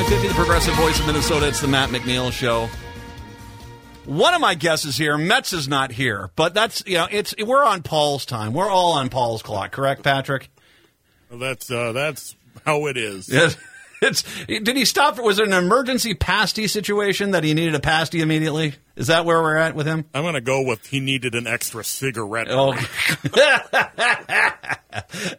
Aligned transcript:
950, 0.00 0.28
the 0.28 0.34
progressive 0.34 0.74
voice 0.76 0.98
of 0.98 1.06
Minnesota. 1.06 1.46
It's 1.46 1.60
the 1.60 1.68
Matt 1.68 1.90
McNeil 1.90 2.32
Show. 2.32 2.70
One 4.06 4.32
of 4.32 4.40
my 4.40 4.54
guesses 4.54 4.96
here, 4.96 5.18
Metz 5.18 5.52
is 5.52 5.68
not 5.68 5.92
here, 5.92 6.30
but 6.36 6.54
that's 6.54 6.82
you 6.86 6.94
know, 6.94 7.06
it's 7.10 7.34
we're 7.36 7.62
on 7.62 7.82
Paul's 7.82 8.24
time. 8.24 8.54
We're 8.54 8.70
all 8.70 8.92
on 8.92 9.10
Paul's 9.10 9.42
clock, 9.42 9.72
correct, 9.72 10.02
Patrick? 10.02 10.48
Well, 11.28 11.38
that's 11.38 11.70
uh, 11.70 11.92
that's 11.92 12.34
how 12.64 12.86
it 12.86 12.96
is. 12.96 13.28
Yes. 13.32 13.58
It's, 14.02 14.24
did 14.46 14.74
he 14.74 14.86
stop? 14.86 15.18
Was 15.18 15.38
it 15.38 15.46
an 15.46 15.52
emergency 15.52 16.14
pasty 16.14 16.66
situation 16.66 17.32
that 17.32 17.44
he 17.44 17.52
needed 17.52 17.74
a 17.74 17.80
pasty 17.80 18.22
immediately? 18.22 18.72
Is 18.96 19.06
that 19.06 19.24
where 19.24 19.40
we're 19.40 19.56
at 19.56 19.74
with 19.74 19.86
him? 19.86 20.04
I'm 20.12 20.22
going 20.22 20.34
to 20.34 20.40
go 20.40 20.62
with 20.62 20.86
he 20.86 21.00
needed 21.00 21.34
an 21.34 21.46
extra 21.46 21.84
cigarette. 21.84 22.48
Oh. 22.50 22.72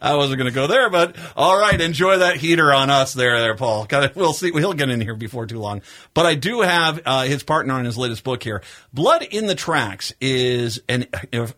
I 0.02 0.16
wasn't 0.16 0.38
going 0.38 0.50
to 0.50 0.56
go 0.56 0.68
there, 0.68 0.90
but 0.90 1.16
all 1.36 1.60
right. 1.60 1.80
Enjoy 1.80 2.20
that 2.20 2.38
heater 2.38 2.74
on 2.74 2.90
us 2.90 3.14
there, 3.14 3.40
there, 3.40 3.56
Paul. 3.56 3.88
We'll 4.16 4.34
see. 4.34 4.52
He'll 4.52 4.74
get 4.74 4.90
in 4.90 5.02
here 5.02 5.16
before 5.16 5.46
too 5.46 5.60
long. 5.60 5.82
But 6.14 6.26
I 6.26 6.36
do 6.36 6.62
have 6.62 7.02
uh, 7.06 7.24
his 7.24 7.44
partner 7.44 7.74
on 7.74 7.86
his 7.86 7.98
latest 7.98 8.24
book 8.24 8.44
here. 8.44 8.62
Blood 8.94 9.24
in 9.24 9.48
the 9.48 9.56
Tracks 9.56 10.14
is 10.20 10.82
an 10.90 11.06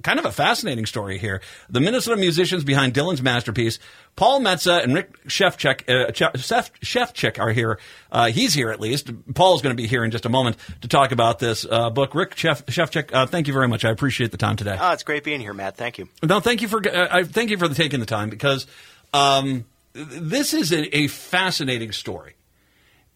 kind 0.03 0.19
of 0.19 0.25
a 0.25 0.31
fascinating 0.31 0.85
story 0.85 1.17
here. 1.17 1.41
The 1.69 1.79
Minnesota 1.79 2.17
musicians 2.17 2.63
behind 2.63 2.93
Dylan's 2.93 3.21
masterpiece, 3.21 3.79
Paul 4.15 4.41
Metsa 4.41 4.83
and 4.83 4.93
Rick 4.93 5.25
Shefchik, 5.25 5.89
uh, 5.89 6.11
Shefchik 6.11 7.39
are 7.39 7.51
here. 7.51 7.79
Uh, 8.13 8.27
he's 8.27 8.53
here 8.53 8.69
at 8.69 8.79
least. 8.79 9.11
Paul's 9.33 9.63
going 9.63 9.75
to 9.75 9.81
be 9.81 9.87
here 9.87 10.05
in 10.05 10.11
just 10.11 10.27
a 10.27 10.29
moment 10.29 10.57
to 10.81 10.87
talk 10.87 11.11
about 11.11 11.39
this 11.39 11.65
uh, 11.69 11.89
book. 11.89 12.13
Rick 12.13 12.37
Chef, 12.37 12.63
Shefchik, 12.67 13.11
uh, 13.11 13.25
thank 13.25 13.47
you 13.47 13.53
very 13.53 13.67
much. 13.67 13.83
I 13.83 13.89
appreciate 13.89 14.31
the 14.31 14.37
time 14.37 14.55
today. 14.55 14.77
Oh, 14.79 14.91
it's 14.91 15.01
great 15.01 15.23
being 15.23 15.41
here, 15.41 15.53
Matt. 15.53 15.77
Thank 15.77 15.97
you. 15.97 16.07
No, 16.21 16.39
thank 16.39 16.61
you 16.61 16.67
for 16.67 16.87
uh, 16.87 17.23
thank 17.25 17.49
you 17.49 17.57
for 17.57 17.67
the, 17.67 17.73
taking 17.73 17.99
the 17.99 18.05
time 18.05 18.29
because 18.29 18.67
um, 19.13 19.65
this 19.93 20.53
is 20.53 20.71
a, 20.71 20.95
a, 20.95 21.07
fascinating 21.07 21.91
story, 21.91 22.35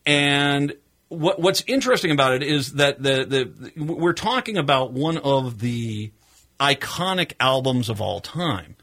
and 0.05 0.73
what, 1.09 1.39
what's 1.39 1.63
interesting 1.67 2.09
about 2.09 2.33
it 2.33 2.41
is 2.41 2.73
that 2.73 3.01
the, 3.01 3.53
the 3.75 3.83
we're 3.83 4.13
talking 4.13 4.57
about 4.57 4.93
one 4.93 5.17
of 5.19 5.59
the 5.59 6.11
iconic 6.59 7.33
albums 7.39 7.89
of 7.89 8.01
all 8.01 8.19
time. 8.19 8.75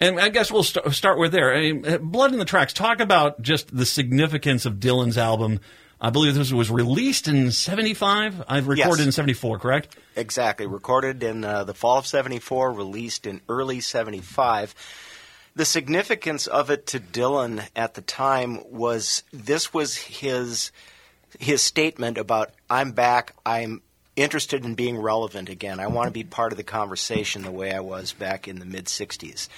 And 0.00 0.18
I 0.18 0.30
guess 0.30 0.50
we'll 0.50 0.62
st- 0.62 0.92
start 0.94 1.18
with 1.18 1.32
there. 1.32 1.54
I 1.54 1.72
mean, 1.72 2.10
Blood 2.10 2.32
in 2.32 2.38
the 2.38 2.44
Tracks. 2.44 2.72
Talk 2.72 3.00
about 3.00 3.42
just 3.42 3.74
the 3.74 3.84
significance 3.84 4.64
of 4.64 4.74
Dylan's 4.74 5.18
album 5.18 5.60
I 6.02 6.08
believe 6.08 6.34
this 6.34 6.50
was 6.50 6.70
released 6.70 7.28
in 7.28 7.50
75. 7.50 8.44
I've 8.48 8.68
recorded 8.68 9.00
yes. 9.00 9.06
in 9.06 9.12
74, 9.12 9.58
correct? 9.58 9.96
Exactly. 10.16 10.66
Recorded 10.66 11.22
in 11.22 11.44
uh, 11.44 11.64
the 11.64 11.74
fall 11.74 11.98
of 11.98 12.06
74, 12.06 12.72
released 12.72 13.26
in 13.26 13.42
early 13.50 13.80
75. 13.80 14.74
The 15.54 15.66
significance 15.66 16.46
of 16.46 16.70
it 16.70 16.86
to 16.88 17.00
Dylan 17.00 17.68
at 17.76 17.94
the 17.94 18.00
time 18.00 18.60
was 18.70 19.24
this 19.32 19.74
was 19.74 19.96
his 19.96 20.72
his 21.38 21.60
statement 21.62 22.18
about 22.18 22.50
I'm 22.68 22.92
back, 22.92 23.34
I'm 23.44 23.82
interested 24.16 24.64
in 24.64 24.74
being 24.74 24.98
relevant 24.98 25.48
again. 25.48 25.80
I 25.80 25.86
want 25.88 26.06
to 26.06 26.12
be 26.12 26.24
part 26.24 26.52
of 26.52 26.56
the 26.56 26.64
conversation 26.64 27.42
the 27.42 27.52
way 27.52 27.72
I 27.72 27.80
was 27.80 28.12
back 28.12 28.48
in 28.48 28.58
the 28.58 28.64
mid 28.64 28.86
60s. 28.86 29.48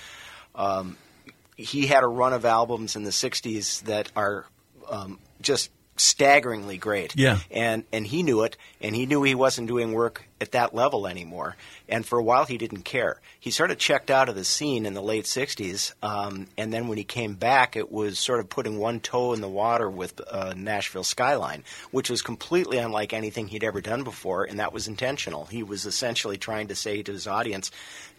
Um, 0.54 0.96
he 1.56 1.86
had 1.86 2.02
a 2.02 2.08
run 2.08 2.32
of 2.32 2.44
albums 2.44 2.96
in 2.96 3.04
the 3.04 3.10
60s 3.10 3.82
that 3.82 4.10
are 4.16 4.46
um, 4.88 5.18
just 5.40 5.70
staggeringly 5.96 6.78
great. 6.78 7.14
Yeah. 7.16 7.38
And 7.50 7.84
and 7.92 8.06
he 8.06 8.22
knew 8.22 8.42
it, 8.42 8.56
and 8.80 8.94
he 8.94 9.06
knew 9.06 9.22
he 9.22 9.34
wasn't 9.34 9.68
doing 9.68 9.92
work 9.92 10.24
at 10.40 10.52
that 10.52 10.74
level 10.74 11.06
anymore. 11.06 11.56
And 11.88 12.04
for 12.04 12.18
a 12.18 12.22
while, 12.22 12.44
he 12.44 12.58
didn't 12.58 12.82
care. 12.82 13.20
He 13.38 13.50
sort 13.50 13.70
of 13.70 13.78
checked 13.78 14.10
out 14.10 14.28
of 14.28 14.34
the 14.34 14.44
scene 14.44 14.86
in 14.86 14.94
the 14.94 15.02
late 15.02 15.24
'60s, 15.24 15.92
um, 16.02 16.46
and 16.56 16.72
then 16.72 16.88
when 16.88 16.98
he 16.98 17.04
came 17.04 17.34
back, 17.34 17.76
it 17.76 17.92
was 17.92 18.18
sort 18.18 18.40
of 18.40 18.48
putting 18.48 18.78
one 18.78 19.00
toe 19.00 19.32
in 19.32 19.40
the 19.40 19.48
water 19.48 19.88
with 19.88 20.20
uh, 20.28 20.54
Nashville 20.56 21.04
Skyline, 21.04 21.62
which 21.90 22.10
was 22.10 22.22
completely 22.22 22.78
unlike 22.78 23.12
anything 23.12 23.48
he'd 23.48 23.64
ever 23.64 23.80
done 23.80 24.02
before, 24.02 24.44
and 24.44 24.58
that 24.58 24.72
was 24.72 24.88
intentional. 24.88 25.46
He 25.46 25.62
was 25.62 25.86
essentially 25.86 26.38
trying 26.38 26.68
to 26.68 26.74
say 26.74 27.02
to 27.02 27.12
his 27.12 27.26
audience, 27.26 27.70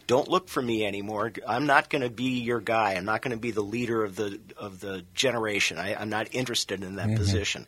don't 0.08 0.28
look 0.28 0.50
for 0.50 0.62
me 0.62 0.86
anymore. 0.86 1.32
I'm 1.48 1.66
not 1.66 1.90
going 1.90 2.02
to 2.02 2.10
be 2.10 2.40
your 2.40 2.60
guy. 2.60 2.94
I'm 2.94 3.06
not 3.06 3.22
going 3.22 3.36
to 3.36 3.40
be 3.40 3.52
the 3.52 3.62
leader 3.62 4.04
of 4.04 4.16
the 4.16 4.40
of 4.58 4.80
the 4.80 5.06
generation. 5.14 5.78
I, 5.78 6.02
am 6.02 6.10
not 6.10 6.30
interested 6.32 6.84
in 6.84 6.96
that 6.96 7.08
mm-hmm. 7.08 7.18
position. 7.18 7.68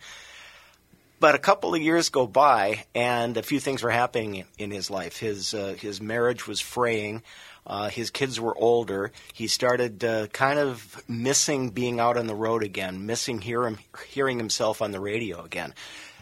But 1.19 1.35
a 1.35 1.40
couple 1.40 1.73
of 1.73 1.81
years 1.81 2.09
go 2.09 2.28
by, 2.28 2.84
and 2.94 3.38
a 3.38 3.44
few 3.44 3.59
things 3.59 3.81
were 3.81 3.90
happening 3.90 4.44
in 4.57 4.69
his 4.69 4.90
life. 4.90 5.18
His 5.18 5.53
uh, 5.53 5.75
his 5.79 6.01
marriage 6.01 6.47
was 6.47 6.59
fraying. 6.59 7.23
Uh, 7.68 7.90
his 7.90 8.12
kids 8.12 8.40
were 8.40 8.56
older. 8.56 9.12
He 9.34 9.47
started 9.47 10.03
uh, 10.03 10.28
kind 10.28 10.59
of 10.59 11.02
missing 11.07 11.72
being 11.72 12.00
out 12.00 12.16
on 12.17 12.28
the 12.28 12.35
road 12.35 12.63
again, 12.63 13.07
missing 13.07 13.41
hear 13.41 13.66
him, 13.66 13.79
hearing 14.07 14.38
himself 14.38 14.81
on 14.81 14.91
the 14.91 15.00
radio 15.00 15.44
again. 15.44 15.73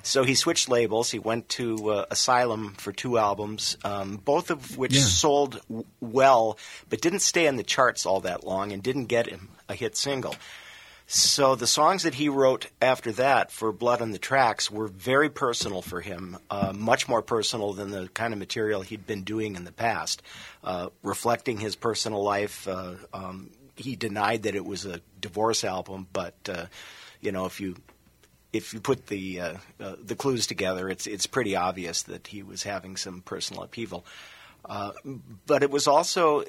So 0.04 0.24
he 0.24 0.36
switched 0.36 0.70
labels. 0.70 1.10
He 1.10 1.20
went 1.20 1.48
to 1.50 1.90
uh, 1.90 2.06
Asylum 2.12 2.74
for 2.78 2.92
two 2.92 3.18
albums, 3.18 3.78
um, 3.86 4.18
both 4.18 4.52
of 4.52 4.78
which 4.78 4.96
yeah. 4.96 5.02
sold 5.02 5.62
w- 5.70 5.86
well, 6.02 6.60
but 6.90 7.02
didn't 7.02 7.20
stay 7.20 7.48
in 7.48 7.56
the 7.56 7.64
charts 7.64 8.06
all 8.06 8.20
that 8.22 8.46
long 8.46 8.74
and 8.74 8.84
didn't 8.84 9.06
get 9.06 9.28
him 9.28 9.50
a 9.70 9.76
hit 9.76 9.96
single. 9.96 10.36
So 11.08 11.56
the 11.56 11.68
songs 11.68 12.04
that 12.04 12.16
he 12.16 12.28
wrote 12.28 12.68
after 12.82 13.14
that 13.14 13.52
for 13.52 13.72
Blood 13.72 14.02
on 14.02 14.12
the 14.12 14.18
Tracks 14.18 14.70
were 14.70 14.88
very 14.88 15.30
personal 15.30 15.82
for 15.82 16.02
him, 16.02 16.38
uh, 16.50 16.74
much 16.76 17.08
more 17.08 17.22
personal 17.22 17.74
than 17.74 17.92
the 17.92 18.10
kind 18.10 18.34
of 18.34 18.40
material 18.40 18.82
he'd 18.82 19.08
been 19.08 19.24
doing 19.24 19.56
in 19.56 19.64
the 19.64 19.72
past, 19.72 20.22
uh, 20.64 20.90
reflecting 21.02 21.58
his 21.58 21.76
personal 21.76 22.24
life. 22.24 22.68
Uh, 22.68 22.96
um, 23.14 23.52
he 23.76 23.96
denied 23.96 24.44
that 24.44 24.56
it 24.56 24.66
was 24.66 24.86
a 24.86 25.02
divorce 25.20 25.64
album, 25.64 26.08
but 26.12 26.36
uh, 26.50 26.66
you 27.22 27.32
know, 27.32 27.46
if 27.46 27.60
you 27.60 27.76
if 28.54 28.74
you 28.74 28.80
put 28.80 29.08
the 29.08 29.42
uh, 29.42 29.54
uh, 29.80 29.96
the 30.02 30.16
clues 30.16 30.48
together, 30.48 30.88
it's 30.88 31.08
it's 31.08 31.28
pretty 31.28 31.56
obvious 31.56 32.04
that 32.04 32.28
he 32.28 32.44
was 32.44 32.64
having 32.64 32.96
some 32.96 33.22
personal 33.22 33.64
upheaval. 33.64 34.06
Uh, 34.64 34.92
but 35.46 35.64
it 35.64 35.72
was 35.72 35.88
also 35.88 36.46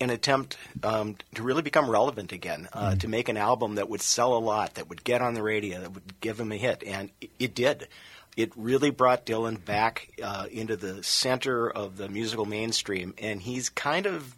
an 0.00 0.10
attempt 0.10 0.56
um, 0.82 1.16
to 1.34 1.42
really 1.42 1.60
become 1.60 1.90
relevant 1.90 2.32
again, 2.32 2.68
uh, 2.72 2.92
mm 2.92 2.98
to 2.98 3.08
make 3.08 3.28
an 3.28 3.36
album 3.36 3.74
that 3.74 3.88
would 3.88 4.00
sell 4.00 4.36
a 4.36 4.38
lot, 4.38 4.74
that 4.74 4.88
would 4.88 5.04
get 5.04 5.20
on 5.20 5.34
the 5.34 5.42
radio, 5.42 5.80
that 5.80 5.92
would 5.92 6.20
give 6.20 6.40
him 6.40 6.50
a 6.52 6.56
hit, 6.56 6.82
and 6.86 7.10
it, 7.20 7.30
it 7.38 7.54
did. 7.54 7.88
It 8.36 8.52
really 8.56 8.90
brought 8.90 9.26
Dylan 9.26 9.64
back 9.64 10.10
uh, 10.22 10.46
into 10.50 10.76
the 10.76 11.02
center 11.02 11.68
of 11.68 11.96
the 11.96 12.08
musical 12.08 12.44
mainstream, 12.44 13.14
and 13.18 13.42
he's 13.42 13.68
kind 13.68 14.06
of 14.06 14.34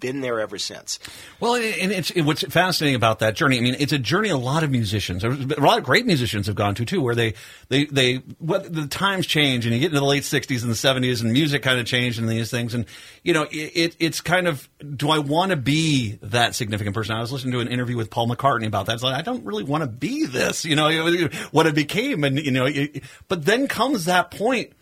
been 0.00 0.20
there 0.20 0.40
ever 0.40 0.58
since. 0.58 0.98
Well, 1.40 1.54
and 1.54 1.92
it's 1.92 2.10
it, 2.10 2.22
what's 2.22 2.42
fascinating 2.42 2.96
about 2.96 3.20
that 3.20 3.34
journey. 3.34 3.58
I 3.58 3.60
mean, 3.60 3.76
it's 3.78 3.92
a 3.92 3.98
journey 3.98 4.28
a 4.28 4.36
lot 4.36 4.62
of 4.62 4.70
musicians, 4.70 5.24
a 5.24 5.28
lot 5.28 5.78
of 5.78 5.84
great 5.84 6.06
musicians 6.06 6.46
have 6.46 6.56
gone 6.56 6.74
to 6.76 6.84
too, 6.84 7.00
where 7.00 7.14
they 7.14 7.34
they 7.68 7.86
they 7.86 8.16
what 8.38 8.72
the 8.72 8.86
times 8.86 9.26
change, 9.26 9.66
and 9.66 9.74
you 9.74 9.80
get 9.80 9.86
into 9.86 10.00
the 10.00 10.06
late 10.06 10.22
'60s 10.22 10.62
and 10.62 10.70
the 10.70 10.74
'70s, 10.74 11.22
and 11.22 11.32
music 11.32 11.62
kind 11.62 11.78
of 11.78 11.86
changed 11.86 12.18
and 12.18 12.28
these 12.28 12.50
things, 12.50 12.74
and 12.74 12.86
you 13.22 13.32
know, 13.32 13.44
it, 13.44 13.72
it 13.74 13.96
it's 13.98 14.20
kind 14.20 14.46
of 14.46 14.68
do 14.96 15.10
I 15.10 15.18
want 15.18 15.50
to 15.50 15.56
be 15.56 16.18
that 16.22 16.54
significant 16.54 16.94
person? 16.94 17.16
I 17.16 17.20
was 17.20 17.32
listening 17.32 17.52
to 17.52 17.60
an 17.60 17.68
interview 17.68 17.96
with 17.96 18.10
Paul 18.10 18.28
McCartney 18.28 18.66
about 18.66 18.86
that. 18.86 18.94
It's 18.94 19.02
like 19.02 19.16
I 19.16 19.22
don't 19.22 19.44
really 19.44 19.64
want 19.64 19.82
to 19.82 19.88
be 19.88 20.26
this, 20.26 20.64
you 20.64 20.76
know, 20.76 21.28
what 21.50 21.66
it 21.66 21.74
became, 21.74 22.24
and 22.24 22.38
you 22.38 22.50
know, 22.50 22.68
but 23.28 23.44
then 23.44 23.68
comes 23.68 24.06
that 24.06 24.30
point 24.30 24.72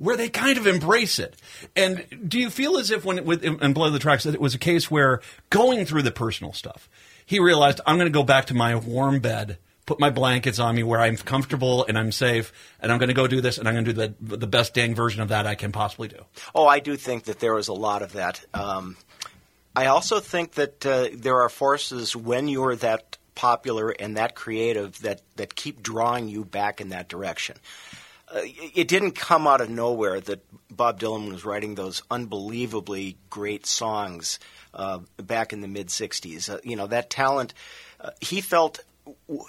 where 0.00 0.16
they 0.16 0.30
kind 0.30 0.56
of 0.56 0.66
embrace 0.66 1.18
it. 1.18 1.36
And 1.76 2.24
do 2.26 2.40
you 2.40 2.48
feel 2.48 2.78
as 2.78 2.90
if 2.90 3.04
when 3.04 3.24
with 3.24 3.44
in 3.44 3.72
Blood 3.74 3.92
the 3.92 3.98
Tracks 3.98 4.24
that 4.24 4.34
it 4.34 4.40
was 4.40 4.54
a 4.54 4.58
case 4.58 4.90
where 4.90 5.20
going 5.50 5.84
through 5.84 6.02
the 6.02 6.10
personal 6.10 6.54
stuff, 6.54 6.88
he 7.24 7.38
realized 7.38 7.82
I'm 7.86 7.96
going 7.96 8.10
to 8.10 8.18
go 8.18 8.24
back 8.24 8.46
to 8.46 8.54
my 8.54 8.74
warm 8.74 9.20
bed, 9.20 9.58
put 9.84 10.00
my 10.00 10.08
blankets 10.08 10.58
on 10.58 10.74
me 10.74 10.82
where 10.82 11.00
I'm 11.00 11.18
comfortable 11.18 11.84
and 11.84 11.98
I'm 11.98 12.12
safe, 12.12 12.50
and 12.80 12.90
I'm 12.90 12.98
going 12.98 13.08
to 13.08 13.14
go 13.14 13.26
do 13.26 13.42
this, 13.42 13.58
and 13.58 13.68
I'm 13.68 13.74
going 13.74 13.84
to 13.84 13.92
do 13.92 14.14
the 14.28 14.36
the 14.36 14.46
best 14.46 14.72
dang 14.72 14.94
version 14.94 15.20
of 15.20 15.28
that 15.28 15.46
I 15.46 15.54
can 15.54 15.70
possibly 15.70 16.08
do. 16.08 16.24
Oh, 16.54 16.66
I 16.66 16.80
do 16.80 16.96
think 16.96 17.24
that 17.24 17.38
there 17.38 17.54
was 17.54 17.68
a 17.68 17.74
lot 17.74 18.00
of 18.00 18.14
that. 18.14 18.44
Um, 18.54 18.96
I 19.76 19.86
also 19.86 20.18
think 20.18 20.52
that 20.52 20.84
uh, 20.86 21.08
there 21.12 21.42
are 21.42 21.50
forces 21.50 22.16
when 22.16 22.48
you're 22.48 22.74
that 22.76 23.18
popular 23.34 23.90
and 23.90 24.16
that 24.16 24.34
creative 24.34 24.98
that 25.02 25.20
that 25.36 25.54
keep 25.54 25.82
drawing 25.82 26.28
you 26.28 26.44
back 26.44 26.80
in 26.80 26.88
that 26.88 27.08
direction 27.08 27.56
it 28.34 28.88
didn't 28.88 29.12
come 29.12 29.46
out 29.46 29.60
of 29.60 29.68
nowhere 29.68 30.20
that 30.20 30.44
Bob 30.70 31.00
Dylan 31.00 31.30
was 31.30 31.44
writing 31.44 31.74
those 31.74 32.02
unbelievably 32.10 33.16
great 33.28 33.66
songs 33.66 34.38
uh, 34.72 35.00
back 35.16 35.52
in 35.52 35.60
the 35.60 35.68
mid 35.68 35.88
'60s. 35.88 36.48
Uh, 36.48 36.58
you 36.62 36.76
know 36.76 36.86
that 36.86 37.10
talent 37.10 37.54
uh, 38.00 38.10
he 38.20 38.40
felt 38.40 38.80
w- 39.28 39.44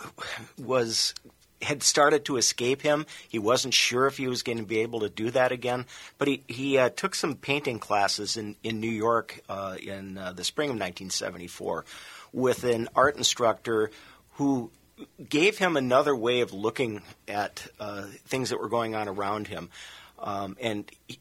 was 0.60 1.14
had 1.62 1.84
started 1.84 2.26
to 2.26 2.38
escape 2.38 2.82
him. 2.82 3.06
He 3.30 3.38
wasn't 3.38 3.76
sure 3.76 4.08
if 4.08 4.18
he 4.18 4.28
was 4.28 4.42
going 4.42 4.58
to 4.58 4.64
be 4.64 4.80
able 4.80 5.02
to 5.02 5.10
do 5.10 5.30
that 5.32 5.52
again, 5.52 5.86
but 6.18 6.28
he 6.28 6.44
he 6.48 6.78
uh, 6.78 6.90
took 6.90 7.14
some 7.14 7.36
painting 7.36 7.80
classes 7.80 8.36
in 8.36 8.56
in 8.64 8.80
New 8.80 8.92
York 8.92 9.42
uh, 9.48 9.78
in 9.82 10.16
the 10.16 10.44
spring 10.44 10.70
of 10.70 10.76
1974 10.76 11.86
with 12.34 12.64
an 12.64 12.88
art 12.96 13.18
instructor 13.18 13.92
who 14.34 14.72
gave 15.30 15.58
him 15.58 15.78
another 15.78 16.16
way 16.16 16.42
of 16.42 16.54
looking 16.54 17.02
at 17.28 17.68
uh, 17.80 18.04
things 18.26 18.50
that 18.50 18.60
were 18.60 18.70
going 18.70 18.96
on 18.96 19.08
around 19.08 19.48
him. 19.48 19.70
Um, 20.20 20.56
and 20.60 20.90
he, 21.08 21.20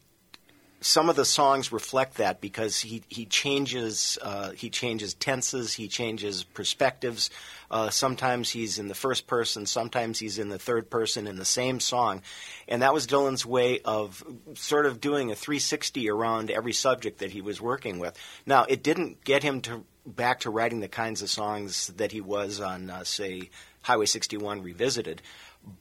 some 0.81 1.09
of 1.09 1.15
the 1.15 1.25
songs 1.25 1.71
reflect 1.71 2.15
that 2.15 2.41
because 2.41 2.79
he 2.79 3.03
he 3.07 3.25
changes 3.25 4.17
uh, 4.21 4.49
he 4.51 4.69
changes 4.69 5.13
tenses, 5.13 5.73
he 5.73 5.87
changes 5.87 6.43
perspectives. 6.43 7.29
Uh, 7.69 7.89
sometimes 7.89 8.49
he's 8.49 8.79
in 8.79 8.87
the 8.87 8.95
first 8.95 9.27
person, 9.27 9.65
sometimes 9.65 10.19
he's 10.19 10.39
in 10.39 10.49
the 10.49 10.59
third 10.59 10.89
person 10.89 11.27
in 11.27 11.37
the 11.37 11.45
same 11.45 11.79
song, 11.79 12.21
and 12.67 12.81
that 12.81 12.93
was 12.93 13.07
Dylan's 13.07 13.45
way 13.45 13.79
of 13.85 14.23
sort 14.55 14.85
of 14.85 14.99
doing 14.99 15.31
a 15.31 15.35
360 15.35 16.09
around 16.09 16.51
every 16.51 16.73
subject 16.73 17.19
that 17.19 17.31
he 17.31 17.41
was 17.41 17.61
working 17.61 17.99
with. 17.99 18.17
Now, 18.45 18.65
it 18.67 18.83
didn't 18.83 19.23
get 19.23 19.43
him 19.43 19.61
to 19.61 19.85
back 20.05 20.41
to 20.41 20.49
writing 20.49 20.79
the 20.79 20.87
kinds 20.87 21.21
of 21.21 21.29
songs 21.29 21.87
that 21.97 22.11
he 22.11 22.21
was 22.21 22.59
on, 22.59 22.89
uh, 22.89 23.03
say, 23.03 23.51
Highway 23.81 24.05
61 24.05 24.61
Revisited, 24.61 25.21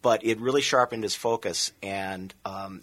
but 0.03 0.25
it 0.25 0.39
really 0.41 0.63
sharpened 0.63 1.03
his 1.03 1.15
focus 1.15 1.73
and. 1.83 2.33
Um, 2.45 2.83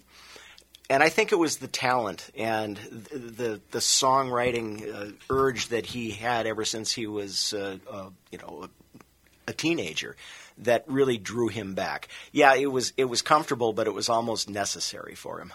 and 0.89 1.03
I 1.03 1.09
think 1.09 1.33
it 1.33 1.35
was 1.35 1.57
the 1.57 1.67
talent 1.67 2.29
and 2.37 2.77
the 2.77 3.17
the, 3.17 3.61
the 3.71 3.79
songwriting 3.79 4.87
uh, 4.95 5.11
urge 5.29 5.67
that 5.67 5.85
he 5.85 6.11
had 6.11 6.47
ever 6.47 6.63
since 6.63 6.93
he 6.93 7.07
was, 7.07 7.53
uh, 7.53 7.77
uh, 7.91 8.09
you 8.31 8.37
know, 8.37 8.63
a, 8.63 9.49
a 9.51 9.53
teenager 9.53 10.15
that 10.59 10.85
really 10.87 11.17
drew 11.17 11.49
him 11.49 11.73
back. 11.73 12.07
Yeah, 12.31 12.55
it 12.55 12.71
was 12.71 12.93
it 12.95 13.03
was 13.05 13.21
comfortable, 13.21 13.73
but 13.73 13.87
it 13.87 13.93
was 13.93 14.07
almost 14.07 14.49
necessary 14.49 15.13
for 15.13 15.39
him. 15.41 15.51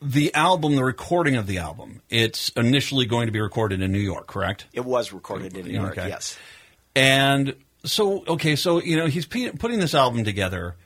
The 0.00 0.34
album, 0.34 0.76
the 0.76 0.84
recording 0.84 1.36
of 1.36 1.46
the 1.46 1.58
album, 1.58 2.00
it's 2.08 2.48
initially 2.56 3.04
going 3.04 3.26
to 3.26 3.32
be 3.32 3.40
recorded 3.40 3.82
in 3.82 3.92
New 3.92 4.00
York, 4.00 4.26
correct? 4.26 4.66
It 4.72 4.84
was 4.84 5.12
recorded 5.12 5.56
in 5.56 5.66
New 5.66 5.74
York, 5.74 5.96
Okay. 5.98 6.08
yes. 6.08 6.36
And 6.96 7.54
so, 7.84 8.24
okay, 8.26 8.56
so 8.56 8.80
you 8.80 8.96
know 8.96 9.06
he's 9.06 9.26
pe- 9.26 9.52
putting 9.52 9.80
this 9.80 9.94
album 9.94 10.24
together, 10.24 10.76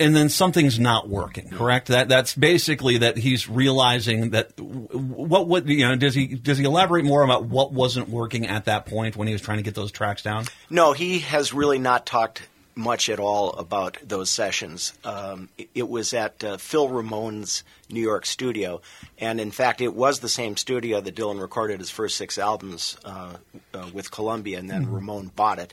and 0.00 0.14
then 0.14 0.28
something's 0.28 0.78
not 0.78 1.08
working. 1.08 1.50
Correct? 1.50 1.88
That 1.88 2.08
that's 2.08 2.34
basically 2.34 2.98
that 2.98 3.16
he's 3.16 3.48
realizing 3.48 4.30
that 4.30 4.58
what 4.60 5.48
would 5.48 5.68
you 5.68 5.86
know 5.86 5.96
does 5.96 6.14
he 6.14 6.26
does 6.26 6.58
he 6.58 6.64
elaborate 6.64 7.04
more 7.04 7.22
about 7.22 7.44
what 7.44 7.72
wasn't 7.72 8.08
working 8.08 8.46
at 8.46 8.64
that 8.66 8.86
point 8.86 9.16
when 9.16 9.28
he 9.28 9.34
was 9.34 9.42
trying 9.42 9.58
to 9.58 9.62
get 9.62 9.74
those 9.74 9.92
tracks 9.92 10.22
down? 10.22 10.44
No, 10.70 10.92
he 10.92 11.20
has 11.20 11.52
really 11.52 11.78
not 11.78 12.06
talked 12.06 12.42
much 12.76 13.08
at 13.08 13.18
all 13.18 13.50
about 13.52 13.96
those 14.02 14.30
sessions. 14.30 14.92
Um, 15.02 15.48
it, 15.56 15.70
it 15.74 15.88
was 15.88 16.12
at 16.12 16.44
uh, 16.44 16.58
Phil 16.58 16.88
Ramone's 16.88 17.64
New 17.90 18.02
York 18.02 18.26
studio, 18.26 18.82
and 19.18 19.40
in 19.40 19.50
fact, 19.50 19.80
it 19.80 19.94
was 19.94 20.20
the 20.20 20.28
same 20.28 20.56
studio 20.56 21.00
that 21.00 21.14
Dylan 21.14 21.40
recorded 21.40 21.80
his 21.80 21.90
first 21.90 22.16
six 22.16 22.36
albums 22.38 22.98
uh, 23.04 23.36
uh, 23.72 23.90
with 23.92 24.10
Columbia, 24.10 24.58
and 24.58 24.70
then 24.70 24.90
Ramone 24.92 25.30
bought 25.34 25.58
it. 25.58 25.72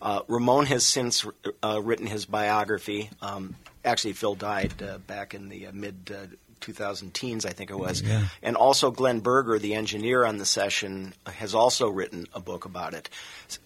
Uh, 0.00 0.20
Ramone 0.28 0.66
has 0.66 0.84
since 0.84 1.26
uh, 1.62 1.80
written 1.82 2.06
his 2.06 2.26
biography. 2.26 3.10
Um, 3.22 3.56
actually, 3.84 4.12
Phil 4.12 4.34
died 4.34 4.82
uh, 4.82 4.98
back 4.98 5.34
in 5.34 5.48
the 5.48 5.68
uh, 5.68 5.72
mid 5.72 6.12
uh, 6.14 6.26
2000 6.60 7.14
teens, 7.14 7.46
I 7.46 7.50
think 7.50 7.70
it 7.70 7.78
was. 7.78 8.02
And 8.42 8.56
also, 8.56 8.90
Glenn 8.90 9.20
Berger, 9.20 9.58
the 9.58 9.74
engineer 9.74 10.24
on 10.24 10.38
the 10.38 10.46
session, 10.46 11.14
has 11.26 11.54
also 11.54 11.88
written 11.88 12.26
a 12.34 12.40
book 12.40 12.64
about 12.64 12.94
it. 12.94 13.08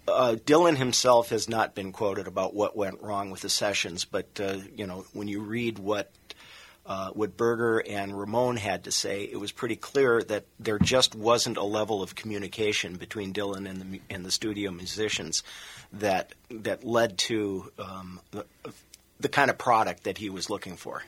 Uh, 0.06 0.37
Dylan 0.44 0.77
himself 0.77 1.31
has 1.31 1.49
not 1.49 1.75
been 1.75 1.93
quoted 1.93 2.27
about 2.27 2.55
what 2.55 2.77
went 2.77 3.00
wrong 3.03 3.31
with 3.31 3.41
the 3.41 3.49
sessions, 3.49 4.05
but 4.05 4.27
uh, 4.41 4.59
you 4.75 4.87
know, 4.87 5.05
when 5.12 5.29
you 5.29 5.41
read 5.41 5.79
what 5.79 6.11
uh, 6.87 7.11
what 7.11 7.37
Berger 7.37 7.79
and 7.87 8.19
Ramone 8.19 8.56
had 8.56 8.85
to 8.85 8.91
say, 8.91 9.23
it 9.23 9.38
was 9.38 9.53
pretty 9.53 9.77
clear 9.77 10.23
that 10.25 10.47
there 10.59 10.79
just 10.79 11.15
wasn't 11.15 11.56
a 11.56 11.62
level 11.62 12.03
of 12.03 12.17
communication 12.17 12.97
between 12.97 13.32
Dylan 13.32 13.69
and 13.69 13.81
the 13.81 14.00
and 14.11 14.25
the 14.25 14.31
studio 14.31 14.71
musicians 14.71 15.43
that 15.95 16.35
that 16.51 16.85
led 16.85 17.19
to 17.19 17.71
um, 17.79 18.21
the, 18.31 18.45
the 19.21 19.29
kind 19.29 19.51
of 19.51 19.59
product 19.59 20.05
that 20.05 20.19
he 20.19 20.31
was 20.31 20.51
looking 20.51 20.77
for. 20.77 21.03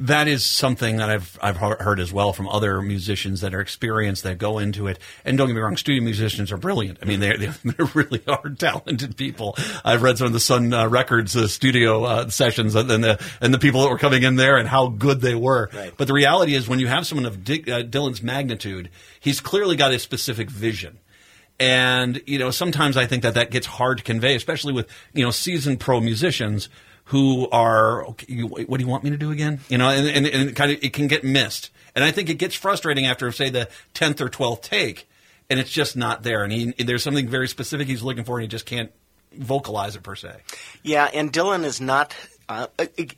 That 0.00 0.28
is 0.28 0.44
something 0.44 0.98
that 0.98 1.10
I've 1.10 1.36
I've 1.42 1.56
heard 1.56 1.98
as 1.98 2.12
well 2.12 2.32
from 2.32 2.46
other 2.46 2.80
musicians 2.80 3.40
that 3.40 3.52
are 3.52 3.60
experienced 3.60 4.22
that 4.22 4.38
go 4.38 4.60
into 4.60 4.86
it. 4.86 5.00
And 5.24 5.36
don't 5.36 5.48
get 5.48 5.54
me 5.54 5.60
wrong, 5.60 5.76
studio 5.76 6.04
musicians 6.04 6.52
are 6.52 6.56
brilliant. 6.56 6.98
I 7.02 7.04
mean, 7.04 7.18
they're 7.18 7.36
they're, 7.36 7.56
they're 7.64 7.86
really 7.94 8.22
are 8.28 8.48
talented 8.50 9.16
people. 9.16 9.56
I've 9.84 10.02
read 10.02 10.18
some 10.18 10.28
of 10.28 10.32
the 10.32 10.40
Sun 10.40 10.72
uh, 10.72 10.88
Records 10.88 11.36
uh, 11.36 11.48
studio 11.48 12.04
uh, 12.04 12.28
sessions 12.28 12.76
and 12.76 12.88
the 12.88 13.20
and 13.40 13.52
the 13.52 13.58
people 13.58 13.82
that 13.82 13.90
were 13.90 13.98
coming 13.98 14.22
in 14.22 14.36
there 14.36 14.56
and 14.56 14.68
how 14.68 14.86
good 14.86 15.20
they 15.20 15.34
were. 15.34 15.68
Right. 15.74 15.92
But 15.96 16.06
the 16.06 16.14
reality 16.14 16.54
is, 16.54 16.68
when 16.68 16.78
you 16.78 16.86
have 16.86 17.04
someone 17.04 17.26
of 17.26 17.42
Dick, 17.42 17.68
uh, 17.68 17.82
Dylan's 17.82 18.22
magnitude, 18.22 18.90
he's 19.18 19.40
clearly 19.40 19.74
got 19.74 19.92
a 19.92 19.98
specific 19.98 20.48
vision. 20.48 20.98
And 21.60 22.22
you 22.26 22.38
know, 22.38 22.50
sometimes 22.50 22.96
I 22.96 23.06
think 23.06 23.22
that 23.22 23.34
that 23.34 23.50
gets 23.50 23.66
hard 23.66 23.98
to 23.98 24.04
convey, 24.04 24.34
especially 24.36 24.72
with 24.72 24.88
you 25.12 25.24
know 25.24 25.30
seasoned 25.30 25.80
pro 25.80 26.00
musicians 26.00 26.68
who 27.04 27.48
are 27.50 28.06
okay, 28.06 28.42
what 28.42 28.78
do 28.78 28.84
you 28.84 28.90
want 28.90 29.02
me 29.02 29.10
to 29.10 29.16
do 29.16 29.30
again? 29.30 29.60
You 29.68 29.78
know, 29.78 29.88
and, 29.88 30.06
and, 30.06 30.26
and 30.26 30.56
kind 30.56 30.72
of 30.72 30.78
it 30.82 30.92
can 30.92 31.08
get 31.08 31.24
missed, 31.24 31.70
and 31.94 32.04
I 32.04 32.10
think 32.10 32.28
it 32.28 32.34
gets 32.34 32.54
frustrating 32.54 33.06
after 33.06 33.32
say 33.32 33.50
the 33.50 33.68
tenth 33.94 34.20
or 34.20 34.28
twelfth 34.28 34.62
take, 34.62 35.08
and 35.50 35.58
it's 35.58 35.70
just 35.70 35.96
not 35.96 36.22
there, 36.22 36.44
and 36.44 36.52
he, 36.52 36.72
there's 36.84 37.02
something 37.02 37.26
very 37.26 37.48
specific 37.48 37.88
he's 37.88 38.02
looking 38.02 38.24
for, 38.24 38.38
and 38.38 38.42
he 38.42 38.48
just 38.48 38.66
can't 38.66 38.92
vocalize 39.32 39.96
it 39.96 40.02
per 40.02 40.14
se. 40.14 40.36
Yeah, 40.82 41.10
and 41.12 41.32
Dylan 41.32 41.64
is 41.64 41.80
not. 41.80 42.14
Uh, 42.48 42.66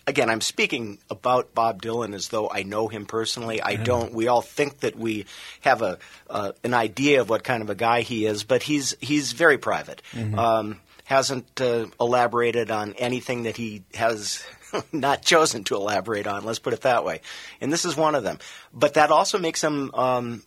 again, 0.07 0.29
I'm 0.29 0.41
speaking 0.41 0.99
about 1.09 1.55
Bob 1.55 1.81
Dylan 1.81 2.15
as 2.15 2.29
though 2.29 2.51
I 2.51 2.65
know 2.65 2.89
him 2.89 3.07
personally. 3.07 3.63
I 3.63 3.77
don't. 3.77 4.13
We 4.13 4.27
all 4.27 4.43
think 4.43 4.81
that 4.81 4.97
we 4.97 5.27
have 5.61 5.83
a 5.83 5.99
uh, 6.29 6.53
an 6.65 6.75
idea 6.75 7.21
of 7.21 7.31
what 7.31 7.45
kind 7.45 7.63
of 7.63 7.71
a 7.71 7.77
guy 7.77 8.01
he 8.01 8.27
is, 8.27 8.43
but 8.43 8.65
he's 8.65 8.97
he's 9.01 9.33
very 9.33 9.57
private. 9.57 10.03
Um, 10.37 10.81
hasn't 11.05 11.61
uh, 11.61 11.87
elaborated 12.01 12.71
on 12.71 12.95
anything 12.95 13.43
that 13.45 13.57
he 13.57 13.83
has 13.95 14.45
not 14.93 15.23
chosen 15.23 15.65
to 15.65 15.75
elaborate 15.75 16.27
on. 16.27 16.45
Let's 16.45 16.61
put 16.61 16.73
it 16.73 16.83
that 16.83 17.05
way. 17.05 17.21
And 17.61 17.73
this 17.73 17.85
is 17.85 17.97
one 17.97 18.15
of 18.15 18.23
them. 18.23 18.39
But 18.73 18.95
that 18.95 19.11
also 19.11 19.39
makes 19.39 19.63
him 19.63 19.93
um, 19.95 20.43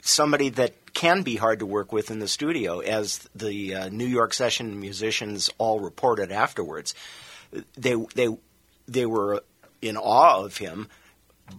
somebody 0.00 0.48
that 0.50 0.94
can 0.94 1.22
be 1.22 1.36
hard 1.36 1.58
to 1.58 1.66
work 1.66 1.92
with 1.92 2.10
in 2.10 2.18
the 2.18 2.28
studio, 2.28 2.80
as 2.80 3.28
the 3.34 3.74
uh, 3.74 3.88
New 3.90 4.06
York 4.06 4.32
session 4.32 4.80
musicians 4.80 5.50
all 5.58 5.80
reported 5.80 6.32
afterwards. 6.32 6.94
They 7.76 7.94
they 8.14 8.28
they 8.86 9.06
were 9.06 9.42
in 9.82 9.96
awe 9.96 10.44
of 10.44 10.56
him, 10.56 10.88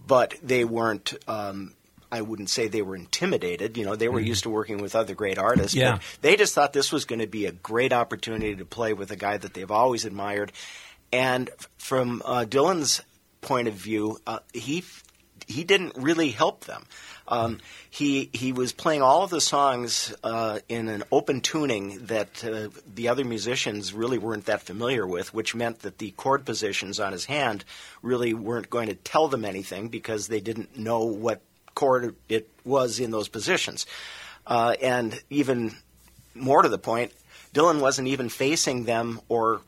but 0.06 0.34
they 0.42 0.64
weren't. 0.64 1.14
Um, 1.28 1.74
I 2.10 2.22
wouldn't 2.22 2.48
say 2.48 2.68
they 2.68 2.80
were 2.80 2.96
intimidated. 2.96 3.76
You 3.76 3.84
know, 3.84 3.94
they 3.94 4.08
were 4.08 4.20
used 4.20 4.44
to 4.44 4.50
working 4.50 4.78
with 4.78 4.96
other 4.96 5.14
great 5.14 5.36
artists. 5.36 5.74
Yeah. 5.74 5.92
But 5.92 6.02
they 6.22 6.36
just 6.36 6.54
thought 6.54 6.72
this 6.72 6.90
was 6.90 7.04
going 7.04 7.18
to 7.18 7.26
be 7.26 7.44
a 7.44 7.52
great 7.52 7.92
opportunity 7.92 8.56
to 8.56 8.64
play 8.64 8.94
with 8.94 9.10
a 9.10 9.16
guy 9.16 9.36
that 9.36 9.52
they've 9.52 9.70
always 9.70 10.06
admired. 10.06 10.52
And 11.12 11.50
from 11.76 12.22
uh, 12.24 12.46
Dylan's 12.48 13.02
point 13.42 13.68
of 13.68 13.74
view, 13.74 14.18
uh, 14.26 14.38
he 14.54 14.84
he 15.46 15.64
didn't 15.64 15.96
really 15.96 16.30
help 16.30 16.64
them. 16.64 16.84
Um, 17.28 17.60
he 17.90 18.30
he 18.32 18.52
was 18.52 18.72
playing 18.72 19.02
all 19.02 19.22
of 19.22 19.30
the 19.30 19.40
songs 19.40 20.14
uh, 20.24 20.60
in 20.68 20.88
an 20.88 21.04
open 21.12 21.42
tuning 21.42 22.06
that 22.06 22.42
uh, 22.42 22.68
the 22.94 23.08
other 23.08 23.24
musicians 23.24 23.92
really 23.92 24.18
weren't 24.18 24.46
that 24.46 24.62
familiar 24.62 25.06
with, 25.06 25.34
which 25.34 25.54
meant 25.54 25.80
that 25.80 25.98
the 25.98 26.10
chord 26.12 26.46
positions 26.46 26.98
on 26.98 27.12
his 27.12 27.26
hand 27.26 27.64
really 28.02 28.32
weren't 28.32 28.70
going 28.70 28.88
to 28.88 28.94
tell 28.94 29.28
them 29.28 29.44
anything 29.44 29.88
because 29.88 30.28
they 30.28 30.40
didn't 30.40 30.78
know 30.78 31.04
what 31.04 31.42
chord 31.74 32.16
it 32.28 32.48
was 32.64 32.98
in 32.98 33.10
those 33.10 33.28
positions. 33.28 33.86
Uh, 34.46 34.74
and 34.82 35.22
even 35.28 35.76
more 36.34 36.62
to 36.62 36.68
the 36.68 36.78
point, 36.78 37.12
Dylan 37.52 37.80
wasn't 37.80 38.08
even 38.08 38.28
facing 38.30 38.84
them 38.84 39.20
or 39.28 39.60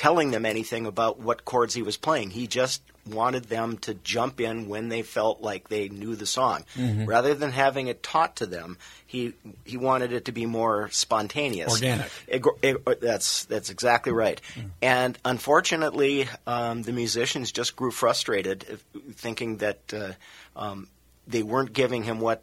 telling 0.00 0.30
them 0.30 0.46
anything 0.46 0.86
about 0.86 1.20
what 1.20 1.44
chords 1.44 1.74
he 1.74 1.82
was 1.82 1.98
playing. 1.98 2.30
He 2.30 2.46
just 2.46 2.80
wanted 3.06 3.44
them 3.44 3.76
to 3.78 3.92
jump 3.92 4.40
in 4.40 4.66
when 4.68 4.88
they 4.88 5.02
felt 5.02 5.42
like 5.42 5.68
they 5.68 5.88
knew 5.90 6.16
the 6.16 6.24
song. 6.26 6.64
Rather 7.06 7.34
than 7.34 7.50
having 7.52 7.88
it 7.88 8.02
taught 8.02 8.36
to 8.36 8.46
them, 8.46 8.78
he 9.06 9.34
he 9.64 9.76
wanted 9.76 10.12
it 10.14 10.24
to 10.24 10.32
be 10.32 10.46
more 10.46 10.88
spontaneous. 10.90 11.70
Organic. 11.72 12.10
It- 12.26 12.42
it- 12.86 13.00
that's 13.02 13.44
that's 13.44 13.68
exactly 13.68 14.12
right. 14.12 14.40
And 14.80 15.18
unfortunately, 15.24 16.28
um, 16.46 16.82
the 16.82 16.92
musicians 16.92 17.52
just 17.52 17.76
grew 17.76 17.90
frustrated, 17.90 18.64
uh, 18.72 18.98
thinking 19.12 19.58
that 19.58 19.80
uh, 19.92 20.12
um, 20.56 20.88
they 21.26 21.42
weren't 21.42 21.72
giving 21.74 22.04
him 22.04 22.20
what 22.20 22.42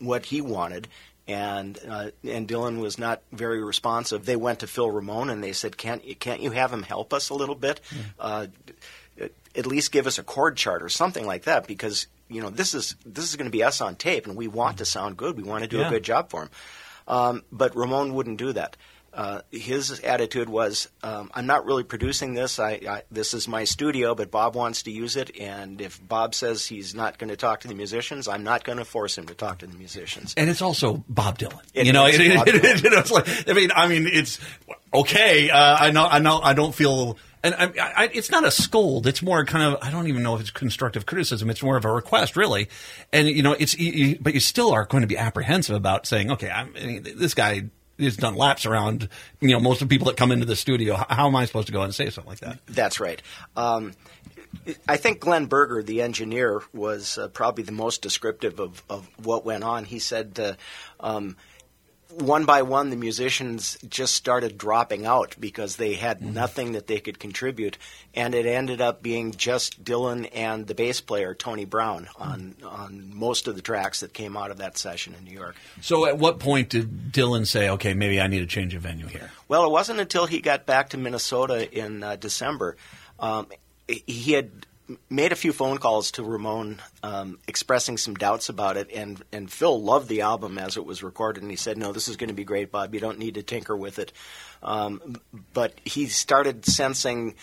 what 0.00 0.24
he 0.26 0.40
wanted. 0.40 0.88
And 1.28 1.78
uh, 1.86 2.10
and 2.26 2.48
Dylan 2.48 2.80
was 2.80 2.98
not 2.98 3.20
very 3.32 3.62
responsive. 3.62 4.24
They 4.24 4.34
went 4.36 4.60
to 4.60 4.66
Phil 4.66 4.90
Ramone 4.90 5.28
and 5.28 5.44
they 5.44 5.52
said, 5.52 5.76
"Can't 5.76 6.02
you, 6.02 6.16
can't 6.16 6.40
you 6.40 6.52
have 6.52 6.72
him 6.72 6.82
help 6.82 7.12
us 7.12 7.28
a 7.28 7.34
little 7.34 7.54
bit? 7.54 7.80
Uh, 8.18 8.46
at 9.54 9.66
least 9.66 9.92
give 9.92 10.06
us 10.06 10.18
a 10.18 10.22
chord 10.22 10.56
chart 10.56 10.82
or 10.82 10.88
something 10.88 11.26
like 11.26 11.44
that, 11.44 11.66
because 11.66 12.06
you 12.30 12.40
know 12.40 12.48
this 12.48 12.72
is 12.72 12.96
this 13.04 13.28
is 13.28 13.36
going 13.36 13.44
to 13.50 13.56
be 13.56 13.62
us 13.62 13.82
on 13.82 13.94
tape, 13.96 14.26
and 14.26 14.36
we 14.36 14.48
want 14.48 14.78
to 14.78 14.86
sound 14.86 15.18
good. 15.18 15.36
We 15.36 15.42
want 15.42 15.64
to 15.64 15.68
do 15.68 15.78
Yeah. 15.78 15.88
a 15.88 15.90
good 15.90 16.02
job 16.02 16.30
for 16.30 16.44
him." 16.44 16.50
Um, 17.06 17.42
but 17.52 17.76
Ramone 17.76 18.14
wouldn't 18.14 18.38
do 18.38 18.52
that. 18.54 18.76
Uh, 19.12 19.40
his 19.50 20.00
attitude 20.00 20.48
was, 20.48 20.88
um, 21.02 21.30
"I'm 21.34 21.46
not 21.46 21.64
really 21.64 21.82
producing 21.82 22.34
this. 22.34 22.58
I, 22.58 22.80
I 22.88 23.02
this 23.10 23.34
is 23.34 23.48
my 23.48 23.64
studio, 23.64 24.14
but 24.14 24.30
Bob 24.30 24.54
wants 24.54 24.82
to 24.84 24.90
use 24.90 25.16
it, 25.16 25.36
and 25.40 25.80
if 25.80 26.06
Bob 26.06 26.34
says 26.34 26.66
he's 26.66 26.94
not 26.94 27.18
going 27.18 27.30
to 27.30 27.36
talk 27.36 27.60
to 27.60 27.68
the 27.68 27.74
musicians, 27.74 28.28
I'm 28.28 28.44
not 28.44 28.64
going 28.64 28.78
to 28.78 28.84
force 28.84 29.16
him 29.18 29.26
to 29.26 29.34
talk 29.34 29.58
to 29.58 29.66
the 29.66 29.76
musicians." 29.76 30.34
And 30.36 30.48
it's 30.50 30.62
also 30.62 31.04
Bob 31.08 31.38
Dylan. 31.38 31.60
It 31.74 31.86
you 31.86 31.92
know, 31.92 32.06
it, 32.06 32.20
it- 32.20 32.38
Dylan. 32.38 32.84
you 32.84 32.90
know, 32.90 32.98
it's 32.98 33.10
like 33.10 33.48
I 33.48 33.52
mean, 33.54 33.70
I 33.74 33.88
mean, 33.88 34.06
it's 34.06 34.38
okay. 34.94 35.50
Uh, 35.50 35.76
I 35.80 35.90
know, 35.90 36.06
I 36.06 36.18
know, 36.18 36.40
I 36.40 36.52
don't 36.54 36.74
feel 36.74 37.18
And 37.42 37.54
I, 37.54 37.70
I, 38.04 38.10
it's 38.12 38.30
not 38.30 38.44
a 38.44 38.50
scold. 38.50 39.06
It's 39.06 39.22
more 39.22 39.44
kind 39.44 39.72
of 39.72 39.82
I 39.82 39.90
don't 39.90 40.08
even 40.08 40.22
know 40.22 40.34
if 40.34 40.40
it's 40.40 40.50
constructive 40.50 41.06
criticism. 41.06 41.50
It's 41.50 41.62
more 41.62 41.76
of 41.76 41.84
a 41.84 41.92
request, 41.92 42.36
really. 42.36 42.68
And 43.12 43.28
you 43.28 43.42
know, 43.42 43.52
it's 43.52 43.78
you, 43.78 43.92
you, 43.92 44.18
but 44.20 44.34
you 44.34 44.40
still 44.40 44.72
are 44.72 44.84
going 44.84 45.02
to 45.02 45.06
be 45.06 45.16
apprehensive 45.16 45.76
about 45.76 46.06
saying, 46.06 46.30
okay, 46.32 46.50
I 46.50 46.64
mean, 46.64 47.06
this 47.16 47.34
guy 47.34 47.70
has 47.98 48.16
done 48.16 48.34
laps 48.34 48.66
around. 48.66 49.08
You 49.40 49.48
know, 49.48 49.60
most 49.60 49.82
of 49.82 49.88
the 49.88 49.94
people 49.94 50.06
that 50.08 50.16
come 50.16 50.32
into 50.32 50.46
the 50.46 50.56
studio. 50.56 50.96
How, 51.08 51.26
am 51.26 51.36
I 51.36 51.44
supposed 51.44 51.66
to 51.68 51.72
go 51.72 51.82
and 51.82 51.94
say 51.94 52.10
something 52.10 52.30
like 52.30 52.40
that? 52.40 52.58
That's 52.66 53.00
right. 53.00 53.20
Um, 53.56 53.92
I 54.88 54.96
think 54.96 55.20
Glenn 55.20 55.46
Berger, 55.46 55.82
the 55.82 56.02
engineer, 56.02 56.62
was 56.72 57.18
uh, 57.18 57.28
probably 57.28 57.64
the 57.64 57.72
most 57.72 58.02
descriptive 58.02 58.60
of, 58.60 58.82
of 58.88 59.08
what 59.24 59.44
went 59.44 59.64
on. 59.64 59.84
He 59.84 59.98
said, 59.98 60.38
uh, 60.38 60.54
um, 61.00 61.36
one 62.10 62.46
by 62.46 62.62
one, 62.62 62.90
the 62.90 62.96
musicians 62.96 63.76
just 63.88 64.14
started 64.14 64.56
dropping 64.56 65.04
out 65.04 65.36
because 65.38 65.76
they 65.76 65.94
had 65.94 66.20
mm-hmm. 66.20 66.32
nothing 66.32 66.72
that 66.72 66.86
they 66.86 67.00
could 67.00 67.18
contribute, 67.18 67.76
and 68.14 68.34
it 68.34 68.46
ended 68.46 68.80
up 68.80 69.02
being 69.02 69.32
just 69.32 69.84
Dylan 69.84 70.28
and 70.32 70.66
the 70.66 70.74
bass 70.74 71.00
player 71.00 71.34
Tony 71.34 71.66
Brown 71.66 72.08
on 72.16 72.54
on 72.64 73.14
most 73.14 73.46
of 73.46 73.56
the 73.56 73.62
tracks 73.62 74.00
that 74.00 74.14
came 74.14 74.36
out 74.36 74.50
of 74.50 74.58
that 74.58 74.78
session 74.78 75.14
in 75.18 75.24
New 75.24 75.34
York. 75.34 75.56
So, 75.82 76.06
at 76.06 76.18
what 76.18 76.38
point 76.38 76.70
did 76.70 77.12
Dylan 77.12 77.46
say, 77.46 77.68
"Okay, 77.70 77.92
maybe 77.94 78.20
I 78.20 78.26
need 78.26 78.40
to 78.40 78.46
change 78.46 78.74
a 78.74 78.78
venue 78.78 79.06
here"? 79.06 79.30
Well, 79.48 79.64
it 79.64 79.70
wasn't 79.70 80.00
until 80.00 80.26
he 80.26 80.40
got 80.40 80.64
back 80.64 80.90
to 80.90 80.98
Minnesota 80.98 81.70
in 81.70 82.02
uh, 82.02 82.16
December. 82.16 82.76
Um, 83.20 83.48
he 83.86 84.32
had 84.32 84.66
made 85.10 85.32
a 85.32 85.36
few 85.36 85.52
phone 85.52 85.78
calls 85.78 86.12
to 86.12 86.22
Ramone 86.22 86.80
um, 87.02 87.38
expressing 87.46 87.96
some 87.96 88.14
doubts 88.14 88.48
about 88.48 88.76
it, 88.76 88.90
and, 88.94 89.22
and 89.32 89.50
Phil 89.50 89.80
loved 89.80 90.08
the 90.08 90.22
album 90.22 90.58
as 90.58 90.76
it 90.76 90.84
was 90.84 91.02
recorded, 91.02 91.42
and 91.42 91.50
he 91.50 91.56
said, 91.56 91.76
No, 91.76 91.92
this 91.92 92.08
is 92.08 92.16
going 92.16 92.28
to 92.28 92.34
be 92.34 92.44
great, 92.44 92.70
Bob. 92.70 92.94
You 92.94 93.00
don't 93.00 93.18
need 93.18 93.34
to 93.34 93.42
tinker 93.42 93.76
with 93.76 93.98
it. 93.98 94.12
Um, 94.62 95.16
but 95.52 95.74
he 95.84 96.06
started 96.06 96.64
sensing 96.64 97.34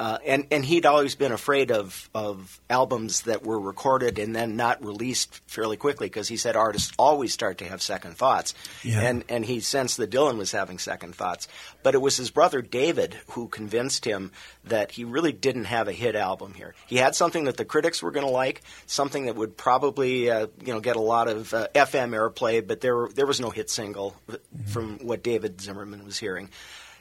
uh, 0.00 0.18
and 0.26 0.46
and 0.50 0.64
he'd 0.64 0.86
always 0.86 1.14
been 1.14 1.30
afraid 1.30 1.70
of 1.70 2.10
of 2.14 2.60
albums 2.68 3.22
that 3.22 3.44
were 3.44 3.60
recorded 3.60 4.18
and 4.18 4.34
then 4.34 4.56
not 4.56 4.84
released 4.84 5.40
fairly 5.46 5.76
quickly 5.76 6.08
because 6.08 6.26
he 6.26 6.36
said 6.36 6.56
artists 6.56 6.92
always 6.98 7.32
start 7.32 7.58
to 7.58 7.64
have 7.64 7.80
second 7.80 8.16
thoughts, 8.16 8.54
yeah. 8.82 9.00
and 9.00 9.24
and 9.28 9.44
he 9.44 9.60
sensed 9.60 9.98
that 9.98 10.10
Dylan 10.10 10.36
was 10.36 10.50
having 10.50 10.78
second 10.78 11.14
thoughts. 11.14 11.46
But 11.84 11.94
it 11.94 11.98
was 11.98 12.16
his 12.16 12.30
brother 12.30 12.60
David 12.60 13.16
who 13.30 13.46
convinced 13.46 14.04
him 14.04 14.32
that 14.64 14.90
he 14.90 15.04
really 15.04 15.32
didn't 15.32 15.66
have 15.66 15.86
a 15.86 15.92
hit 15.92 16.16
album 16.16 16.54
here. 16.54 16.74
He 16.88 16.96
had 16.96 17.14
something 17.14 17.44
that 17.44 17.56
the 17.56 17.64
critics 17.64 18.02
were 18.02 18.10
going 18.10 18.26
to 18.26 18.32
like, 18.32 18.62
something 18.86 19.26
that 19.26 19.36
would 19.36 19.56
probably 19.56 20.28
uh, 20.28 20.48
you 20.64 20.72
know 20.72 20.80
get 20.80 20.96
a 20.96 21.00
lot 21.00 21.28
of 21.28 21.54
uh, 21.54 21.68
FM 21.72 22.10
airplay, 22.10 22.66
but 22.66 22.80
there 22.80 23.08
there 23.14 23.26
was 23.26 23.40
no 23.40 23.50
hit 23.50 23.70
single 23.70 24.16
mm-hmm. 24.28 24.64
from 24.64 24.98
what 24.98 25.22
David 25.22 25.60
Zimmerman 25.60 26.04
was 26.04 26.18
hearing. 26.18 26.50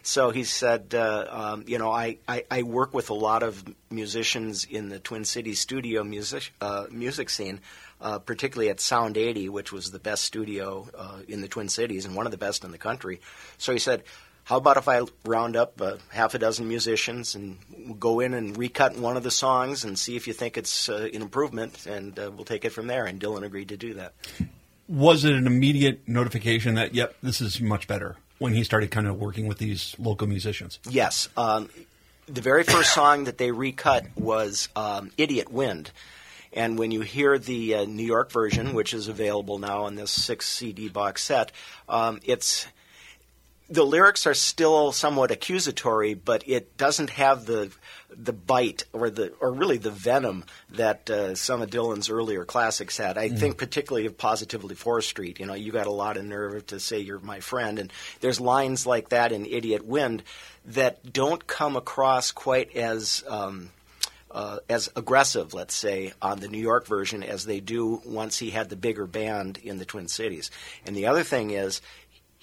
So 0.06 0.32
he 0.32 0.44
said, 0.44 0.94
uh, 0.94 1.28
um, 1.30 1.64
you 1.66 1.78
know, 1.78 1.90
I, 1.90 2.18
I, 2.28 2.44
I, 2.52 2.64
work 2.64 2.94
with 2.94 3.10
a 3.10 3.14
lot 3.14 3.42
of 3.42 3.64
musicians 3.90 4.66
in 4.66 4.90
the 4.90 5.00
Twin 5.00 5.24
Cities 5.24 5.62
studio 5.62 6.04
music, 6.04 6.52
uh, 6.60 6.88
music 6.92 7.30
scene, 7.30 7.62
uh, 8.02 8.20
particularly 8.20 8.70
at 8.70 8.82
Sound 8.82 9.16
80, 9.16 9.48
which 9.48 9.72
was 9.72 9.92
the 9.92 10.00
best 10.00 10.26
studio 10.26 10.90
uh, 10.94 11.20
in 11.30 11.40
the 11.40 11.48
Twin 11.48 11.70
Cities 11.70 12.04
and 12.04 12.18
one 12.18 12.26
of 12.26 12.34
the 12.34 12.38
best 12.38 12.66
in 12.66 12.72
the 12.72 12.78
country. 12.78 13.22
So 13.58 13.72
he 13.72 13.80
said, 13.80 14.04
how 14.44 14.58
about 14.58 14.76
if 14.76 14.90
I 14.90 15.04
round 15.26 15.56
up 15.56 15.80
uh, 15.80 15.96
half 16.10 16.34
a 16.34 16.38
dozen 16.38 16.68
musicians 16.68 17.34
and 17.34 17.58
we'll 17.86 17.94
go 17.94 18.20
in 18.20 18.34
and 18.34 18.58
recut 18.58 18.98
one 18.98 19.16
of 19.16 19.24
the 19.24 19.32
songs 19.32 19.86
and 19.86 19.98
see 19.98 20.18
if 20.18 20.28
you 20.28 20.34
think 20.34 20.58
it's 20.58 20.90
uh, 20.90 21.10
an 21.14 21.22
improvement, 21.22 21.86
and 21.86 22.18
we'll 22.18 22.44
take 22.44 22.66
it 22.66 22.72
from 22.72 22.88
there. 22.88 23.06
And 23.06 23.22
Dylan 23.22 23.46
agreed 23.46 23.70
to 23.70 23.78
do 23.78 23.94
that. 23.94 24.14
Was 24.90 25.24
it 25.24 25.34
an 25.34 25.48
immediate 25.48 26.10
notification 26.10 26.76
that, 26.76 26.94
yep, 26.94 27.16
this 27.24 27.40
is 27.40 27.62
much 27.62 27.88
better? 27.88 28.18
When 28.40 28.54
he 28.54 28.64
started 28.64 28.92
kind 28.92 29.08
of 29.08 29.20
working 29.20 29.48
with 29.48 29.58
these 29.58 29.96
local 30.00 30.28
musicians. 30.28 30.80
Yes. 30.90 31.30
Um, 31.38 31.70
the 32.28 32.42
very 32.42 32.64
first 32.64 32.94
song 32.94 33.26
that 33.26 33.38
they 33.38 33.52
recut 33.52 34.06
was 34.16 34.70
um, 34.76 35.12
Idiot 35.18 35.52
Wind. 35.52 35.92
And 36.54 36.78
when 36.78 36.92
you 36.92 37.02
hear 37.02 37.40
the 37.40 37.76
uh, 37.76 37.86
New 37.86 38.06
York 38.06 38.32
version, 38.32 38.74
which 38.74 38.94
is 38.94 39.08
available 39.08 39.58
now 39.58 39.84
on 39.84 39.96
this 39.96 40.12
six 40.12 40.48
CD 40.48 40.88
box 40.88 41.24
set, 41.24 41.52
um, 41.90 42.20
it's 42.24 42.68
the 43.70 43.86
lyrics 43.86 44.28
are 44.28 44.34
still 44.34 44.92
somewhat 44.92 45.32
accusatory, 45.32 46.14
but 46.14 46.44
it 46.48 46.78
doesn't 46.78 47.12
have 47.12 47.46
the 47.46 47.72
the 48.16 48.34
bite 48.34 48.84
or 48.94 49.10
the 49.10 49.34
or 49.40 49.52
really 49.52 49.78
the 49.78 49.92
venom 49.92 50.46
that 50.72 51.10
uh, 51.10 51.34
some 51.36 51.62
of 51.62 51.70
Dylan's 51.70 52.10
earlier 52.10 52.46
classics 52.46 52.98
had. 52.98 53.18
I 53.18 53.30
mm. 53.30 53.40
think 53.40 53.58
particularly 53.58 54.06
of 54.06 54.18
Positively 54.18 54.76
4th 54.76 55.04
Street. 55.04 55.40
You 55.40 55.46
know, 55.46 55.54
you 55.54 55.72
got 55.72 55.88
a 55.88 55.92
lot 55.92 56.18
of 56.18 56.26
nerve 56.26 56.68
to 56.68 56.80
say 56.80 57.00
you're 57.00 57.20
my 57.20 57.40
friend, 57.40 57.80
and 57.80 57.92
there's 58.20 58.40
lines 58.40 58.86
like 58.86 59.10
that 59.10 59.32
in 59.32 59.46
Idiot 59.46 59.86
Wind 59.86 60.24
that 60.66 61.12
don't 61.12 61.46
come 61.48 61.76
across 61.76 62.32
quite 62.32 62.76
as 62.76 63.24
um, 63.28 63.72
uh, 64.34 64.58
as 64.68 64.90
aggressive, 64.96 65.54
let's 65.54 65.76
say, 65.76 66.12
on 66.22 66.40
the 66.40 66.48
New 66.48 66.60
York 66.60 66.88
version 66.88 67.22
as 67.22 67.46
they 67.46 67.60
do 67.60 68.02
once 68.04 68.40
he 68.40 68.50
had 68.50 68.70
the 68.70 68.76
bigger 68.76 69.06
band 69.06 69.60
in 69.64 69.78
the 69.78 69.86
Twin 69.86 70.08
Cities. 70.08 70.50
And 70.86 70.96
the 70.96 71.06
other 71.06 71.24
thing 71.24 71.52
is, 71.52 71.82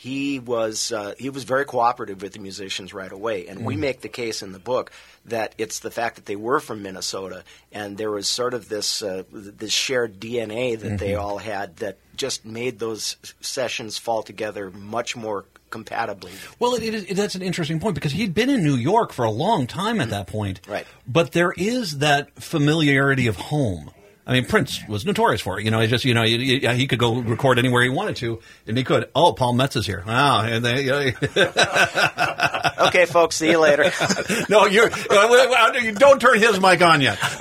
he 0.00 0.38
was 0.38 0.92
uh, 0.92 1.12
he 1.18 1.28
was 1.28 1.44
very 1.44 1.66
cooperative 1.66 2.22
with 2.22 2.32
the 2.32 2.38
musicians 2.38 2.94
right 2.94 3.12
away, 3.12 3.46
and 3.48 3.60
mm. 3.60 3.64
we 3.64 3.76
make 3.76 4.00
the 4.00 4.08
case 4.08 4.40
in 4.40 4.52
the 4.52 4.58
book 4.58 4.90
that 5.26 5.54
it's 5.58 5.80
the 5.80 5.90
fact 5.90 6.16
that 6.16 6.24
they 6.24 6.36
were 6.36 6.58
from 6.58 6.82
Minnesota, 6.82 7.44
and 7.70 7.98
there 7.98 8.10
was 8.10 8.26
sort 8.26 8.54
of 8.54 8.70
this 8.70 9.02
uh, 9.02 9.24
this 9.30 9.72
shared 9.72 10.18
DNA 10.18 10.80
that 10.80 10.86
mm-hmm. 10.86 10.96
they 10.96 11.16
all 11.16 11.36
had 11.36 11.76
that 11.76 11.98
just 12.16 12.46
made 12.46 12.78
those 12.78 13.18
sessions 13.42 13.98
fall 13.98 14.22
together 14.22 14.70
much 14.70 15.16
more 15.16 15.44
compatibly. 15.68 16.32
Well, 16.58 16.76
it, 16.76 16.82
it, 16.82 17.14
that's 17.14 17.34
an 17.34 17.42
interesting 17.42 17.78
point 17.78 17.94
because 17.94 18.12
he'd 18.12 18.32
been 18.32 18.48
in 18.48 18.64
New 18.64 18.76
York 18.76 19.12
for 19.12 19.26
a 19.26 19.30
long 19.30 19.66
time 19.66 20.00
at 20.00 20.08
mm. 20.08 20.12
that 20.12 20.26
point, 20.26 20.66
right? 20.66 20.86
But 21.06 21.32
there 21.32 21.52
is 21.58 21.98
that 21.98 22.40
familiarity 22.40 23.26
of 23.26 23.36
home 23.36 23.90
I 24.30 24.34
mean, 24.34 24.44
Prince 24.44 24.86
was 24.86 25.04
notorious 25.04 25.40
for 25.40 25.58
it. 25.58 25.64
You 25.64 25.72
know, 25.72 25.80
he 25.80 25.88
just 25.88 26.04
you 26.04 26.14
know 26.14 26.22
he, 26.22 26.60
he, 26.60 26.86
could 26.86 27.00
go 27.00 27.18
record 27.18 27.58
anywhere 27.58 27.82
he 27.82 27.88
wanted 27.88 28.14
to, 28.18 28.38
and 28.64 28.78
he 28.78 28.84
could. 28.84 29.10
Oh, 29.12 29.32
Paul 29.32 29.54
Metz 29.54 29.74
is 29.74 29.84
here. 29.86 30.04
Wow. 30.06 30.42
And 30.42 30.64
they, 30.64 30.82
you 30.84 30.90
know, 30.90 31.10
okay, 32.86 33.06
folks. 33.06 33.34
See 33.34 33.50
you 33.50 33.58
later. 33.58 33.90
no, 34.48 34.66
you're 34.66 34.88
you 34.88 35.92
don't 35.96 36.20
turn 36.20 36.38
his 36.38 36.60
mic 36.60 36.80
on 36.80 37.00
yet. 37.00 37.18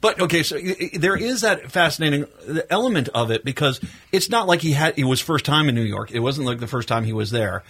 but 0.00 0.22
okay, 0.22 0.42
so 0.42 0.58
there 0.94 1.18
is 1.18 1.42
that 1.42 1.70
fascinating 1.70 2.24
element 2.70 3.10
of 3.10 3.30
it 3.30 3.44
because 3.44 3.78
it's 4.12 4.30
not 4.30 4.46
like 4.46 4.62
he 4.62 4.72
had 4.72 4.98
it 4.98 5.04
was 5.04 5.20
first 5.20 5.44
time 5.44 5.68
in 5.68 5.74
New 5.74 5.82
York. 5.82 6.12
It 6.12 6.20
wasn't 6.20 6.46
like 6.46 6.60
the 6.60 6.66
first 6.66 6.88
time 6.88 7.04
he 7.04 7.12
was 7.12 7.30
there. 7.30 7.62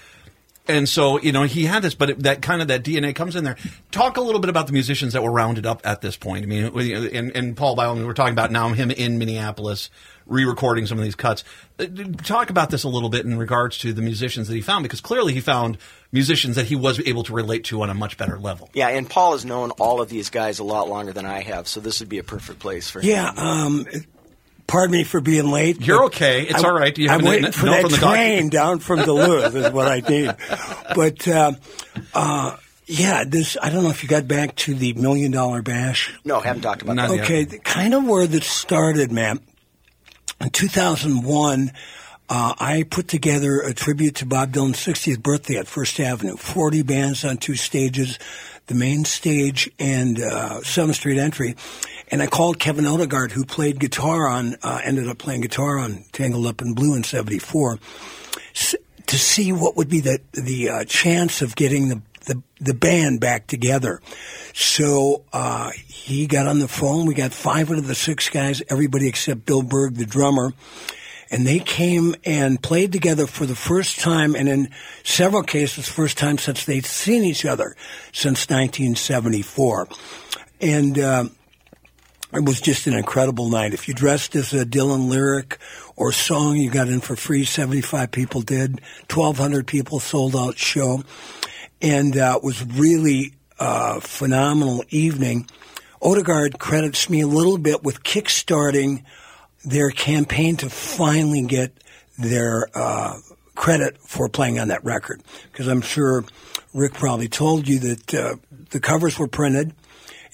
And 0.68 0.88
so, 0.88 1.20
you 1.20 1.32
know, 1.32 1.44
he 1.44 1.64
had 1.64 1.82
this, 1.82 1.94
but 1.94 2.10
it, 2.10 2.22
that 2.24 2.42
kind 2.42 2.60
of 2.60 2.68
that 2.68 2.82
DNA 2.82 3.14
comes 3.14 3.36
in 3.36 3.44
there. 3.44 3.56
Talk 3.90 4.16
a 4.16 4.20
little 4.20 4.40
bit 4.40 4.50
about 4.50 4.66
the 4.66 4.72
musicians 4.72 5.12
that 5.12 5.22
were 5.22 5.30
rounded 5.30 5.66
up 5.66 5.80
at 5.84 6.00
this 6.00 6.16
point. 6.16 6.44
I 6.44 6.46
mean, 6.46 6.64
and, 7.14 7.36
and 7.36 7.56
Paul 7.56 7.76
Byron, 7.76 8.04
we're 8.04 8.14
talking 8.14 8.32
about 8.32 8.50
now 8.50 8.68
him 8.70 8.90
in 8.90 9.18
Minneapolis, 9.18 9.90
re-recording 10.26 10.86
some 10.86 10.98
of 10.98 11.04
these 11.04 11.14
cuts. 11.14 11.44
Uh, 11.78 11.86
talk 12.24 12.50
about 12.50 12.70
this 12.70 12.82
a 12.84 12.88
little 12.88 13.08
bit 13.08 13.24
in 13.24 13.38
regards 13.38 13.78
to 13.78 13.92
the 13.92 14.02
musicians 14.02 14.48
that 14.48 14.54
he 14.54 14.60
found, 14.60 14.82
because 14.82 15.00
clearly 15.00 15.32
he 15.32 15.40
found 15.40 15.78
musicians 16.10 16.56
that 16.56 16.66
he 16.66 16.74
was 16.74 17.00
able 17.06 17.22
to 17.22 17.32
relate 17.32 17.64
to 17.64 17.82
on 17.82 17.90
a 17.90 17.94
much 17.94 18.16
better 18.16 18.38
level. 18.38 18.68
Yeah, 18.74 18.88
and 18.88 19.08
Paul 19.08 19.32
has 19.32 19.44
known 19.44 19.70
all 19.72 20.00
of 20.00 20.08
these 20.08 20.30
guys 20.30 20.58
a 20.58 20.64
lot 20.64 20.88
longer 20.88 21.12
than 21.12 21.26
I 21.26 21.42
have, 21.42 21.68
so 21.68 21.80
this 21.80 22.00
would 22.00 22.08
be 22.08 22.18
a 22.18 22.24
perfect 22.24 22.58
place 22.58 22.90
for 22.90 23.00
him. 23.00 23.10
Yeah, 23.10 23.32
um, 23.36 23.86
Pardon 24.66 24.92
me 24.92 25.04
for 25.04 25.20
being 25.20 25.50
late. 25.50 25.80
You're 25.80 26.04
okay. 26.06 26.42
It's 26.42 26.64
I, 26.64 26.68
all 26.68 26.74
right. 26.74 26.96
You 26.96 27.08
I'm 27.08 27.24
waiting 27.24 27.52
for 27.52 27.66
that 27.66 27.88
train 27.88 28.48
down 28.48 28.80
from 28.80 29.00
Duluth 29.02 29.54
is 29.54 29.72
what 29.72 29.86
I 29.86 30.00
need. 30.00 30.34
But 30.94 31.28
uh, 31.28 31.52
uh, 32.14 32.56
yeah, 32.86 33.24
this 33.26 33.56
I 33.60 33.70
don't 33.70 33.84
know 33.84 33.90
if 33.90 34.02
you 34.02 34.08
got 34.08 34.26
back 34.26 34.56
to 34.56 34.74
the 34.74 34.92
Million 34.94 35.30
Dollar 35.30 35.62
Bash. 35.62 36.12
No, 36.24 36.40
I 36.40 36.44
haven't 36.44 36.62
talked 36.62 36.82
about 36.82 36.96
Not 36.96 37.10
that. 37.10 37.20
Okay, 37.20 37.46
yet. 37.48 37.64
kind 37.64 37.94
of 37.94 38.04
where 38.04 38.26
this 38.26 38.46
started, 38.46 39.12
man. 39.12 39.40
In 40.40 40.50
2001. 40.50 41.72
Uh, 42.28 42.54
I 42.58 42.82
put 42.82 43.06
together 43.06 43.60
a 43.60 43.72
tribute 43.72 44.16
to 44.16 44.26
Bob 44.26 44.52
Dylan's 44.52 44.84
60th 44.84 45.22
birthday 45.22 45.58
at 45.58 45.68
First 45.68 46.00
Avenue. 46.00 46.36
40 46.36 46.82
bands 46.82 47.24
on 47.24 47.36
two 47.36 47.54
stages, 47.54 48.18
the 48.66 48.74
main 48.74 49.04
stage 49.04 49.70
and 49.78 50.18
uh, 50.18 50.60
7th 50.60 50.94
Street 50.94 51.18
entry. 51.18 51.56
And 52.08 52.22
I 52.22 52.26
called 52.26 52.58
Kevin 52.58 52.84
Odegard, 52.84 53.32
who 53.32 53.44
played 53.44 53.80
guitar 53.80 54.28
on, 54.28 54.56
uh, 54.62 54.80
ended 54.82 55.08
up 55.08 55.18
playing 55.18 55.40
guitar 55.40 55.78
on 55.78 56.04
Tangled 56.12 56.46
Up 56.46 56.62
in 56.62 56.74
Blue 56.74 56.94
in 56.94 57.04
74, 57.04 57.78
to 59.06 59.18
see 59.18 59.52
what 59.52 59.76
would 59.76 59.88
be 59.88 60.00
the, 60.00 60.20
the 60.32 60.68
uh, 60.68 60.84
chance 60.84 61.42
of 61.42 61.54
getting 61.56 61.88
the, 61.88 62.02
the, 62.26 62.42
the 62.60 62.74
band 62.74 63.20
back 63.20 63.46
together. 63.46 64.00
So 64.52 65.22
uh, 65.32 65.70
he 65.86 66.26
got 66.26 66.46
on 66.46 66.58
the 66.58 66.68
phone. 66.68 67.06
We 67.06 67.14
got 67.14 67.32
five 67.32 67.70
out 67.70 67.78
of 67.78 67.86
the 67.86 67.94
six 67.94 68.28
guys, 68.28 68.62
everybody 68.68 69.08
except 69.08 69.46
Bill 69.46 69.62
Berg, 69.62 69.94
the 69.94 70.06
drummer. 70.06 70.52
And 71.30 71.46
they 71.46 71.58
came 71.58 72.14
and 72.24 72.62
played 72.62 72.92
together 72.92 73.26
for 73.26 73.46
the 73.46 73.56
first 73.56 73.98
time, 73.98 74.36
and 74.36 74.48
in 74.48 74.68
several 75.02 75.42
cases, 75.42 75.88
first 75.88 76.18
time 76.18 76.38
since 76.38 76.64
they'd 76.64 76.86
seen 76.86 77.24
each 77.24 77.44
other 77.44 77.74
since 78.12 78.48
1974. 78.48 79.88
And 80.60 80.98
uh, 80.98 81.24
it 82.32 82.44
was 82.44 82.60
just 82.60 82.86
an 82.86 82.94
incredible 82.94 83.48
night. 83.48 83.74
If 83.74 83.88
you 83.88 83.94
dressed 83.94 84.36
as 84.36 84.52
a 84.52 84.64
Dylan 84.64 85.08
lyric 85.08 85.58
or 85.96 86.12
song, 86.12 86.56
you 86.56 86.70
got 86.70 86.88
in 86.88 87.00
for 87.00 87.16
free. 87.16 87.44
75 87.44 88.10
people 88.12 88.40
did. 88.40 88.80
1,200 89.12 89.66
people 89.66 90.00
sold 90.00 90.36
out 90.36 90.58
show. 90.58 91.02
and 91.82 92.16
uh, 92.16 92.34
it 92.36 92.44
was 92.44 92.64
really 92.64 93.34
a 93.58 94.00
phenomenal 94.00 94.84
evening. 94.90 95.48
Odegard 96.02 96.58
credits 96.58 97.08
me 97.08 97.20
a 97.20 97.26
little 97.26 97.58
bit 97.58 97.82
with 97.82 98.02
kickstarting 98.02 99.02
their 99.64 99.90
campaign 99.90 100.56
to 100.58 100.70
finally 100.70 101.42
get 101.42 101.72
their 102.18 102.68
uh, 102.74 103.14
credit 103.54 103.98
for 103.98 104.28
playing 104.28 104.58
on 104.58 104.68
that 104.68 104.84
record. 104.84 105.22
Because 105.50 105.66
I'm 105.66 105.80
sure 105.80 106.24
Rick 106.74 106.94
probably 106.94 107.28
told 107.28 107.66
you 107.66 107.78
that 107.80 108.14
uh, 108.14 108.36
the 108.70 108.80
covers 108.80 109.18
were 109.18 109.28
printed, 109.28 109.72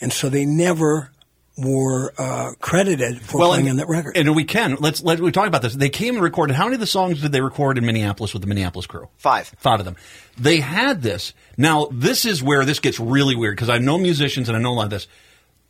and 0.00 0.12
so 0.12 0.28
they 0.28 0.44
never 0.44 1.10
were 1.56 2.12
uh, 2.16 2.52
credited 2.60 3.20
for 3.20 3.38
playing 3.38 3.68
and, 3.68 3.70
on 3.70 3.76
that 3.76 3.88
record. 3.88 4.16
And 4.16 4.34
we 4.34 4.44
can 4.44 4.76
let's 4.80 5.02
let 5.02 5.20
we 5.20 5.30
talk 5.32 5.46
about 5.46 5.62
this. 5.62 5.74
They 5.74 5.90
came 5.90 6.14
and 6.14 6.22
recorded. 6.22 6.54
How 6.56 6.64
many 6.64 6.74
of 6.74 6.80
the 6.80 6.86
songs 6.86 7.20
did 7.20 7.32
they 7.32 7.40
record 7.40 7.78
in 7.78 7.86
Minneapolis 7.86 8.32
with 8.32 8.42
the 8.42 8.48
Minneapolis 8.48 8.86
crew? 8.86 9.08
Five. 9.18 9.48
Five 9.58 9.80
of 9.80 9.84
them. 9.84 9.96
They 10.38 10.60
had 10.60 11.02
this. 11.02 11.34
Now 11.56 11.88
this 11.92 12.24
is 12.24 12.42
where 12.42 12.64
this 12.64 12.80
gets 12.80 12.98
really 12.98 13.36
weird 13.36 13.56
because 13.56 13.68
I 13.68 13.78
know 13.78 13.98
musicians 13.98 14.48
and 14.48 14.56
I 14.56 14.60
know 14.60 14.70
a 14.70 14.74
lot 14.74 14.84
of 14.84 14.90
this. 14.90 15.06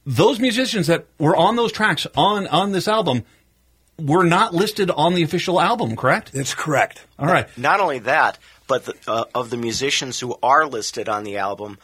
Those 0.06 0.40
musicians 0.40 0.86
that 0.88 1.06
were 1.18 1.36
on 1.36 1.56
those 1.56 1.72
tracks 1.72 2.06
on 2.16 2.46
on 2.46 2.72
this 2.72 2.86
album 2.86 3.24
were 3.98 4.24
not 4.24 4.54
listed 4.54 4.90
on 4.90 5.14
the 5.14 5.22
official 5.22 5.60
album, 5.60 5.96
correct? 5.96 6.32
That's 6.32 6.54
correct. 6.54 7.04
All 7.18 7.26
right. 7.26 7.46
Not 7.56 7.80
only 7.80 8.00
that, 8.00 8.38
but 8.66 8.84
the, 8.86 8.94
uh, 9.06 9.24
of 9.34 9.50
the 9.50 9.56
musicians 9.56 10.18
who 10.18 10.36
are 10.42 10.66
listed 10.66 11.08
on 11.08 11.24
the 11.24 11.38
album, 11.38 11.78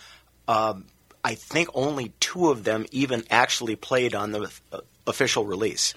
um, 0.47 0.87
I 1.25 1.35
think 1.35 1.69
only 1.75 2.13
two 2.21 2.49
of 2.51 2.65
them 2.65 2.87
even 2.91 3.25
actually 3.31 3.77
played 3.77 4.15
on 4.15 4.33
the 4.33 4.51
uh, 4.73 4.81
official 5.07 5.45
release. 5.45 5.95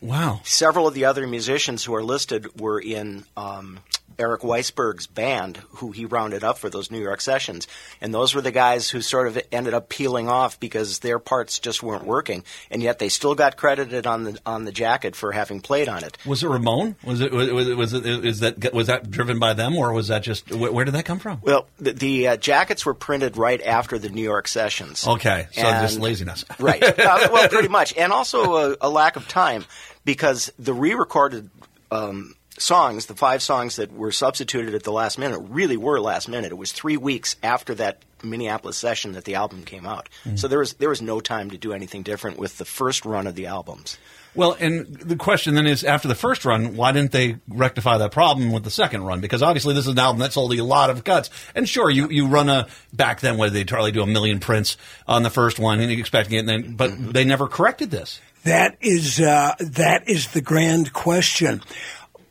Wow. 0.00 0.40
Several 0.44 0.86
of 0.86 0.94
the 0.94 1.06
other 1.06 1.26
musicians 1.26 1.84
who 1.84 1.94
are 1.94 2.02
listed 2.04 2.60
were 2.60 2.78
in 2.78 3.24
um, 3.36 3.80
Eric 4.18 4.42
Weissberg's 4.42 5.06
band, 5.06 5.58
who 5.76 5.92
he 5.92 6.04
rounded 6.04 6.44
up 6.44 6.58
for 6.58 6.70
those 6.70 6.90
New 6.90 7.00
York 7.00 7.20
sessions. 7.20 7.66
And 8.00 8.12
those 8.14 8.34
were 8.34 8.40
the 8.40 8.50
guys 8.52 8.90
who 8.90 9.00
sort 9.00 9.26
of 9.28 9.38
ended 9.52 9.74
up 9.74 9.88
peeling 9.88 10.28
off 10.28 10.58
because 10.60 11.00
their 11.00 11.18
parts 11.18 11.58
just 11.58 11.82
weren't 11.82 12.04
working. 12.04 12.44
And 12.70 12.82
yet 12.82 12.98
they 12.98 13.08
still 13.08 13.34
got 13.34 13.56
credited 13.56 14.06
on 14.06 14.24
the 14.24 14.38
on 14.46 14.64
the 14.64 14.72
jacket 14.72 15.16
for 15.16 15.32
having 15.32 15.60
played 15.60 15.88
on 15.88 16.04
it. 16.04 16.16
Was 16.26 16.42
it 16.42 16.48
Ramone? 16.48 16.96
Was 17.04 17.20
it 17.20 17.32
was, 17.32 17.74
was 17.74 17.92
it 17.92 18.06
is 18.06 18.40
that 18.40 18.72
was 18.72 18.86
that 18.88 19.10
driven 19.10 19.38
by 19.38 19.52
them 19.52 19.76
or 19.76 19.92
was 19.92 20.08
that 20.08 20.22
just 20.22 20.50
where 20.52 20.84
did 20.84 20.94
that 20.94 21.04
come 21.04 21.18
from? 21.18 21.38
Well, 21.42 21.66
the, 21.78 21.92
the 21.92 22.28
uh, 22.28 22.36
jackets 22.36 22.84
were 22.86 22.94
printed 22.94 23.36
right 23.36 23.62
after 23.62 23.98
the 23.98 24.08
New 24.08 24.22
York 24.22 24.48
sessions. 24.48 25.06
Okay, 25.06 25.46
so 25.52 25.62
And- 25.62 25.86
just 25.86 25.98
laziness. 26.00 26.44
right. 26.58 26.82
Uh, 26.82 27.28
well, 27.32 27.48
pretty 27.48 27.68
much, 27.74 27.94
and 27.96 28.12
also 28.12 28.72
a, 28.72 28.76
a 28.82 28.88
lack 28.90 29.16
of 29.16 29.28
time 29.28 29.64
because 30.04 30.52
the 30.58 30.74
re-recorded 30.74 31.50
um, 31.90 32.34
songs, 32.58 33.06
the 33.06 33.14
five 33.14 33.42
songs 33.42 33.76
that 33.76 33.92
were 33.92 34.12
substituted 34.12 34.74
at 34.74 34.82
the 34.82 34.92
last 34.92 35.18
minute, 35.18 35.40
really 35.48 35.76
were 35.76 36.00
last 36.00 36.28
minute. 36.28 36.52
It 36.52 36.58
was 36.58 36.72
three 36.72 36.96
weeks 36.96 37.36
after 37.42 37.74
that 37.76 37.98
Minneapolis 38.22 38.76
session 38.76 39.12
that 39.12 39.24
the 39.24 39.34
album 39.34 39.64
came 39.64 39.84
out, 39.84 40.08
so 40.34 40.48
there 40.48 40.58
was 40.58 40.72
there 40.74 40.88
was 40.88 41.02
no 41.02 41.20
time 41.20 41.50
to 41.50 41.58
do 41.58 41.74
anything 41.74 42.02
different 42.02 42.38
with 42.38 42.56
the 42.56 42.64
first 42.64 43.04
run 43.04 43.26
of 43.26 43.34
the 43.34 43.46
albums. 43.46 43.98
Well, 44.34 44.56
and 44.58 44.86
the 44.86 45.14
question 45.16 45.54
then 45.54 45.66
is, 45.66 45.84
after 45.84 46.08
the 46.08 46.14
first 46.14 46.44
run, 46.44 46.74
why 46.76 46.90
didn't 46.90 47.12
they 47.12 47.36
rectify 47.46 47.98
that 47.98 48.10
problem 48.10 48.50
with 48.50 48.64
the 48.64 48.70
second 48.70 49.04
run? 49.04 49.20
Because 49.20 49.42
obviously 49.42 49.74
this 49.74 49.86
is 49.86 49.92
an 49.92 49.98
album 49.98 50.20
that 50.20 50.32
sold 50.32 50.52
a 50.54 50.64
lot 50.64 50.90
of 50.90 51.04
cuts. 51.04 51.30
And 51.54 51.68
sure, 51.68 51.88
you, 51.88 52.08
you 52.10 52.26
run 52.26 52.48
a 52.48 52.66
back 52.92 53.20
then 53.20 53.36
where 53.36 53.48
they 53.48 53.64
probably 53.64 53.92
do 53.92 54.02
a 54.02 54.06
million 54.06 54.40
prints 54.40 54.76
on 55.06 55.22
the 55.22 55.30
first 55.30 55.60
one, 55.60 55.78
and 55.78 55.90
you're 55.90 56.00
expecting 56.00 56.36
it, 56.36 56.40
and 56.40 56.48
then, 56.48 56.74
but 56.74 57.12
they 57.12 57.24
never 57.24 57.46
corrected 57.46 57.90
this. 57.92 58.20
That 58.42 58.76
is 58.80 59.20
uh, 59.20 59.54
that 59.60 60.08
is 60.08 60.32
the 60.32 60.42
grand 60.42 60.92
question. 60.92 61.62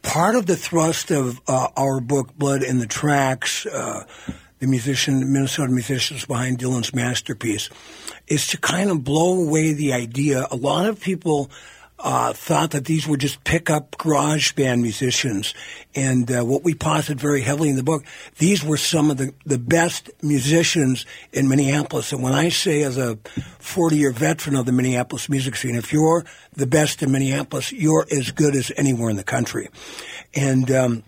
Part 0.04 0.36
of 0.36 0.46
the 0.46 0.56
thrust 0.56 1.12
of 1.12 1.42
uh, 1.48 1.70
our 1.76 2.00
book, 2.00 2.38
Blood 2.38 2.62
in 2.62 2.78
the 2.78 2.86
Tracks, 2.86 3.66
uh, 3.66 4.04
the 4.60 4.68
musician, 4.68 5.34
Minnesota 5.34 5.72
musicians 5.72 6.26
behind 6.26 6.60
Dylan's 6.60 6.94
masterpiece, 6.94 7.70
is 8.28 8.48
to 8.48 8.58
kind 8.58 8.92
of 8.92 9.04
blow 9.04 9.42
away 9.42 9.74
the 9.74 9.94
idea. 9.94 10.48
A 10.52 10.56
lot 10.56 10.86
of 10.88 11.02
people 11.02 11.50
uh, 12.04 12.34
thought 12.34 12.72
that 12.72 12.84
these 12.84 13.08
were 13.08 13.16
just 13.16 13.44
pickup 13.46 13.98
garage 13.98 14.52
band 14.52 14.82
musicians. 14.82 15.54
And 15.96 16.30
uh, 16.30 16.44
what 16.44 16.64
we 16.64 16.74
posit 16.74 17.18
very 17.18 17.42
heavily 17.42 17.70
in 17.70 17.78
the 17.78 17.84
book, 17.84 18.04
these 18.40 18.62
were 18.62 18.76
some 18.76 19.10
of 19.10 19.16
the, 19.16 19.34
the 19.46 19.58
best 19.58 20.12
musicians 20.22 21.06
in 21.32 21.48
Minneapolis. 21.48 22.12
And 22.12 22.22
when 22.22 22.34
I 22.34 22.50
say, 22.50 22.84
as 22.84 22.98
a 22.98 23.18
40 23.60 23.96
year 23.96 24.12
veteran 24.12 24.58
of 24.58 24.66
the 24.66 24.74
Minneapolis 24.74 25.30
music 25.30 25.56
scene, 25.56 25.76
if 25.76 25.94
you're 25.94 26.26
the 26.52 26.68
best 26.68 27.02
in 27.02 27.12
Minneapolis, 27.12 27.72
you're 27.72 28.06
as 28.12 28.32
good 28.32 28.54
as 28.54 28.70
anywhere 28.76 29.10
in 29.10 29.16
the 29.16 29.24
country. 29.24 29.70
And 30.36 30.70
um, 30.72 31.04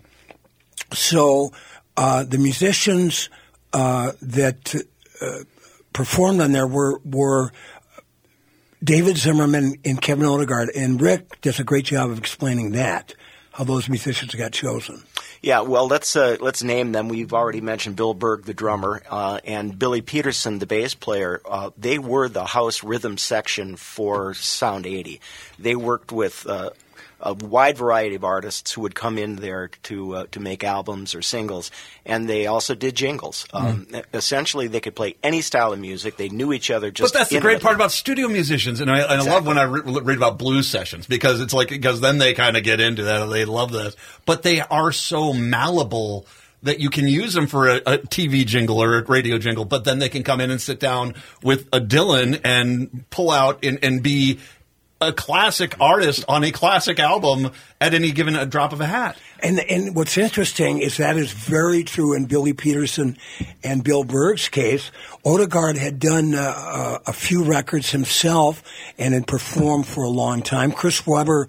so 0.94 1.52
uh, 1.98 2.24
the 2.24 2.38
musicians 2.38 3.28
uh, 3.74 4.12
that 4.22 4.74
uh, 5.20 5.44
performed 5.92 6.40
on 6.40 6.52
there 6.52 6.66
were 6.66 7.00
were 7.04 7.52
David 8.86 9.16
Zimmerman 9.16 9.80
and 9.84 10.00
Kevin 10.00 10.26
Odegard, 10.26 10.68
and 10.76 11.00
Rick 11.00 11.40
does 11.40 11.58
a 11.58 11.64
great 11.64 11.86
job 11.86 12.08
of 12.08 12.18
explaining 12.18 12.70
that 12.72 13.16
how 13.50 13.64
those 13.64 13.88
musicians 13.88 14.32
got 14.32 14.52
chosen. 14.52 15.02
Yeah, 15.42 15.62
well, 15.62 15.88
let's 15.88 16.14
uh, 16.14 16.36
let's 16.40 16.62
name 16.62 16.92
them. 16.92 17.08
We've 17.08 17.32
already 17.32 17.60
mentioned 17.60 17.96
Bill 17.96 18.14
Berg, 18.14 18.44
the 18.44 18.54
drummer, 18.54 19.02
uh, 19.10 19.40
and 19.44 19.76
Billy 19.76 20.02
Peterson, 20.02 20.60
the 20.60 20.66
bass 20.66 20.94
player. 20.94 21.40
Uh, 21.44 21.70
they 21.76 21.98
were 21.98 22.28
the 22.28 22.44
house 22.44 22.84
rhythm 22.84 23.18
section 23.18 23.74
for 23.74 24.34
Sound 24.34 24.86
80. 24.86 25.20
They 25.58 25.74
worked 25.74 26.12
with 26.12 26.46
uh, 26.46 26.70
a 27.20 27.32
wide 27.32 27.78
variety 27.78 28.14
of 28.14 28.24
artists 28.24 28.72
who 28.72 28.82
would 28.82 28.94
come 28.94 29.18
in 29.18 29.36
there 29.36 29.68
to 29.84 30.16
uh, 30.16 30.26
to 30.32 30.40
make 30.40 30.62
albums 30.64 31.14
or 31.14 31.22
singles, 31.22 31.70
and 32.04 32.28
they 32.28 32.46
also 32.46 32.74
did 32.74 32.94
jingles. 32.94 33.46
Um, 33.52 33.86
Essentially, 34.12 34.68
they 34.68 34.80
could 34.80 34.94
play 34.94 35.16
any 35.22 35.40
style 35.40 35.72
of 35.72 35.78
music. 35.78 36.16
They 36.16 36.28
knew 36.28 36.52
each 36.52 36.70
other 36.70 36.90
just. 36.90 37.12
But 37.12 37.18
that's 37.18 37.30
the 37.30 37.40
great 37.40 37.62
part 37.62 37.74
about 37.74 37.92
studio 37.92 38.28
musicians, 38.28 38.80
and 38.80 38.90
I, 38.90 39.00
and 39.00 39.22
I 39.22 39.24
love 39.24 39.46
when 39.46 39.58
I 39.58 39.62
re- 39.62 39.82
read 39.82 40.16
about 40.16 40.38
blues 40.38 40.66
sessions 40.68 41.06
because 41.06 41.40
it's 41.40 41.54
like 41.54 41.68
because 41.68 42.00
then 42.00 42.18
they 42.18 42.34
kind 42.34 42.56
of 42.56 42.62
get 42.62 42.80
into 42.80 43.04
that 43.04 43.26
they 43.26 43.44
love 43.44 43.72
this, 43.72 43.96
but 44.24 44.42
they 44.42 44.60
are 44.60 44.92
so 44.92 45.32
malleable 45.32 46.26
that 46.62 46.80
you 46.80 46.90
can 46.90 47.06
use 47.06 47.32
them 47.32 47.46
for 47.46 47.68
a, 47.68 47.76
a 47.76 47.98
TV 47.98 48.44
jingle 48.44 48.82
or 48.82 48.98
a 48.98 49.02
radio 49.04 49.38
jingle, 49.38 49.64
but 49.64 49.84
then 49.84 49.98
they 49.98 50.08
can 50.08 50.22
come 50.22 50.40
in 50.40 50.50
and 50.50 50.60
sit 50.60 50.80
down 50.80 51.14
with 51.42 51.68
a 51.72 51.80
Dylan 51.80 52.40
and 52.44 53.04
pull 53.10 53.30
out 53.30 53.64
and, 53.64 53.78
and 53.82 54.02
be 54.02 54.40
a 55.00 55.12
classic 55.12 55.78
artist 55.80 56.24
on 56.28 56.42
a 56.42 56.50
classic 56.50 56.98
album 56.98 57.50
at 57.80 57.92
any 57.92 58.12
given 58.12 58.34
a 58.34 58.46
drop 58.46 58.72
of 58.72 58.80
a 58.80 58.86
hat. 58.86 59.16
And 59.42 59.60
and 59.60 59.94
what's 59.94 60.16
interesting 60.16 60.78
is 60.78 60.96
that 60.96 61.16
is 61.16 61.32
very 61.32 61.84
true 61.84 62.14
in 62.14 62.24
Billy 62.24 62.54
Peterson 62.54 63.18
and 63.62 63.84
Bill 63.84 64.04
Berg's 64.04 64.48
case. 64.48 64.90
Odegard 65.24 65.76
had 65.76 65.98
done 65.98 66.34
uh, 66.34 66.54
uh, 66.56 66.98
a 67.06 67.12
few 67.12 67.44
records 67.44 67.90
himself 67.90 68.62
and 68.98 69.12
had 69.12 69.26
performed 69.26 69.86
for 69.86 70.04
a 70.04 70.08
long 70.08 70.40
time. 70.40 70.72
Chris 70.72 71.06
Weber 71.06 71.48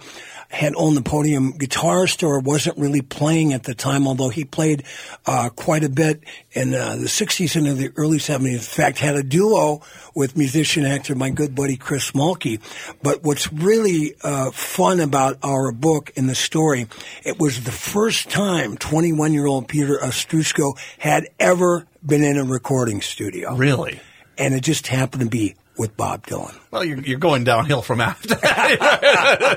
had 0.49 0.73
owned 0.75 0.95
the 0.95 1.01
Podium 1.01 1.51
Guitar 1.51 2.07
Store, 2.07 2.39
wasn't 2.39 2.77
really 2.77 3.01
playing 3.01 3.53
at 3.53 3.63
the 3.63 3.75
time, 3.75 4.07
although 4.07 4.29
he 4.29 4.45
played 4.45 4.83
uh, 5.25 5.49
quite 5.49 5.83
a 5.83 5.89
bit 5.89 6.23
in 6.51 6.73
uh, 6.73 6.95
the 6.95 7.05
60s 7.05 7.55
and 7.55 7.67
in 7.67 7.77
the 7.77 7.91
early 7.97 8.17
70s. 8.17 8.53
In 8.53 8.59
fact, 8.59 8.99
had 8.99 9.15
a 9.15 9.23
duo 9.23 9.81
with 10.15 10.37
musician 10.37 10.85
actor, 10.85 11.15
my 11.15 11.29
good 11.29 11.53
buddy 11.53 11.75
Chris 11.75 12.11
Mulkey. 12.11 12.61
But 13.03 13.23
what's 13.23 13.51
really 13.51 14.15
uh, 14.23 14.51
fun 14.51 14.99
about 14.99 15.37
our 15.43 15.71
book 15.71 16.11
and 16.15 16.29
the 16.29 16.35
story, 16.35 16.87
it 17.23 17.39
was 17.39 17.63
the 17.63 17.71
first 17.71 18.29
time 18.29 18.77
21 18.77 19.33
year 19.33 19.45
old 19.45 19.67
Peter 19.67 19.97
Ostroushko 20.01 20.77
had 20.97 21.27
ever 21.39 21.85
been 22.05 22.23
in 22.23 22.37
a 22.37 22.43
recording 22.43 23.01
studio. 23.01 23.55
Really? 23.55 23.99
And 24.37 24.53
it 24.53 24.61
just 24.61 24.87
happened 24.87 25.23
to 25.23 25.29
be 25.29 25.55
with 25.77 25.95
Bob 25.97 26.25
Dylan. 26.25 26.55
Well, 26.69 26.83
you're, 26.83 26.99
you're 26.99 27.17
going 27.19 27.43
downhill 27.45 27.81
from 27.81 28.01
after 28.01 28.29
that. 28.35 29.47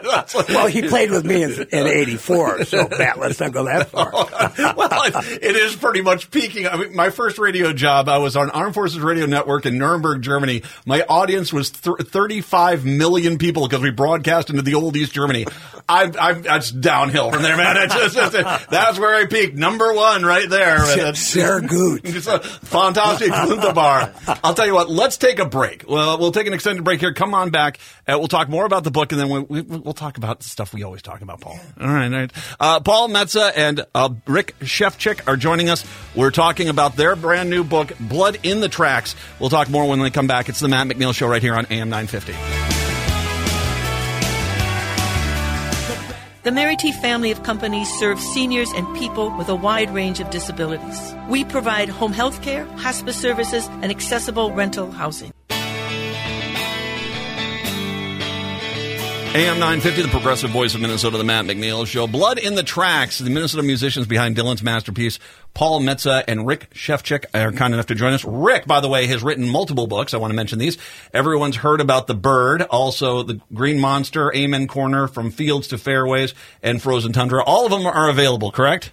Well, 0.48 0.66
he 0.68 0.82
played 0.82 1.10
with 1.10 1.24
me 1.24 1.42
in, 1.42 1.50
in 1.52 1.86
84, 1.86 2.64
so 2.64 2.88
Matt, 2.98 3.18
let's 3.18 3.40
not 3.40 3.52
go 3.52 3.64
that 3.64 3.88
far. 3.88 4.10
well, 4.76 5.02
it, 5.04 5.42
it 5.42 5.56
is 5.56 5.74
pretty 5.76 6.02
much 6.02 6.30
peaking. 6.30 6.66
I 6.66 6.76
mean, 6.76 6.94
my 6.94 7.10
first 7.10 7.38
radio 7.38 7.72
job, 7.72 8.08
I 8.08 8.18
was 8.18 8.36
on 8.36 8.50
Armed 8.50 8.74
Forces 8.74 9.00
Radio 9.00 9.26
Network 9.26 9.66
in 9.66 9.78
Nuremberg, 9.78 10.22
Germany. 10.22 10.62
My 10.86 11.02
audience 11.08 11.52
was 11.52 11.70
th- 11.70 11.96
35 12.00 12.84
million 12.84 13.38
people 13.38 13.66
because 13.66 13.82
we 13.82 13.90
broadcast 13.90 14.50
into 14.50 14.62
the 14.62 14.74
old 14.74 14.96
East 14.96 15.12
Germany. 15.12 15.46
I, 15.88 16.10
I, 16.18 16.32
that's 16.34 16.70
downhill 16.70 17.32
from 17.32 17.42
there, 17.42 17.56
man. 17.56 17.74
That's, 17.74 17.94
just, 18.14 18.32
that's, 18.32 18.66
that's 18.66 18.98
where 18.98 19.14
I 19.16 19.26
peaked. 19.26 19.56
Number 19.56 19.92
one 19.92 20.24
right 20.24 20.48
there. 20.48 20.78
That's- 20.78 21.18
Sehr 21.26 21.60
gut. 21.60 22.00
It's 22.20 22.26
a 22.26 22.38
fantastic 22.40 23.30
wunderbar. 23.30 24.12
I'll 24.44 24.54
tell 24.54 24.66
you 24.66 24.74
what. 24.74 24.90
Let's 24.90 25.16
take 25.16 25.38
a 25.38 25.46
break. 25.46 25.88
Well, 25.88 26.18
we'll 26.18 26.32
take 26.32 26.46
an 26.46 26.52
extended 26.52 26.84
break 26.84 26.99
here. 27.00 27.12
Come 27.12 27.34
on 27.34 27.50
back. 27.50 27.78
Uh, 28.06 28.16
we'll 28.18 28.28
talk 28.28 28.48
more 28.48 28.64
about 28.64 28.84
the 28.84 28.90
book, 28.90 29.12
and 29.12 29.20
then 29.20 29.28
we, 29.28 29.40
we, 29.40 29.62
we'll 29.62 29.94
talk 29.94 30.16
about 30.16 30.40
the 30.40 30.48
stuff 30.48 30.72
we 30.72 30.82
always 30.82 31.02
talk 31.02 31.22
about, 31.22 31.40
Paul. 31.40 31.58
All 31.80 31.88
right, 31.88 32.12
all 32.12 32.18
right. 32.20 32.32
Uh, 32.58 32.80
Paul 32.80 33.08
Metsa 33.08 33.52
and 33.56 33.84
uh, 33.94 34.10
Rick 34.26 34.56
Shefchik 34.60 35.26
are 35.28 35.36
joining 35.36 35.68
us. 35.68 35.84
We're 36.14 36.30
talking 36.30 36.68
about 36.68 36.96
their 36.96 37.16
brand 37.16 37.50
new 37.50 37.64
book, 37.64 37.92
Blood 37.98 38.38
in 38.42 38.60
the 38.60 38.68
Tracks. 38.68 39.14
We'll 39.38 39.50
talk 39.50 39.68
more 39.68 39.88
when 39.88 40.00
they 40.00 40.10
come 40.10 40.26
back. 40.26 40.48
It's 40.48 40.60
the 40.60 40.68
Matt 40.68 40.86
McNeil 40.88 41.14
Show 41.14 41.28
right 41.28 41.42
here 41.42 41.54
on 41.54 41.66
AM 41.70 41.88
950. 41.90 42.80
The 46.42 46.52
Merity 46.52 46.90
family 46.90 47.30
of 47.32 47.42
companies 47.42 47.92
serves 47.98 48.24
seniors 48.32 48.72
and 48.72 48.96
people 48.96 49.30
with 49.36 49.50
a 49.50 49.54
wide 49.54 49.90
range 49.90 50.20
of 50.20 50.30
disabilities. 50.30 51.14
We 51.28 51.44
provide 51.44 51.90
home 51.90 52.12
health 52.12 52.40
care, 52.40 52.64
hospice 52.78 53.18
services, 53.20 53.68
and 53.82 53.90
accessible 53.90 54.50
rental 54.50 54.90
housing. 54.90 55.34
AM 59.32 59.60
950, 59.60 60.02
the 60.02 60.08
progressive 60.08 60.50
voice 60.50 60.74
of 60.74 60.80
Minnesota, 60.80 61.16
the 61.16 61.22
Matt 61.22 61.44
McNeil 61.44 61.86
Show. 61.86 62.08
Blood 62.08 62.36
in 62.36 62.56
the 62.56 62.64
Tracks, 62.64 63.20
the 63.20 63.30
Minnesota 63.30 63.62
musicians 63.62 64.08
behind 64.08 64.36
Dylan's 64.36 64.60
masterpiece. 64.60 65.20
Paul 65.54 65.80
Metsa 65.80 66.24
and 66.26 66.48
Rick 66.48 66.74
Shefchik 66.74 67.26
are 67.32 67.52
kind 67.52 67.72
enough 67.72 67.86
to 67.86 67.94
join 67.94 68.12
us. 68.12 68.24
Rick, 68.24 68.66
by 68.66 68.80
the 68.80 68.88
way, 68.88 69.06
has 69.06 69.22
written 69.22 69.48
multiple 69.48 69.86
books. 69.86 70.14
I 70.14 70.16
want 70.16 70.32
to 70.32 70.34
mention 70.34 70.58
these. 70.58 70.78
Everyone's 71.14 71.54
heard 71.54 71.80
about 71.80 72.08
The 72.08 72.14
Bird, 72.14 72.62
also 72.62 73.22
The 73.22 73.40
Green 73.54 73.78
Monster, 73.78 74.34
Amen 74.34 74.66
Corner, 74.66 75.06
From 75.06 75.30
Fields 75.30 75.68
to 75.68 75.78
Fairways, 75.78 76.34
and 76.60 76.82
Frozen 76.82 77.12
Tundra. 77.12 77.44
All 77.44 77.64
of 77.64 77.70
them 77.70 77.86
are 77.86 78.10
available, 78.10 78.50
correct? 78.50 78.90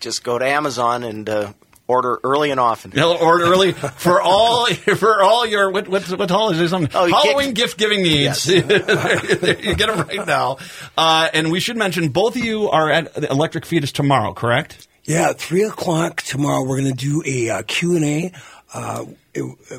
Just 0.00 0.24
go 0.24 0.36
to 0.36 0.44
Amazon 0.44 1.04
and 1.04 1.28
uh, 1.28 1.52
order 1.88 2.18
early 2.24 2.50
and 2.50 2.60
often. 2.60 2.98
Order 2.98 3.44
early 3.44 3.72
for 3.72 4.20
all 4.22 4.66
for 4.66 5.22
all 5.22 5.46
your 5.46 5.70
what 5.70 5.88
what, 5.88 6.08
what 6.10 6.30
holidays? 6.30 6.72
Oh, 6.72 6.86
Halloween 6.86 7.54
gift 7.54 7.78
giving 7.78 8.02
needs. 8.02 8.46
Yes. 8.46 8.46
you 9.64 9.74
get 9.74 9.88
them 9.88 10.06
right 10.06 10.26
now. 10.26 10.58
Uh, 10.96 11.28
and 11.32 11.50
we 11.50 11.60
should 11.60 11.76
mention 11.76 12.08
both 12.08 12.36
of 12.36 12.44
you 12.44 12.68
are 12.70 12.90
at 12.90 13.16
Electric 13.30 13.64
Fetus 13.66 13.92
tomorrow, 13.92 14.32
correct? 14.32 14.88
Yeah, 15.04 15.32
three 15.32 15.62
o'clock 15.62 16.22
tomorrow. 16.22 16.62
We're 16.62 16.80
going 16.80 16.94
to 16.94 17.04
do 17.04 17.22
a 17.24 17.50
uh, 17.50 17.62
Q 17.66 17.96
and 17.96 18.04
A. 18.04 18.32
Uh, 18.74 19.04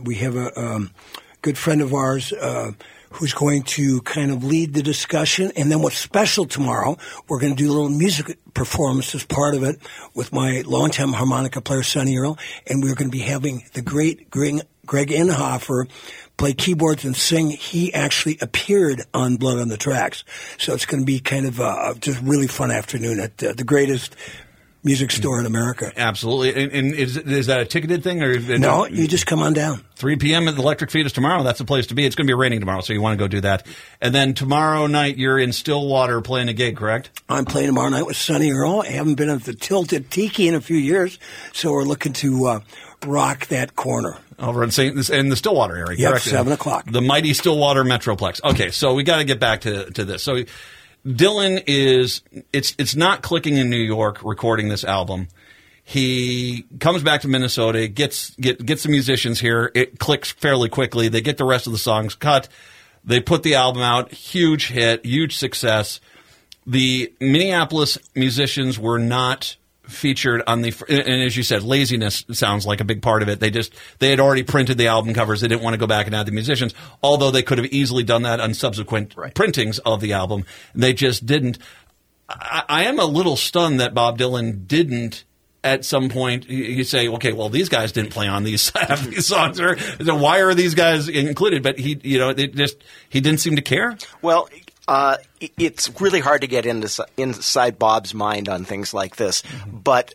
we 0.03 0.15
have 0.15 0.35
a 0.35 0.57
um, 0.59 0.91
good 1.47 1.57
friend 1.57 1.81
of 1.81 1.93
ours. 1.93 2.33
Uh, 2.33 2.73
who's 3.09 3.33
going 3.33 3.63
to 3.63 4.01
kind 4.01 4.31
of 4.31 4.43
lead 4.43 4.73
the 4.73 4.83
discussion. 4.83 5.49
And 5.55 5.71
then 5.71 5.81
what's 5.81 5.97
special 5.97 6.45
tomorrow, 6.45 6.97
we're 7.29 7.39
going 7.39 7.55
to 7.55 7.57
do 7.57 7.71
a 7.71 7.73
little 7.73 7.89
music 7.89 8.37
performance 8.53 9.15
as 9.15 9.23
part 9.23 9.55
of 9.55 9.63
it 9.63 9.79
with 10.13 10.33
my 10.33 10.61
longtime 10.65 11.13
harmonica 11.13 11.61
player, 11.61 11.83
Sonny 11.83 12.17
Earl. 12.17 12.37
And 12.67 12.83
we're 12.83 12.95
going 12.95 13.09
to 13.09 13.17
be 13.17 13.23
having 13.23 13.63
the 13.73 13.81
great 13.81 14.29
Gregg, 14.29 14.61
Gregg 14.85 15.07
Inhofer 15.07 15.89
play 16.35 16.53
keyboards 16.53 17.05
and 17.05 17.15
sing. 17.15 17.49
He 17.49 17.93
actually 17.93 18.37
appeared 18.41 19.03
on 19.13 19.37
Blood 19.37 19.59
on 19.59 19.69
the 19.69 19.77
Tracks. 19.77 20.25
So 20.57 20.73
it's 20.73 20.85
going 20.85 21.01
to 21.01 21.05
be 21.05 21.21
kind 21.21 21.45
of 21.45 21.61
a 21.61 21.95
just 21.97 22.21
really 22.21 22.47
fun 22.47 22.71
afternoon 22.71 23.21
at 23.21 23.41
uh, 23.41 23.53
the 23.53 23.63
greatest 23.63 24.17
music 24.83 25.11
store 25.11 25.39
in 25.39 25.45
America. 25.45 25.91
Absolutely. 25.95 26.63
And, 26.63 26.71
and 26.71 26.93
is, 26.93 27.17
is 27.17 27.47
that 27.47 27.59
a 27.59 27.65
ticketed 27.65 28.03
thing 28.03 28.21
or 28.21 28.39
no? 28.57 28.85
You 28.85 29.07
just 29.07 29.25
come 29.25 29.41
on 29.41 29.53
down. 29.53 29.83
3 29.95 30.17
p.m. 30.17 30.47
at 30.47 30.55
the 30.55 30.61
Electric 30.61 30.91
Fetus 30.91 31.11
tomorrow. 31.11 31.43
That's 31.43 31.59
the 31.59 31.65
place 31.65 31.87
to 31.87 31.95
be. 31.95 32.05
It's 32.05 32.15
going 32.15 32.27
to 32.27 32.31
be 32.31 32.35
raining 32.35 32.59
tomorrow, 32.59 32.81
so 32.81 32.93
you 32.93 33.01
want 33.01 33.17
to 33.17 33.23
go 33.23 33.27
do 33.27 33.41
that. 33.41 33.65
And 33.99 34.13
then 34.13 34.33
tomorrow 34.33 34.87
night 34.87 35.17
you're 35.17 35.39
in 35.39 35.51
Stillwater 35.51 36.21
playing 36.21 36.49
a 36.49 36.53
gig, 36.53 36.77
correct? 36.77 37.21
I'm 37.27 37.45
playing 37.45 37.67
tomorrow 37.67 37.89
night 37.89 38.05
with 38.05 38.15
Sonny 38.15 38.51
Earl. 38.51 38.81
I 38.81 38.91
haven't 38.91 39.15
been 39.15 39.29
at 39.29 39.43
the 39.43 39.53
Tilted 39.53 40.11
Tiki 40.11 40.47
in 40.47 40.53
a 40.53 40.61
few 40.61 40.77
years, 40.77 41.17
so 41.53 41.71
we're 41.71 41.83
looking 41.83 42.13
to 42.13 42.45
uh, 42.45 42.59
rock 43.05 43.47
that 43.47 43.75
corner 43.75 44.17
over 44.39 44.63
in 44.63 44.71
St. 44.71 45.09
in 45.09 45.29
the 45.29 45.35
Stillwater 45.35 45.75
area. 45.75 45.97
Yep, 45.97 46.19
seven 46.19 46.53
o'clock. 46.53 46.85
The 46.89 47.01
mighty 47.01 47.33
Stillwater 47.33 47.83
Metroplex. 47.83 48.43
Okay, 48.43 48.71
so 48.71 48.93
we 48.93 49.03
got 49.03 49.17
to 49.17 49.23
get 49.23 49.39
back 49.39 49.61
to 49.61 49.89
to 49.91 50.05
this. 50.05 50.23
So 50.23 50.43
Dylan 51.07 51.63
is 51.67 52.21
it's 52.51 52.75
it's 52.77 52.95
not 52.95 53.21
clicking 53.21 53.55
in 53.57 53.69
New 53.69 53.77
York 53.77 54.19
recording 54.23 54.67
this 54.67 54.83
album. 54.83 55.29
He 55.85 56.65
comes 56.81 57.01
back 57.01 57.21
to 57.21 57.29
Minnesota, 57.29 57.87
gets 57.87 58.31
get, 58.31 58.65
gets 58.65 58.83
the 58.83 58.89
musicians 58.89 59.39
here. 59.39 59.71
It 59.73 59.99
clicks 59.99 60.31
fairly 60.31 60.67
quickly. 60.67 61.07
They 61.07 61.21
get 61.21 61.37
the 61.37 61.45
rest 61.45 61.65
of 61.65 61.71
the 61.71 61.79
songs 61.79 62.13
cut. 62.13 62.49
They 63.05 63.21
put 63.21 63.43
the 63.43 63.55
album 63.55 63.83
out, 63.83 64.11
huge 64.11 64.67
hit, 64.67 65.05
huge 65.05 65.37
success. 65.37 66.01
The 66.65 67.13
Minneapolis 67.21 67.97
musicians 68.13 68.77
were 68.77 68.99
not 68.99 69.55
featured 69.87 70.43
on 70.47 70.61
the 70.61 70.73
and 70.89 71.21
as 71.21 71.35
you 71.35 71.43
said 71.43 71.63
laziness 71.63 72.25
sounds 72.31 72.65
like 72.65 72.81
a 72.81 72.85
big 72.85 73.01
part 73.01 73.21
of 73.21 73.29
it. 73.29 73.39
They 73.39 73.49
just 73.49 73.73
they 73.99 74.09
had 74.09 74.19
already 74.19 74.43
printed 74.43 74.77
the 74.77 74.87
album 74.87 75.13
covers. 75.13 75.41
They 75.41 75.47
didn't 75.47 75.63
want 75.63 75.73
to 75.73 75.77
go 75.77 75.87
back 75.87 76.05
and 76.05 76.15
add 76.15 76.25
the 76.25 76.31
musicians 76.31 76.73
although 77.01 77.31
they 77.31 77.43
could 77.43 77.57
have 77.57 77.67
easily 77.67 78.03
done 78.03 78.23
that 78.23 78.39
on 78.39 78.53
subsequent 78.53 79.15
right. 79.15 79.33
printings 79.33 79.79
of 79.79 80.01
the 80.01 80.13
album. 80.13 80.45
They 80.75 80.93
just 80.93 81.25
didn't. 81.25 81.57
I, 82.29 82.63
I, 82.67 82.83
am 82.83 82.99
a 82.99 83.05
little 83.05 83.37
stunned 83.37 83.79
that 83.79 83.93
bob 83.93 84.17
dylan 84.17 84.67
didn't 84.67 85.23
at 85.63 85.85
some 85.85 86.09
point 86.09 86.49
you 86.49 86.83
say 86.83 87.07
okay 87.07 87.33
well 87.33 87.49
these 87.49 87.69
guys 87.69 87.91
didn't 87.91 88.11
play 88.11 88.27
on 88.27 88.43
these, 88.43 88.71
these 89.05 89.27
songs 89.27 89.59
or 89.59 89.77
why 89.99 90.41
are 90.41 90.53
these 90.53 90.75
guys 90.75 91.09
included? 91.09 91.63
But 91.63 91.79
he 91.79 91.99
you 92.03 92.19
know 92.19 92.29
it 92.29 92.55
just 92.55 92.83
he 93.09 93.21
didn't 93.21 93.39
seem 93.39 93.55
to 93.55 93.61
care. 93.61 93.97
Well 94.21 94.49
uh, 94.87 95.17
it's 95.39 95.99
really 96.01 96.19
hard 96.19 96.41
to 96.41 96.47
get 96.47 96.65
into, 96.65 97.05
inside 97.17 97.77
Bob's 97.77 98.13
mind 98.13 98.49
on 98.49 98.65
things 98.65 98.93
like 98.93 99.15
this, 99.15 99.41
mm-hmm. 99.41 99.77
but 99.77 100.13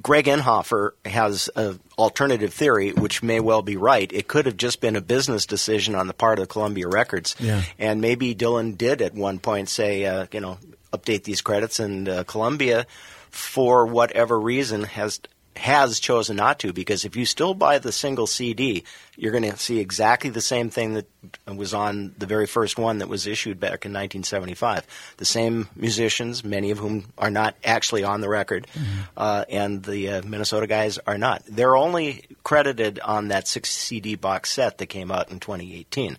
Gregg 0.00 0.26
Inhofer 0.26 0.90
has 1.04 1.50
an 1.56 1.80
alternative 1.98 2.54
theory, 2.54 2.92
which 2.92 3.22
may 3.22 3.40
well 3.40 3.62
be 3.62 3.76
right. 3.76 4.10
It 4.12 4.28
could 4.28 4.46
have 4.46 4.56
just 4.56 4.80
been 4.80 4.96
a 4.96 5.00
business 5.00 5.46
decision 5.46 5.94
on 5.94 6.06
the 6.06 6.14
part 6.14 6.38
of 6.38 6.48
Columbia 6.48 6.88
Records, 6.88 7.34
yeah. 7.38 7.62
and 7.78 8.00
maybe 8.00 8.34
Dylan 8.34 8.76
did 8.76 9.02
at 9.02 9.14
one 9.14 9.38
point 9.38 9.68
say, 9.68 10.04
uh, 10.04 10.26
you 10.32 10.40
know, 10.40 10.58
update 10.92 11.24
these 11.24 11.40
credits, 11.40 11.80
and 11.80 12.08
uh, 12.08 12.24
Columbia, 12.24 12.86
for 13.30 13.86
whatever 13.86 14.38
reason, 14.38 14.84
has 14.84 15.20
has 15.56 15.98
chosen 15.98 16.36
not 16.36 16.58
to 16.60 16.72
because 16.72 17.04
if 17.04 17.16
you 17.16 17.26
still 17.26 17.54
buy 17.54 17.78
the 17.78 17.92
single 17.92 18.26
CD, 18.26 18.84
you're 19.16 19.32
going 19.32 19.50
to 19.50 19.56
see 19.56 19.78
exactly 19.78 20.30
the 20.30 20.40
same 20.40 20.70
thing 20.70 20.94
that 20.94 21.06
was 21.46 21.74
on 21.74 22.14
the 22.18 22.26
very 22.26 22.46
first 22.46 22.78
one 22.78 22.98
that 22.98 23.08
was 23.08 23.26
issued 23.26 23.58
back 23.58 23.84
in 23.84 23.92
1975. 23.92 24.86
The 25.16 25.24
same 25.24 25.68
musicians, 25.74 26.44
many 26.44 26.70
of 26.70 26.78
whom 26.78 27.06
are 27.18 27.30
not 27.30 27.56
actually 27.64 28.04
on 28.04 28.20
the 28.20 28.28
record, 28.28 28.68
mm-hmm. 28.72 29.00
uh, 29.16 29.44
and 29.48 29.82
the 29.82 30.08
uh, 30.08 30.22
Minnesota 30.22 30.66
guys 30.66 30.98
are 30.98 31.18
not. 31.18 31.42
They're 31.46 31.76
only 31.76 32.24
credited 32.44 33.00
on 33.00 33.28
that 33.28 33.48
six 33.48 33.70
CD 33.70 34.14
box 34.14 34.52
set 34.52 34.78
that 34.78 34.86
came 34.86 35.10
out 35.10 35.30
in 35.30 35.40
2018. 35.40 36.16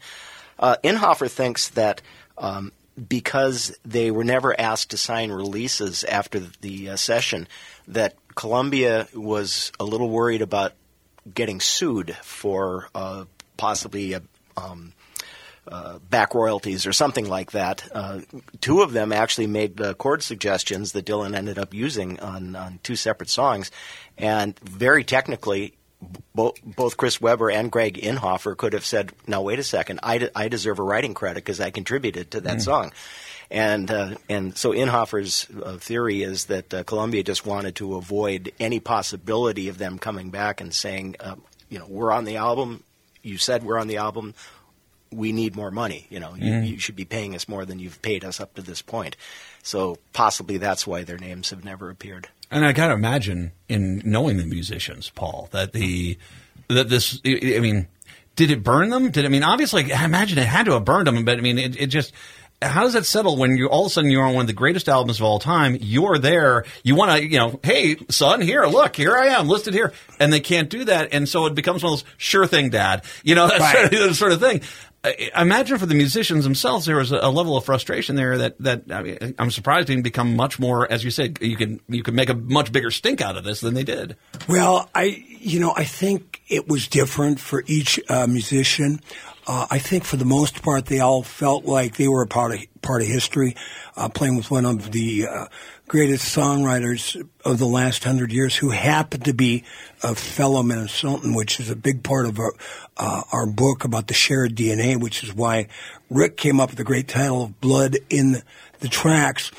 Uh, 0.59 0.75
Inhofer 0.83 1.29
thinks 1.29 1.69
that. 1.69 2.01
Um, 2.37 2.71
because 3.07 3.77
they 3.85 4.11
were 4.11 4.23
never 4.23 4.59
asked 4.59 4.91
to 4.91 4.97
sign 4.97 5.31
releases 5.31 6.03
after 6.03 6.39
the 6.39 6.89
uh, 6.89 6.95
session, 6.97 7.47
that 7.87 8.15
Columbia 8.35 9.07
was 9.13 9.71
a 9.79 9.83
little 9.83 10.09
worried 10.09 10.41
about 10.41 10.73
getting 11.33 11.59
sued 11.59 12.15
for 12.23 12.89
uh, 12.95 13.25
possibly 13.57 14.13
a, 14.13 14.21
um, 14.57 14.93
uh, 15.67 15.99
back 16.09 16.33
royalties 16.33 16.87
or 16.87 16.93
something 16.93 17.29
like 17.29 17.51
that. 17.51 17.87
Uh, 17.93 18.21
two 18.61 18.81
of 18.81 18.93
them 18.93 19.11
actually 19.13 19.47
made 19.47 19.79
uh, 19.79 19.93
chord 19.93 20.23
suggestions 20.23 20.93
that 20.93 21.05
Dylan 21.05 21.35
ended 21.35 21.59
up 21.59 21.73
using 21.73 22.19
on, 22.19 22.55
on 22.55 22.79
two 22.83 22.95
separate 22.95 23.29
songs, 23.29 23.71
and 24.17 24.57
very 24.59 25.03
technically. 25.03 25.75
Bo- 26.33 26.55
both 26.63 26.97
Chris 26.97 27.21
Weber 27.21 27.51
and 27.51 27.71
Gregg 27.71 27.95
Inhofer 28.01 28.57
could 28.57 28.73
have 28.73 28.83
said, 28.83 29.11
"Now 29.27 29.43
wait 29.43 29.59
a 29.59 29.63
second, 29.63 29.99
I, 30.01 30.17
de- 30.17 30.35
I 30.35 30.47
deserve 30.47 30.79
a 30.79 30.83
writing 30.83 31.13
credit 31.13 31.45
because 31.45 31.61
I 31.61 31.69
contributed 31.69 32.31
to 32.31 32.41
that 32.41 32.57
mm. 32.57 32.61
song." 32.61 32.91
And 33.51 33.91
uh, 33.91 34.15
and 34.29 34.57
so 34.57 34.71
Inhofer's 34.71 35.45
uh, 35.61 35.77
theory 35.77 36.23
is 36.23 36.45
that 36.45 36.73
uh, 36.73 36.83
Columbia 36.83 37.21
just 37.21 37.45
wanted 37.45 37.75
to 37.75 37.95
avoid 37.95 38.53
any 38.61 38.79
possibility 38.79 39.67
of 39.67 39.77
them 39.77 39.99
coming 39.99 40.29
back 40.29 40.61
and 40.61 40.73
saying, 40.73 41.17
uh, 41.19 41.35
you 41.67 41.77
know, 41.77 41.85
we're 41.89 42.13
on 42.13 42.23
the 42.23 42.37
album. 42.37 42.85
You 43.21 43.37
said 43.37 43.63
we're 43.63 43.77
on 43.77 43.87
the 43.87 43.97
album. 43.97 44.35
We 45.11 45.33
need 45.33 45.53
more 45.53 45.69
money. 45.69 46.07
You 46.09 46.21
know, 46.21 46.29
mm-hmm. 46.29 46.45
you, 46.45 46.53
you 46.61 46.79
should 46.79 46.95
be 46.95 47.03
paying 47.03 47.35
us 47.35 47.49
more 47.49 47.65
than 47.65 47.77
you've 47.77 48.01
paid 48.01 48.23
us 48.23 48.39
up 48.39 48.55
to 48.55 48.61
this 48.61 48.81
point. 48.81 49.17
So 49.63 49.97
possibly 50.13 50.57
that's 50.57 50.87
why 50.87 51.03
their 51.03 51.17
names 51.17 51.49
have 51.49 51.65
never 51.65 51.89
appeared. 51.89 52.29
And 52.49 52.65
I 52.65 52.71
gotta 52.71 52.93
imagine, 52.93 53.51
in 53.67 54.01
knowing 54.05 54.37
the 54.37 54.45
musicians, 54.45 55.09
Paul, 55.09 55.49
that 55.51 55.73
the 55.73 56.17
that 56.69 56.87
this. 56.87 57.19
I 57.25 57.59
mean, 57.59 57.87
did 58.37 58.49
it 58.49 58.63
burn 58.63 58.89
them? 58.89 59.11
Did 59.11 59.25
I 59.25 59.27
mean? 59.27 59.43
Obviously, 59.43 59.91
I 59.91 60.05
imagine 60.05 60.37
it 60.37 60.47
had 60.47 60.65
to 60.67 60.71
have 60.71 60.85
burned 60.85 61.07
them. 61.07 61.25
But 61.25 61.37
I 61.37 61.41
mean, 61.41 61.57
it, 61.57 61.79
it 61.79 61.87
just 61.87 62.13
how 62.61 62.83
does 62.83 62.93
that 62.93 63.05
settle 63.05 63.37
when 63.37 63.57
you 63.57 63.67
all 63.67 63.85
of 63.85 63.87
a 63.87 63.93
sudden 63.93 64.11
you're 64.11 64.23
on 64.23 64.33
one 64.33 64.41
of 64.41 64.47
the 64.47 64.53
greatest 64.53 64.87
albums 64.87 65.19
of 65.19 65.25
all 65.25 65.39
time? 65.39 65.77
You're 65.79 66.17
there. 66.17 66.65
You 66.83 66.95
want 66.95 67.11
to, 67.11 67.27
you 67.27 67.39
know, 67.39 67.59
hey, 67.63 67.97
son, 68.09 68.41
here, 68.41 68.65
look, 68.65 68.95
here 68.95 69.15
I 69.15 69.27
am 69.27 69.47
listed 69.47 69.73
here. 69.73 69.93
And 70.19 70.31
they 70.31 70.39
can't 70.39 70.69
do 70.69 70.85
that. 70.85 71.09
And 71.13 71.27
so 71.27 71.47
it 71.47 71.55
becomes 71.55 71.83
one 71.83 71.93
of 71.93 71.99
those 71.99 72.09
sure 72.17 72.45
thing, 72.45 72.69
dad. 72.69 73.03
You 73.23 73.35
know, 73.35 73.47
that 73.49 73.59
right. 73.59 73.91
sort, 73.91 74.09
of, 74.09 74.15
sort 74.15 74.31
of 74.33 74.39
thing. 74.39 74.61
I 75.03 75.41
imagine 75.41 75.79
for 75.79 75.87
the 75.87 75.95
musicians 75.95 76.43
themselves, 76.43 76.85
there 76.85 76.97
was 76.97 77.11
a, 77.11 77.29
level 77.29 77.57
of 77.57 77.65
frustration 77.65 78.15
there 78.15 78.37
that, 78.37 78.59
that 78.59 78.83
I 78.91 79.01
mean, 79.01 79.35
I'm 79.39 79.49
surprised 79.49 79.87
didn't 79.87 80.03
become 80.03 80.35
much 80.35 80.59
more, 80.59 80.91
as 80.91 81.03
you 81.03 81.09
said, 81.09 81.39
you 81.41 81.57
can, 81.57 81.79
you 81.89 82.03
can 82.03 82.13
make 82.13 82.29
a 82.29 82.35
much 82.35 82.71
bigger 82.71 82.91
stink 82.91 83.19
out 83.19 83.35
of 83.35 83.43
this 83.43 83.61
than 83.61 83.73
they 83.73 83.83
did. 83.83 84.15
Well, 84.47 84.91
I, 84.93 85.25
you 85.39 85.59
know, 85.59 85.73
I 85.75 85.85
think 85.85 86.43
it 86.47 86.67
was 86.67 86.87
different 86.87 87.39
for 87.39 87.63
each 87.65 87.99
uh, 88.09 88.27
musician. 88.27 89.01
Uh, 89.51 89.67
I 89.69 89.79
think 89.79 90.05
for 90.05 90.15
the 90.15 90.23
most 90.23 90.61
part, 90.61 90.85
they 90.85 91.01
all 91.01 91.23
felt 91.23 91.65
like 91.65 91.97
they 91.97 92.07
were 92.07 92.21
a 92.21 92.27
part 92.27 92.53
of 92.53 92.61
part 92.81 93.01
of 93.01 93.09
history, 93.09 93.57
uh, 93.97 94.07
playing 94.07 94.37
with 94.37 94.49
one 94.49 94.63
of 94.63 94.93
the 94.93 95.27
uh, 95.27 95.47
greatest 95.89 96.33
songwriters 96.33 97.21
of 97.43 97.59
the 97.59 97.65
last 97.65 98.05
hundred 98.05 98.31
years, 98.31 98.55
who 98.55 98.69
happened 98.69 99.25
to 99.25 99.33
be 99.33 99.65
a 100.03 100.15
fellow 100.15 100.63
Minnesotan, 100.63 101.35
which 101.35 101.59
is 101.59 101.69
a 101.69 101.75
big 101.75 102.01
part 102.01 102.27
of 102.27 102.39
our 102.39 102.53
uh, 102.95 103.23
our 103.33 103.45
book 103.45 103.83
about 103.83 104.07
the 104.07 104.13
shared 104.13 104.55
DNA, 104.55 104.97
which 104.97 105.21
is 105.21 105.33
why 105.33 105.67
Rick 106.09 106.37
came 106.37 106.61
up 106.61 106.69
with 106.69 106.77
the 106.77 106.85
great 106.85 107.09
title 107.09 107.43
of 107.43 107.59
"Blood 107.59 107.97
in 108.09 108.43
the 108.79 108.87
Tracks." 108.87 109.51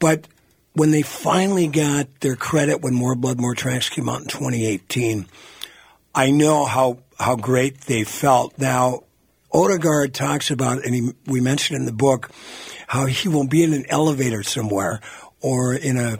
but 0.00 0.26
when 0.72 0.90
they 0.90 1.02
finally 1.02 1.68
got 1.68 2.08
their 2.22 2.34
credit 2.34 2.80
when 2.80 2.94
More 2.94 3.14
Blood, 3.14 3.40
More 3.40 3.54
Tracks 3.54 3.88
came 3.88 4.08
out 4.08 4.22
in 4.22 4.26
2018, 4.26 5.28
I 6.12 6.32
know 6.32 6.64
how 6.64 6.98
how 7.20 7.36
great 7.36 7.82
they 7.82 8.02
felt. 8.02 8.58
Now, 8.58 9.04
Odegard 9.52 10.12
talks 10.12 10.50
about, 10.50 10.84
and 10.84 10.94
he, 10.94 11.10
we 11.26 11.40
mentioned 11.40 11.78
in 11.78 11.86
the 11.86 11.92
book, 11.92 12.30
how 12.86 13.06
he 13.06 13.28
will 13.28 13.46
be 13.46 13.62
in 13.62 13.72
an 13.72 13.84
elevator 13.88 14.42
somewhere 14.42 15.00
or 15.40 15.74
in 15.74 15.96
a 15.96 16.18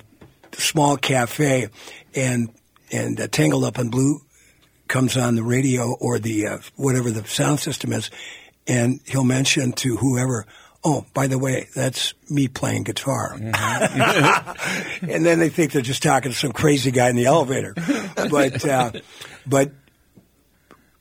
small 0.53 0.97
cafe, 0.97 1.68
and 2.14 2.51
and 2.90 3.18
uh, 3.21 3.27
Tangled 3.29 3.64
Up 3.64 3.79
in 3.79 3.88
Blue 3.90 4.21
comes 4.88 5.16
on 5.16 5.35
the 5.37 5.42
radio 5.42 5.95
or 5.99 6.18
the 6.18 6.47
uh, 6.47 6.59
whatever 6.77 7.11
the 7.11 7.25
sound 7.27 7.61
system 7.61 7.92
is, 7.92 8.11
and 8.66 9.01
he'll 9.07 9.25
mention 9.25 9.73
to 9.73 9.97
whoever, 9.97 10.45
"Oh, 10.85 11.07
by 11.14 11.27
the 11.27 11.38
way, 11.38 11.68
that's 11.75 12.12
me 12.29 12.49
playing 12.49 12.83
guitar," 12.85 13.37
Mm-hmm. 13.38 15.07
and 15.11 15.25
then 15.25 15.38
they 15.38 15.49
think 15.49 15.73
they're 15.73 15.83
just 15.83 16.03
talking 16.03 16.33
to 16.33 16.37
some 16.37 16.53
crazy 16.53 16.90
guy 16.90 17.09
in 17.09 17.16
the 17.16 17.27
elevator. 17.27 17.75
But 17.75 18.64
uh, 18.68 18.92
but 19.47 19.73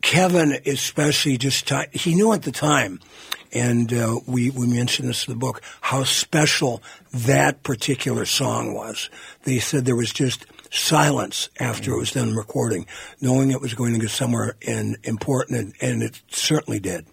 Kevin, 0.01 0.59
especially, 0.65 1.37
just 1.37 1.67
ta- 1.67 1.85
he 1.91 2.15
knew 2.15 2.33
at 2.33 2.43
the 2.43 2.51
time, 2.51 2.99
and 3.53 3.93
uh, 3.93 4.19
we 4.25 4.49
we 4.49 4.67
mentioned 4.67 5.09
this 5.09 5.27
in 5.27 5.33
the 5.33 5.39
book 5.39 5.61
how 5.81 6.03
special 6.03 6.81
that 7.13 7.63
particular 7.63 8.25
song 8.25 8.73
was. 8.73 9.09
They 9.43 9.59
said 9.59 9.85
there 9.85 9.95
was 9.95 10.13
just 10.13 10.45
silence 10.71 11.49
after 11.59 11.91
it 11.91 11.97
was 11.97 12.11
done 12.11 12.35
recording, 12.35 12.85
knowing 13.19 13.51
it 13.51 13.61
was 13.61 13.73
going 13.73 13.93
to 13.93 13.99
go 13.99 14.07
somewhere 14.07 14.55
in, 14.61 14.95
important, 15.03 15.59
and, 15.59 15.73
and 15.81 16.03
it 16.03 16.21
certainly 16.29 16.79
did. 16.79 17.05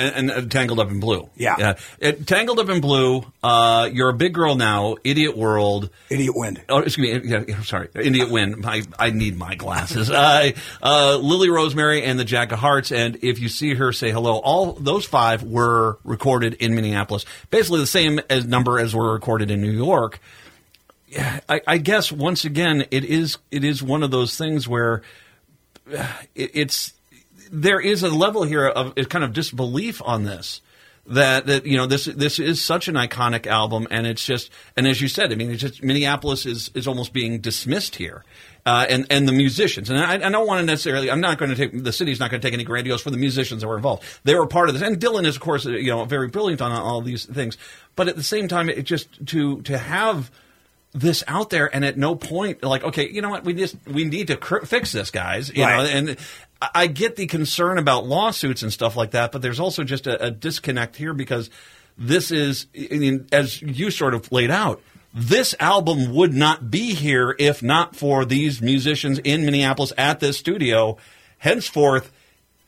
And, 0.00 0.30
and 0.30 0.30
uh, 0.30 0.48
Tangled 0.48 0.80
Up 0.80 0.90
in 0.90 1.00
Blue. 1.00 1.28
Yeah. 1.36 1.74
It, 1.98 2.26
Tangled 2.26 2.58
Up 2.58 2.68
in 2.68 2.80
Blue. 2.80 3.24
Uh, 3.42 3.88
you're 3.92 4.08
a 4.08 4.14
big 4.14 4.34
girl 4.34 4.54
now. 4.54 4.96
Idiot 5.04 5.36
World. 5.36 5.90
Idiot 6.08 6.32
Wind. 6.34 6.62
Oh, 6.68 6.78
excuse 6.78 7.22
me. 7.22 7.30
Yeah, 7.30 7.44
yeah, 7.46 7.62
sorry. 7.62 7.88
Idiot 7.94 8.30
Wind. 8.30 8.64
I, 8.66 8.82
I 8.98 9.10
need 9.10 9.36
my 9.36 9.54
glasses. 9.54 10.10
uh, 10.10 10.50
uh, 10.82 11.16
Lily 11.16 11.50
Rosemary 11.50 12.02
and 12.02 12.18
the 12.18 12.24
Jack 12.24 12.52
of 12.52 12.58
Hearts. 12.58 12.90
And 12.90 13.18
if 13.22 13.38
you 13.38 13.48
see 13.48 13.74
her, 13.74 13.92
say 13.92 14.10
hello. 14.10 14.38
All 14.38 14.72
those 14.72 15.04
five 15.04 15.42
were 15.42 15.98
recorded 16.04 16.54
in 16.54 16.74
Minneapolis. 16.74 17.24
Basically 17.50 17.80
the 17.80 17.86
same 17.86 18.20
as 18.30 18.46
number 18.46 18.78
as 18.78 18.94
were 18.94 19.12
recorded 19.12 19.50
in 19.50 19.60
New 19.60 19.70
York. 19.70 20.20
Yeah, 21.08 21.40
I, 21.48 21.60
I 21.66 21.78
guess 21.78 22.12
once 22.12 22.44
again, 22.44 22.84
it 22.92 23.04
is 23.04 23.38
it 23.50 23.64
is 23.64 23.82
one 23.82 24.04
of 24.04 24.12
those 24.12 24.38
things 24.38 24.68
where 24.68 25.02
uh, 25.92 26.06
it, 26.36 26.52
it's 26.54 26.92
there 27.50 27.80
is 27.80 28.02
a 28.02 28.08
level 28.08 28.44
here 28.44 28.66
of 28.66 28.92
uh, 28.96 29.04
kind 29.04 29.24
of 29.24 29.32
disbelief 29.32 30.00
on 30.04 30.24
this. 30.24 30.60
That, 31.06 31.46
that 31.46 31.66
you 31.66 31.76
know 31.78 31.86
this 31.86 32.04
this 32.04 32.38
is 32.38 32.62
such 32.62 32.86
an 32.86 32.94
iconic 32.94 33.46
album 33.46 33.88
and 33.90 34.06
it's 34.06 34.24
just 34.24 34.50
and 34.76 34.86
as 34.86 35.00
you 35.00 35.08
said 35.08 35.32
I 35.32 35.34
mean 35.34 35.50
it's 35.50 35.60
just 35.62 35.82
Minneapolis 35.82 36.44
is 36.46 36.70
is 36.74 36.86
almost 36.86 37.12
being 37.14 37.40
dismissed 37.40 37.96
here 37.96 38.22
uh, 38.66 38.84
and 38.88 39.06
and 39.10 39.26
the 39.26 39.32
musicians 39.32 39.88
and 39.90 39.98
I, 39.98 40.14
I 40.14 40.30
don't 40.30 40.46
want 40.46 40.60
to 40.60 40.66
necessarily 40.66 41.10
I'm 41.10 41.22
not 41.22 41.38
going 41.38 41.48
to 41.50 41.56
take 41.56 41.82
the 41.82 41.90
city's 41.92 42.20
not 42.20 42.30
going 42.30 42.40
to 42.40 42.46
take 42.46 42.52
any 42.54 42.62
grandiose 42.64 43.00
for 43.00 43.10
the 43.10 43.16
musicians 43.16 43.62
that 43.62 43.66
were 43.66 43.76
involved 43.76 44.04
they 44.24 44.34
were 44.36 44.46
part 44.46 44.68
of 44.68 44.74
this 44.78 44.86
and 44.86 45.00
Dylan 45.00 45.24
is 45.26 45.34
of 45.36 45.40
course 45.42 45.64
you 45.64 45.86
know 45.90 46.04
very 46.04 46.28
brilliant 46.28 46.60
on 46.60 46.70
all 46.70 47.00
these 47.00 47.24
things 47.24 47.56
but 47.96 48.06
at 48.06 48.14
the 48.14 48.22
same 48.22 48.46
time 48.46 48.68
it 48.68 48.82
just 48.82 49.26
to 49.28 49.62
to 49.62 49.78
have 49.78 50.30
this 50.92 51.24
out 51.26 51.50
there 51.50 51.74
and 51.74 51.84
at 51.84 51.96
no 51.96 52.14
point 52.14 52.62
like 52.62 52.84
okay 52.84 53.08
you 53.08 53.22
know 53.22 53.30
what 53.30 53.42
we 53.44 53.54
just 53.54 53.74
we 53.86 54.04
need 54.04 54.26
to 54.28 54.36
cr- 54.36 54.64
fix 54.66 54.92
this 54.92 55.10
guys 55.10 55.48
you 55.52 55.64
Right. 55.64 55.76
know 55.76 55.84
and 55.90 56.16
I 56.60 56.86
get 56.86 57.16
the 57.16 57.26
concern 57.26 57.78
about 57.78 58.06
lawsuits 58.06 58.62
and 58.62 58.72
stuff 58.72 58.96
like 58.96 59.12
that 59.12 59.32
but 59.32 59.42
there's 59.42 59.60
also 59.60 59.84
just 59.84 60.06
a, 60.06 60.26
a 60.26 60.30
disconnect 60.30 60.96
here 60.96 61.14
because 61.14 61.50
this 61.96 62.30
is 62.30 62.66
I 62.74 62.96
mean, 62.96 63.26
as 63.32 63.60
you 63.60 63.90
sort 63.90 64.14
of 64.14 64.30
laid 64.32 64.50
out 64.50 64.82
this 65.12 65.54
album 65.58 66.14
would 66.14 66.32
not 66.32 66.70
be 66.70 66.94
here 66.94 67.34
if 67.38 67.62
not 67.62 67.96
for 67.96 68.24
these 68.24 68.62
musicians 68.62 69.18
in 69.18 69.44
Minneapolis 69.44 69.92
at 69.98 70.20
this 70.20 70.38
studio. 70.38 70.96
Henceforth 71.38 72.12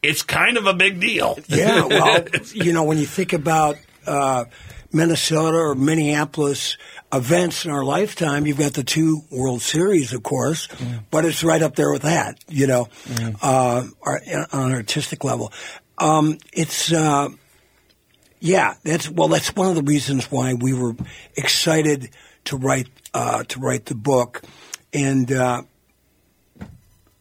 it's 0.03 0.23
kind 0.23 0.57
of 0.57 0.67
a 0.67 0.75
big 0.75 1.01
deal. 1.01 1.39
Yeah, 1.49 1.85
well, 1.87 2.25
you 2.53 2.73
know, 2.73 2.85
when 2.85 2.99
you 2.99 3.07
think 3.07 3.33
about 3.33 3.79
uh, 4.07 4.45
Minnesota 4.93 5.57
or 5.57 5.75
Minneapolis 5.75 6.77
events 7.13 7.65
in 7.65 7.71
our 7.71 7.85
lifetime, 7.85 8.47
you've 8.47 8.59
got 8.59 8.75
the 8.75 8.83
two 8.85 9.23
World 9.31 9.61
Series, 9.63 10.13
of 10.13 10.23
course, 10.23 10.69
but 11.11 11.25
it's 11.25 11.45
right 11.45 11.61
up 11.63 11.77
there 11.77 11.93
with 11.93 12.03
that, 12.03 12.39
you 12.49 12.67
know, 12.67 12.89
uh, 13.43 13.85
ar- 14.03 14.23
on 14.53 14.71
an 14.71 14.77
artistic 14.77 15.23
level. 15.25 15.53
Um, 15.99 16.39
it's, 16.53 16.93
uh, 16.93 17.29
yeah, 18.41 18.75
that's 18.83 19.09
well. 19.09 19.29
That's 19.29 19.55
one 19.55 19.69
of 19.69 19.77
the 19.77 19.83
reasons 19.83 20.31
why 20.31 20.55
we 20.55 20.73
were 20.75 20.97
excited 21.37 22.11
to 22.47 22.57
write 22.57 22.89
uh, 23.15 23.45
to 23.45 23.61
write 23.61 23.85
the 23.87 23.95
book, 23.95 24.43
and 24.93 25.31
uh, 25.31 25.63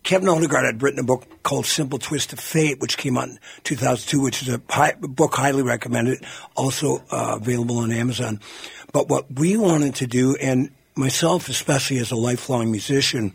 Kevin 0.03 0.27
Odegard 0.29 0.65
had 0.65 0.81
written 0.81 0.99
a 0.99 1.03
book 1.03 1.27
called 1.43 1.67
Simple 1.67 1.99
Twist 1.99 2.33
of 2.33 2.39
Fate, 2.39 2.79
which 2.79 2.97
came 2.97 3.17
out 3.17 3.29
in 3.29 3.39
2002, 3.63 4.19
which 4.19 4.41
is 4.41 4.49
a 4.49 4.61
high, 4.67 4.93
book 4.99 5.35
highly 5.35 5.61
recommended, 5.61 6.25
also 6.55 7.03
uh, 7.11 7.37
available 7.39 7.77
on 7.77 7.91
Amazon. 7.91 8.39
But 8.91 9.07
what 9.07 9.39
we 9.39 9.57
wanted 9.57 9.95
to 9.95 10.07
do, 10.07 10.35
and 10.35 10.71
myself 10.95 11.49
especially 11.49 11.99
as 11.99 12.11
a 12.11 12.15
lifelong 12.15 12.71
musician, 12.71 13.33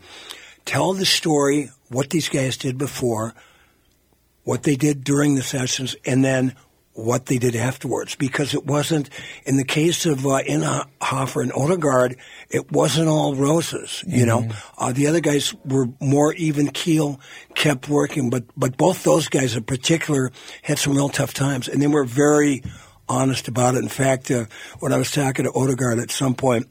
tell 0.64 0.92
the 0.92 1.07
story, 1.07 1.71
what 1.88 2.11
these 2.11 2.29
guys 2.29 2.57
did 2.57 2.79
before, 2.79 3.35
what 4.45 4.62
they 4.64 4.77
did 4.77 5.05
during 5.05 5.35
the 5.35 5.42
sessions, 5.42 5.97
and 6.05 6.25
then 6.25 6.55
what 6.92 7.27
they 7.27 7.38
did 7.38 7.55
afterwards. 7.55 8.14
Because 8.14 8.55
it 8.55 8.64
wasn't, 8.64 9.11
in 9.45 9.57
the 9.57 9.64
case 9.64 10.07
of 10.07 10.27
uh, 10.27 10.42
Inhofer 10.42 11.42
and 11.42 11.53
Odegard, 11.53 12.16
it 12.51 12.73
wasn't 12.73 13.09
all 13.09 13.35
roses. 13.35 14.03
You 14.07 14.27
know, 14.27 14.49
uh, 14.79 14.92
the 14.92 15.07
other 15.07 15.21
guys 15.21 15.55
were 15.64 15.88
more 16.01 16.33
even 16.35 16.69
keel, 16.69 17.21
kept 17.55 17.88
working, 17.88 18.31
but 18.31 18.45
but 18.57 18.77
both 18.77 19.05
those 19.05 19.29
guys 19.29 19.57
in 19.57 19.64
particular 19.64 20.33
had 20.62 20.79
some 20.79 20.95
real 20.95 21.09
tough 21.09 21.35
times, 21.35 21.69
and 21.69 21.81
they 21.81 21.87
were 21.87 22.05
very 22.05 22.62
honest 23.09 23.49
about 23.49 23.75
it. 23.75 23.83
In 23.83 23.88
fact, 23.88 24.31
uh, 24.31 24.47
when 24.81 24.92
I 24.92 24.99
was 24.99 25.11
talking 25.11 25.45
to 25.45 25.51
Odegard 25.53 26.01
at 26.03 26.11
some 26.11 26.35
point, 26.35 26.69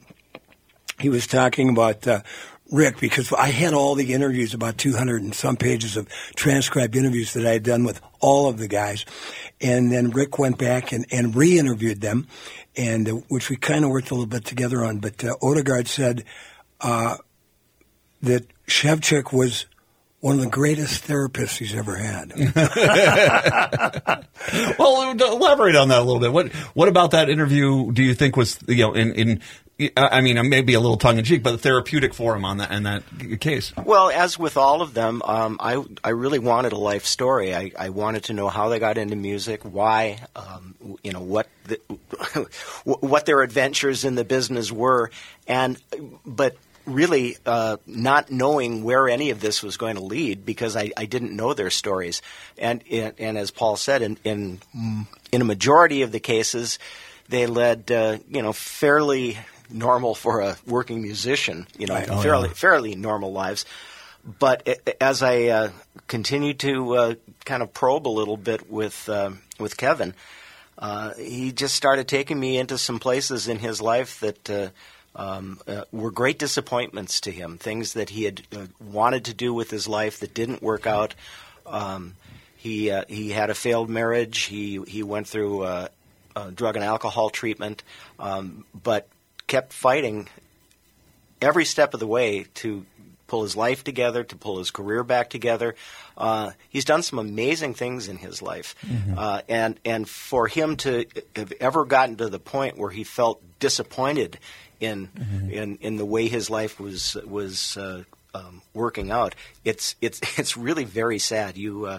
he 0.98 1.08
was 1.08 1.26
talking 1.26 1.68
about 1.68 2.06
uh, 2.06 2.22
Rick 2.70 2.98
because 2.98 3.32
I 3.32 3.48
had 3.48 3.74
all 3.74 3.94
the 3.94 4.12
interviews, 4.12 4.54
about 4.54 4.78
200 4.78 5.22
and 5.22 5.34
some 5.34 5.56
pages 5.56 5.96
of 5.96 6.08
transcribed 6.34 6.96
interviews 6.96 7.34
that 7.34 7.46
I 7.46 7.52
had 7.52 7.62
done 7.62 7.84
with 7.84 8.00
all 8.20 8.48
of 8.48 8.58
the 8.58 8.68
guys. 8.68 9.04
And 9.60 9.92
then 9.92 10.10
Rick 10.10 10.38
went 10.38 10.58
back 10.58 10.92
and, 10.92 11.06
and 11.12 11.34
re-interviewed 11.34 12.00
them, 12.00 12.26
and 12.76 13.08
uh, 13.08 13.12
which 13.28 13.50
we 13.50 13.56
kind 13.56 13.84
of 13.84 13.90
worked 13.90 14.10
a 14.10 14.14
little 14.14 14.26
bit 14.26 14.44
together 14.44 14.84
on. 14.84 14.98
But 14.98 15.22
uh, 15.24 15.36
Odegard 15.42 15.86
said 15.86 16.24
uh, 16.80 17.16
that 18.22 18.46
Shefchik 18.66 19.32
was 19.32 19.66
one 20.26 20.34
of 20.34 20.40
the 20.40 20.50
greatest 20.50 21.06
therapists 21.06 21.58
he's 21.58 21.72
ever 21.72 21.94
had. 21.94 22.32
well, 24.76 25.12
elaborate 25.12 25.76
on 25.76 25.86
that 25.90 26.00
a 26.00 26.02
little 26.02 26.18
bit. 26.18 26.32
What 26.32 26.52
what 26.74 26.88
about 26.88 27.12
that 27.12 27.30
interview? 27.30 27.92
Do 27.92 28.02
you 28.02 28.12
think 28.12 28.36
was 28.36 28.58
you 28.66 28.78
know 28.78 28.92
in 28.92 29.12
in 29.12 29.40
I 29.96 30.20
mean 30.22 30.48
maybe 30.48 30.74
a 30.74 30.80
little 30.80 30.96
tongue 30.96 31.18
in 31.18 31.24
cheek, 31.24 31.44
but 31.44 31.52
the 31.52 31.58
therapeutic 31.58 32.12
for 32.12 32.34
him 32.34 32.44
on 32.44 32.56
that 32.56 32.72
in 32.72 32.82
that 32.82 33.04
case? 33.40 33.72
Well, 33.76 34.10
as 34.10 34.36
with 34.36 34.56
all 34.56 34.82
of 34.82 34.94
them, 34.94 35.22
um, 35.24 35.58
I 35.60 35.84
I 36.02 36.10
really 36.10 36.40
wanted 36.40 36.72
a 36.72 36.78
life 36.78 37.06
story. 37.06 37.54
I, 37.54 37.70
I 37.78 37.90
wanted 37.90 38.24
to 38.24 38.32
know 38.32 38.48
how 38.48 38.68
they 38.68 38.80
got 38.80 38.98
into 38.98 39.14
music, 39.14 39.62
why, 39.62 40.18
um, 40.34 40.74
you 41.04 41.12
know, 41.12 41.20
what 41.20 41.46
the, 41.66 41.78
what 42.84 43.26
their 43.26 43.42
adventures 43.42 44.04
in 44.04 44.16
the 44.16 44.24
business 44.24 44.72
were, 44.72 45.12
and 45.46 45.80
but 46.24 46.56
really 46.86 47.36
uh, 47.44 47.76
not 47.86 48.30
knowing 48.30 48.84
where 48.84 49.08
any 49.08 49.30
of 49.30 49.40
this 49.40 49.62
was 49.62 49.76
going 49.76 49.96
to 49.96 50.02
lead 50.02 50.46
because 50.46 50.76
I, 50.76 50.92
I 50.96 51.06
didn't 51.06 51.34
know 51.34 51.52
their 51.52 51.70
stories, 51.70 52.22
and 52.56 52.82
and, 52.90 53.36
as 53.36 53.50
Paul 53.50 53.76
said, 53.76 54.02
in, 54.02 54.18
in 54.24 54.60
in 55.32 55.40
a 55.40 55.44
majority 55.44 56.02
of 56.02 56.12
the 56.12 56.20
cases, 56.20 56.78
they 57.28 57.46
led 57.46 57.90
uh, 57.90 58.18
you 58.28 58.42
know 58.42 58.52
fairly 58.52 59.38
normal 59.70 60.14
for 60.14 60.40
a 60.40 60.56
working 60.66 61.02
musician, 61.02 61.66
you 61.76 61.86
know, 61.86 61.94
Right. 61.94 62.08
Oh, 62.08 62.20
fairly 62.20 62.48
yeah. 62.48 62.54
fairly 62.54 62.94
normal 62.94 63.32
lives. 63.32 63.64
But 64.38 64.68
as 65.00 65.22
I 65.22 65.44
uh, 65.44 65.70
continued 66.08 66.58
to 66.60 66.96
uh, 66.96 67.14
kind 67.44 67.62
of 67.62 67.72
probe 67.72 68.08
a 68.08 68.10
little 68.10 68.36
bit 68.36 68.70
with 68.70 69.08
uh, 69.08 69.30
with 69.58 69.76
Kevin, 69.76 70.14
uh, 70.78 71.14
he 71.14 71.52
just 71.52 71.74
started 71.74 72.08
taking 72.08 72.38
me 72.38 72.58
into 72.58 72.76
some 72.76 72.98
places 72.98 73.48
in 73.48 73.58
his 73.58 73.80
life 73.80 74.20
that 74.20 74.50
uh, 74.50 74.68
um, 75.16 75.58
uh, 75.66 75.84
were 75.90 76.10
great 76.10 76.38
disappointments 76.38 77.22
to 77.22 77.32
him. 77.32 77.58
Things 77.58 77.94
that 77.94 78.10
he 78.10 78.24
had 78.24 78.42
uh, 78.54 78.66
wanted 78.80 79.24
to 79.24 79.34
do 79.34 79.52
with 79.52 79.70
his 79.70 79.88
life 79.88 80.20
that 80.20 80.34
didn't 80.34 80.62
work 80.62 80.86
out. 80.86 81.14
Um, 81.64 82.14
he 82.56 82.90
uh, 82.90 83.04
he 83.08 83.30
had 83.30 83.50
a 83.50 83.54
failed 83.54 83.88
marriage. 83.88 84.42
He 84.42 84.80
he 84.86 85.02
went 85.02 85.26
through 85.26 85.62
uh, 85.62 85.88
uh, 86.36 86.50
drug 86.50 86.76
and 86.76 86.84
alcohol 86.84 87.30
treatment, 87.30 87.82
um, 88.18 88.64
but 88.74 89.08
kept 89.46 89.72
fighting 89.72 90.28
every 91.40 91.64
step 91.64 91.94
of 91.94 92.00
the 92.00 92.06
way 92.06 92.46
to 92.54 92.84
pull 93.26 93.42
his 93.42 93.56
life 93.56 93.82
together, 93.82 94.22
to 94.22 94.36
pull 94.36 94.58
his 94.58 94.70
career 94.70 95.02
back 95.02 95.30
together. 95.30 95.74
Uh, 96.16 96.52
he's 96.68 96.84
done 96.84 97.02
some 97.02 97.18
amazing 97.18 97.74
things 97.74 98.08
in 98.08 98.16
his 98.16 98.42
life, 98.42 98.74
uh, 99.16 99.42
and 99.48 99.78
and 99.84 100.08
for 100.08 100.46
him 100.46 100.76
to 100.76 101.06
have 101.34 101.52
ever 101.60 101.84
gotten 101.84 102.16
to 102.16 102.28
the 102.28 102.38
point 102.38 102.78
where 102.78 102.90
he 102.90 103.04
felt 103.04 103.40
disappointed 103.58 104.38
in 104.80 105.08
Mm-hmm. 105.08 105.50
in 105.50 105.78
in 105.80 105.96
the 105.96 106.04
way 106.04 106.28
his 106.28 106.50
life 106.50 106.78
was 106.80 107.16
was 107.26 107.76
uh, 107.76 108.04
um, 108.34 108.62
working 108.74 109.10
out. 109.10 109.34
It's 109.64 109.94
it's 110.00 110.20
it's 110.38 110.56
really 110.56 110.84
very 110.84 111.18
sad. 111.18 111.56
You. 111.56 111.86
Uh, 111.86 111.98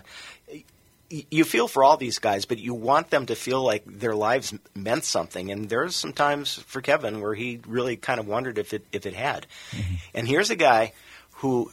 you 1.32 1.46
feel 1.46 1.70
for 1.70 1.86
all 1.86 1.96
these 1.96 2.20
guys, 2.20 2.44
but 2.44 2.58
you 2.58 2.74
want 2.74 3.12
them 3.12 3.28
to 3.28 3.36
feel 3.36 3.64
like 3.64 3.84
their 3.86 4.14
lives 4.14 4.54
meant 4.76 5.06
something. 5.06 5.50
And 5.52 5.70
there's 5.70 5.96
some 5.96 6.12
times 6.12 6.56
for 6.56 6.82
Kevin 6.82 7.22
where 7.22 7.34
he 7.34 7.62
really 7.66 7.96
kind 7.96 8.20
of 8.20 8.28
wondered 8.28 8.58
if 8.58 8.74
it 8.74 8.84
if 8.92 9.06
it 9.06 9.14
had. 9.14 9.48
And 10.14 10.28
here's 10.28 10.50
a 10.50 10.58
guy 10.58 10.92
who 11.36 11.72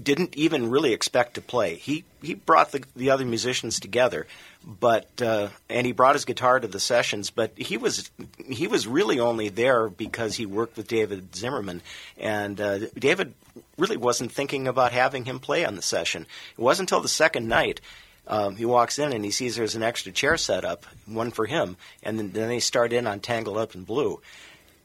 didn't 0.00 0.36
even 0.36 0.70
really 0.70 0.92
expect 0.92 1.34
to 1.34 1.40
play. 1.40 1.74
He 1.74 2.04
he 2.22 2.34
brought 2.34 2.72
the 2.72 2.84
the 2.96 3.10
other 3.10 3.24
musicians 3.24 3.78
together, 3.78 4.26
but 4.64 5.20
uh, 5.20 5.48
and 5.68 5.86
he 5.86 5.92
brought 5.92 6.14
his 6.14 6.24
guitar 6.24 6.58
to 6.60 6.68
the 6.68 6.80
sessions. 6.80 7.30
But 7.30 7.52
he 7.56 7.76
was 7.76 8.10
he 8.48 8.66
was 8.66 8.86
really 8.86 9.20
only 9.20 9.48
there 9.48 9.88
because 9.88 10.36
he 10.36 10.46
worked 10.46 10.76
with 10.76 10.88
David 10.88 11.34
Zimmerman, 11.34 11.82
and 12.16 12.60
uh, 12.60 12.78
David 12.98 13.34
really 13.76 13.96
wasn't 13.96 14.32
thinking 14.32 14.66
about 14.66 14.92
having 14.92 15.24
him 15.24 15.38
play 15.38 15.64
on 15.64 15.76
the 15.76 15.82
session. 15.82 16.26
It 16.56 16.62
wasn't 16.62 16.90
until 16.90 17.02
the 17.02 17.08
second 17.08 17.48
night. 17.48 17.80
Um, 18.24 18.54
he 18.54 18.64
walks 18.64 19.00
in 19.00 19.12
and 19.12 19.24
he 19.24 19.32
sees 19.32 19.56
there's 19.56 19.74
an 19.74 19.82
extra 19.82 20.12
chair 20.12 20.36
set 20.36 20.64
up, 20.64 20.86
one 21.06 21.32
for 21.32 21.44
him, 21.44 21.76
and 22.04 22.16
then, 22.16 22.30
then 22.30 22.48
they 22.48 22.60
start 22.60 22.92
in 22.92 23.08
on 23.08 23.18
Tangled 23.18 23.58
Up 23.58 23.74
in 23.74 23.82
Blue. 23.82 24.22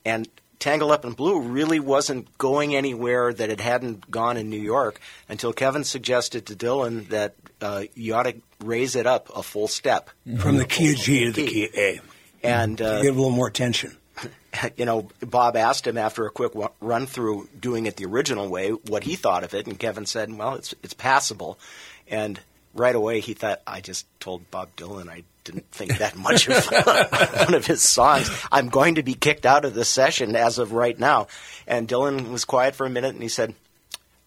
And 0.03 0.27
Tangled 0.59 0.91
Up 0.91 1.05
in 1.05 1.13
Blue 1.13 1.39
really 1.39 1.79
wasn't 1.79 2.35
going 2.37 2.75
anywhere 2.75 3.33
that 3.33 3.49
it 3.49 3.61
hadn't 3.61 4.09
gone 4.09 4.37
in 4.37 4.49
New 4.49 4.59
York 4.59 4.99
until 5.29 5.53
Kevin 5.53 5.83
suggested 5.83 6.45
to 6.47 6.55
Dylan 6.55 7.09
that 7.09 7.35
uh, 7.61 7.83
you 7.95 8.15
ought 8.15 8.23
to 8.23 8.35
raise 8.63 8.95
it 8.95 9.05
up 9.05 9.29
a 9.35 9.43
full 9.43 9.67
step. 9.67 10.09
From 10.39 10.57
the 10.57 10.65
key 10.65 10.93
of 10.93 10.97
G 10.97 11.25
to 11.25 11.31
the 11.31 11.47
key 11.47 11.65
of 11.65 11.75
A. 11.75 11.99
And 12.43 12.81
uh, 12.81 13.01
Give 13.01 13.15
a 13.15 13.19
little 13.19 13.35
more 13.35 13.47
attention. 13.47 13.97
you 14.77 14.85
know, 14.85 15.09
Bob 15.21 15.55
asked 15.55 15.85
him 15.85 15.97
after 15.97 16.25
a 16.25 16.31
quick 16.31 16.53
run 16.81 17.05
through 17.05 17.49
doing 17.59 17.85
it 17.85 17.97
the 17.97 18.05
original 18.05 18.47
way 18.49 18.71
what 18.71 19.03
he 19.03 19.15
thought 19.15 19.43
of 19.43 19.53
it, 19.53 19.67
and 19.67 19.77
Kevin 19.79 20.05
said, 20.05 20.35
"Well, 20.35 20.55
it's 20.55 20.73
it's 20.83 20.93
passable." 20.93 21.59
And 22.07 22.39
right 22.79 22.95
away 22.95 23.19
he 23.19 23.33
thought, 23.33 23.61
"I 23.65 23.81
just 23.81 24.05
told 24.19 24.49
Bob 24.51 24.75
Dylan 24.75 25.09
I 25.09 25.23
didn't 25.43 25.69
think 25.71 25.97
that 25.97 26.15
much 26.15 26.47
of 26.47 26.65
one 27.45 27.53
of 27.53 27.65
his 27.65 27.81
songs. 27.81 28.29
I'm 28.51 28.69
going 28.69 28.95
to 28.95 29.03
be 29.03 29.13
kicked 29.13 29.45
out 29.45 29.65
of 29.65 29.73
this 29.73 29.89
session 29.89 30.35
as 30.35 30.59
of 30.59 30.73
right 30.73 30.97
now." 30.97 31.27
And 31.67 31.87
Dylan 31.87 32.31
was 32.31 32.45
quiet 32.45 32.75
for 32.75 32.85
a 32.85 32.89
minute, 32.89 33.13
and 33.13 33.23
he 33.23 33.29
said, 33.29 33.53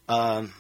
um, 0.09 0.53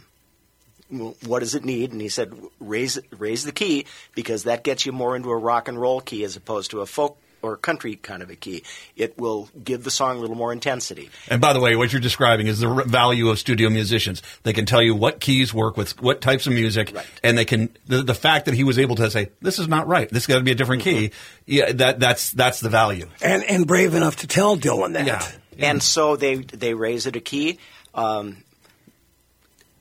"What 0.88 1.40
does 1.40 1.55
it 1.55 1.64
need?" 1.64 1.92
And 1.92 2.00
he 2.00 2.09
said, 2.09 2.33
"Raise 2.59 2.98
raise 3.11 3.44
the 3.44 3.53
key 3.53 3.87
because 4.14 4.44
that 4.44 4.64
gets 4.64 4.87
you 4.87 4.92
more 4.92 5.16
into 5.16 5.31
a 5.31 5.37
rock 5.37 5.68
and 5.68 5.81
roll 5.81 6.00
key 6.00 6.24
as 6.24 6.37
opposed 6.37 6.70
to 6.72 6.81
a 6.81 6.87
folk." 6.87 7.18
Or 7.42 7.57
country 7.57 7.96
kind 7.96 8.22
of 8.22 8.29
a 8.31 8.37
key. 8.37 8.64
It 8.96 9.16
will 9.18 9.48
give 9.64 9.83
the 9.85 9.90
song 9.90 10.18
a 10.18 10.20
little 10.20 10.37
more 10.37 10.53
intensity. 10.53 11.09
And 11.29 11.40
by 11.40 11.53
the 11.55 11.61
way, 11.61 11.74
what 11.76 11.92
you're 11.92 12.00
describing 12.00 12.48
is 12.48 12.61
the 12.61 12.68
value 12.87 13.29
of 13.31 13.38
studio 13.38 13.70
musicians. 13.70 14.22
They 14.42 14.53
can 14.53 14.66
tell 14.66 14.83
you 14.83 14.94
what 14.94 15.20
keys 15.20 15.55
work 15.55 15.76
with 15.76 16.00
what 16.03 16.20
types 16.20 16.46
of 16.46 16.53
music, 16.53 16.92
Right. 16.94 17.07
and 17.22 17.38
they 17.38 17.44
can 17.46 17.70
the, 17.87 18.03
the 18.03 18.14
fact 18.14 18.44
that 18.44 18.55
he 18.55 18.64
was 18.64 18.79
able 18.79 18.96
to 18.96 19.11
say 19.11 19.31
this 19.40 19.59
is 19.59 19.68
not 19.68 19.87
right. 19.87 20.09
This 20.11 20.26
got 20.26 20.37
to 20.38 20.44
be 20.44 20.50
a 20.50 20.55
different 20.55 20.83
key. 20.83 21.12
Yeah, 21.46 21.72
that 21.72 21.98
that's 22.00 22.31
that's 22.33 22.61
the 22.61 22.68
value. 22.68 23.09
And 23.22 23.42
and 23.44 23.66
brave 23.66 23.94
enough 23.94 24.16
to 24.16 24.26
tell 24.26 24.57
Dylan 24.57 24.92
that. 24.92 25.07
Yeah. 25.07 25.26
and 25.70 25.83
so 25.83 26.16
they 26.16 26.37
they 26.37 26.74
raise 26.74 27.07
it 27.07 27.16
a 27.16 27.20
key. 27.20 27.59
Um, 27.94 28.37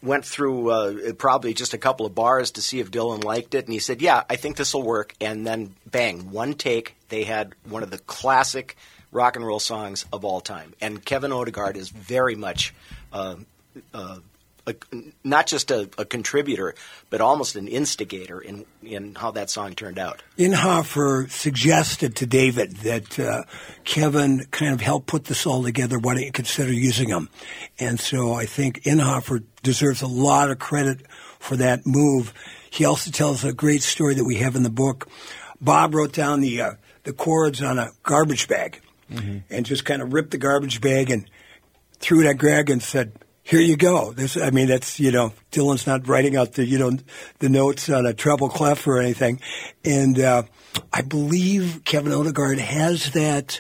went 0.02 0.26
through 0.26 0.72
uh, 0.72 1.14
probably 1.14 1.54
just 1.54 1.74
a 1.74 1.78
couple 1.78 2.06
of 2.06 2.16
bars 2.16 2.52
to 2.52 2.62
see 2.62 2.80
if 2.80 2.92
Dylan 2.92 3.24
liked 3.24 3.54
it, 3.56 3.66
and 3.66 3.74
he 3.74 3.80
said, 3.80 4.02
"Yeah, 4.02 4.24
I 4.30 4.36
think 4.36 4.58
this 4.58 4.74
will 4.74 4.84
work." 4.84 5.14
And 5.20 5.46
then, 5.46 5.76
bang, 5.86 6.32
one 6.32 6.54
take, 6.54 6.96
they 7.10 7.24
had 7.24 7.54
one 7.68 7.84
of 7.84 7.92
the 7.92 8.00
classic 8.00 8.78
rock 9.12 9.36
and 9.36 9.46
roll 9.46 9.60
songs 9.60 10.06
of 10.14 10.24
all 10.24 10.42
time. 10.42 10.74
And 10.82 11.04
Kevin 11.04 11.32
Odegard 11.32 11.76
is 11.76 11.90
very 11.90 12.36
much. 12.36 12.74
Uh, 13.12 13.36
uh, 13.94 14.20
a, 14.68 14.76
not 15.24 15.48
just 15.48 15.72
a, 15.72 15.90
a 15.98 16.06
contributor, 16.06 16.76
but 17.10 17.22
almost 17.22 17.56
an 17.56 17.68
instigator 17.68 18.40
in 18.40 18.66
in 18.84 19.16
how 19.16 19.32
that 19.32 19.50
song 19.50 19.74
turned 19.74 20.00
out. 20.00 20.22
Inhofer 20.38 21.30
suggested 21.30 22.16
to 22.18 22.26
David 22.26 22.78
that 22.78 23.20
uh, 23.20 23.44
Kevin 23.84 24.46
kind 24.52 24.74
of 24.74 24.82
helped 24.82 25.08
put 25.08 25.26
this 25.26 25.46
all 25.46 25.64
together. 25.64 26.00
Why 26.00 26.16
don't 26.16 26.24
you 26.24 26.32
consider 26.32 26.72
using 26.72 27.10
him? 27.10 27.30
And 27.80 28.00
so 28.00 28.34
I 28.34 28.46
think 28.46 28.84
Inhofer 28.84 29.44
deserves 29.64 30.02
a 30.02 30.08
lot 30.08 30.50
of 30.50 30.60
credit 30.60 31.06
for 31.40 31.56
that 31.58 31.86
move. 31.86 32.34
He 32.70 32.86
also 32.86 33.12
tells 33.12 33.44
a 33.44 33.54
great 33.54 33.82
story 33.82 34.16
that 34.16 34.26
we 34.26 34.36
have 34.36 34.56
in 34.56 34.64
the 34.64 34.70
book. 34.70 35.08
Bob 35.62 35.94
wrote 35.94 36.14
down 36.14 36.42
the 36.42 36.62
uh, 36.62 36.72
the 37.04 37.14
chords 37.14 37.62
on 37.62 37.80
a 37.80 37.92
garbage 38.04 38.48
bag 38.48 38.82
and 39.50 39.66
just 39.66 39.86
kind 39.86 40.02
of 40.02 40.14
ripped 40.14 40.32
the 40.32 40.38
garbage 40.38 40.82
bag 40.82 41.10
and 41.10 41.30
threw 42.00 42.22
it 42.22 42.28
at 42.28 42.38
Gregg 42.38 42.70
and 42.70 42.82
said, 42.82 43.12
"Here 43.50 43.60
you 43.62 43.76
go." 43.78 44.14
This, 44.14 44.38
I 44.38 44.52
mean, 44.52 44.68
that's 44.68 45.00
you 45.00 45.12
know, 45.12 45.34
Dylan's 45.52 45.88
not 45.88 46.08
writing 46.08 46.36
out 46.36 46.54
the 46.54 46.66
you 46.66 46.78
know 46.78 46.92
the 47.40 47.50
notes 47.50 47.90
on 47.90 48.06
a 48.06 48.14
treble 48.14 48.50
clef 48.50 48.86
or 48.88 49.00
anything, 49.00 49.40
and 49.84 50.20
uh, 50.20 50.44
I 50.94 51.02
believe 51.02 51.82
Kevin 51.84 52.12
Odegard 52.12 52.60
has 52.60 53.12
that 53.12 53.60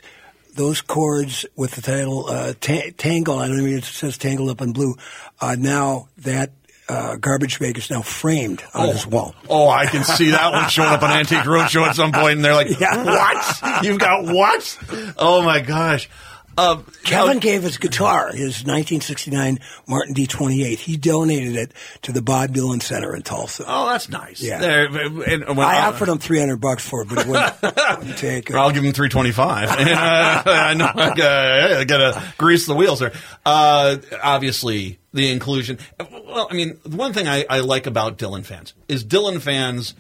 those 0.56 0.82
chords 0.82 1.46
with 1.56 1.72
the 1.72 1.82
title 1.82 2.28
uh, 2.28 2.54
ta- 2.60 2.92
"Tangle." 2.98 3.40
I 3.40 3.48
don't 3.48 3.60
even 3.62 3.78
it 3.80 3.84
says 3.84 4.18
"Tangled 4.18 4.50
Up 4.50 4.62
in 4.62 4.74
Blue." 4.74 4.96
Uh, 5.42 5.56
now 5.58 6.08
that. 6.20 6.52
Uh, 6.92 7.18
garbage 7.18 7.60
bag 7.60 7.78
is 7.78 7.92
now 7.92 8.02
framed 8.02 8.64
on 8.74 8.88
his 8.88 9.06
wall. 9.06 9.36
Oh, 9.48 9.70
I 9.70 9.86
can 9.86 10.04
see 10.04 10.32
that 10.32 10.52
one 10.52 10.68
showing 10.70 10.90
up 10.90 11.04
on 11.04 11.12
Antique 11.12 11.44
Roadshow 11.46 11.86
at 11.86 11.96
some 11.96 12.12
point, 12.12 12.38
and 12.38 12.44
they're 12.44 12.56
like, 12.56 12.68
Yeah. 12.80 13.04
"What? 13.04 13.84
You've 13.84 14.00
got 14.00 14.24
what? 14.26 14.80
Oh 15.16 15.44
my 15.44 15.62
gosh!" 15.62 16.10
Uh, 16.60 16.82
Kevin 17.04 17.36
now- 17.36 17.40
gave 17.40 17.64
his 17.64 17.78
guitar, 17.78 18.28
his 18.32 18.66
1969 18.66 19.60
Martin 19.88 20.14
D28. 20.14 20.78
He 20.78 20.98
donated 20.98 21.56
it 21.56 21.72
to 22.02 22.12
the 22.12 22.22
Bob 22.22 22.54
Dylan 22.54 22.82
Center 22.82 23.16
in 23.16 23.22
Tulsa. 23.22 23.64
Oh, 23.66 23.88
that's 23.88 24.10
nice. 24.10 24.42
Yeah. 24.42 24.60
There, 24.60 24.86
and 24.88 25.48
when, 25.48 25.60
I 25.60 25.80
uh, 25.80 25.90
offered 25.90 26.10
him 26.10 26.18
300 26.18 26.58
bucks 26.58 26.88
for 26.88 27.04
it, 27.04 27.08
but 27.10 27.24
he 27.26 27.32
wouldn't, 27.32 27.62
wouldn't 28.00 28.18
take 28.18 28.50
it. 28.50 28.56
I'll 28.56 28.72
give 28.72 28.84
him 28.84 28.92
three 28.92 29.10
twenty 29.10 29.32
five. 29.32 29.70
I 29.72 30.74
know 30.74 30.92
I 30.94 31.16
gotta, 31.16 31.80
I 31.80 31.84
gotta 31.86 32.24
grease 32.38 32.66
the 32.66 32.76
wheels 32.76 33.00
there. 33.00 33.14
Uh, 33.46 33.98
obviously, 34.22 35.00
the 35.14 35.32
inclusion. 35.32 35.80
Well, 36.00 36.48
I 36.52 36.54
mean, 36.54 36.78
the 36.84 36.98
one 36.98 37.14
thing 37.14 37.28
I, 37.28 37.46
I 37.50 37.60
like 37.62 37.88
about 37.88 38.18
Dylan 38.18 38.44
fans 38.46 38.74
is 38.88 39.06
Dylan 39.06 39.40
fans 39.42 39.94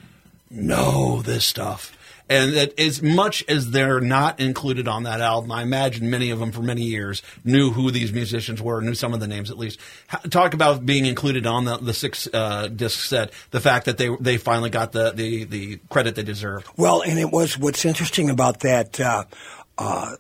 know 0.50 1.22
this 1.22 1.46
stuff. 1.46 1.96
And 2.30 2.54
that 2.54 2.80
as 2.80 3.02
much 3.02 3.44
as 3.48 3.72
they're 3.72 4.00
not 4.00 4.40
included 4.40 4.88
on 4.88 5.04
that 5.04 5.20
album, 5.20 5.52
I 5.52 5.64
imagine 5.64 6.10
many 6.10 6.30
of 6.30 6.40
them 6.40 6.52
for 6.52 6.62
many 6.62 6.84
years 6.84 7.24
knew 7.44 7.72
who 7.72 7.90
these 7.90 8.14
musicians 8.14 8.62
were, 8.62 8.82
knew 8.82 8.94
some 8.94 9.14
of 9.14 9.20
the 9.20 9.28
names 9.28 9.50
at 9.50 9.58
least. 9.58 9.80
Talk 10.30 10.54
about 10.54 10.86
being 10.86 11.06
included 11.06 11.48
on 11.48 11.66
the, 11.66 11.78
the 11.78 11.94
six 11.94 12.28
uh, 12.32 12.68
disc 12.68 13.00
set, 13.06 13.32
the 13.50 13.60
fact 13.60 13.86
that 13.86 13.98
they 13.98 14.10
they 14.20 14.38
finally 14.38 14.70
got 14.70 14.92
the, 14.92 15.12
the, 15.12 15.44
the 15.46 15.80
credit 15.90 16.16
they 16.16 16.24
deserved. 16.24 16.68
Well, 16.78 17.02
and 17.02 17.18
it 17.18 17.32
was 17.32 17.58
what's 17.58 17.84
interesting 17.84 18.30
about 18.30 18.60
that. 18.60 19.00
Uh, 19.00 19.24
uh, 19.78 20.16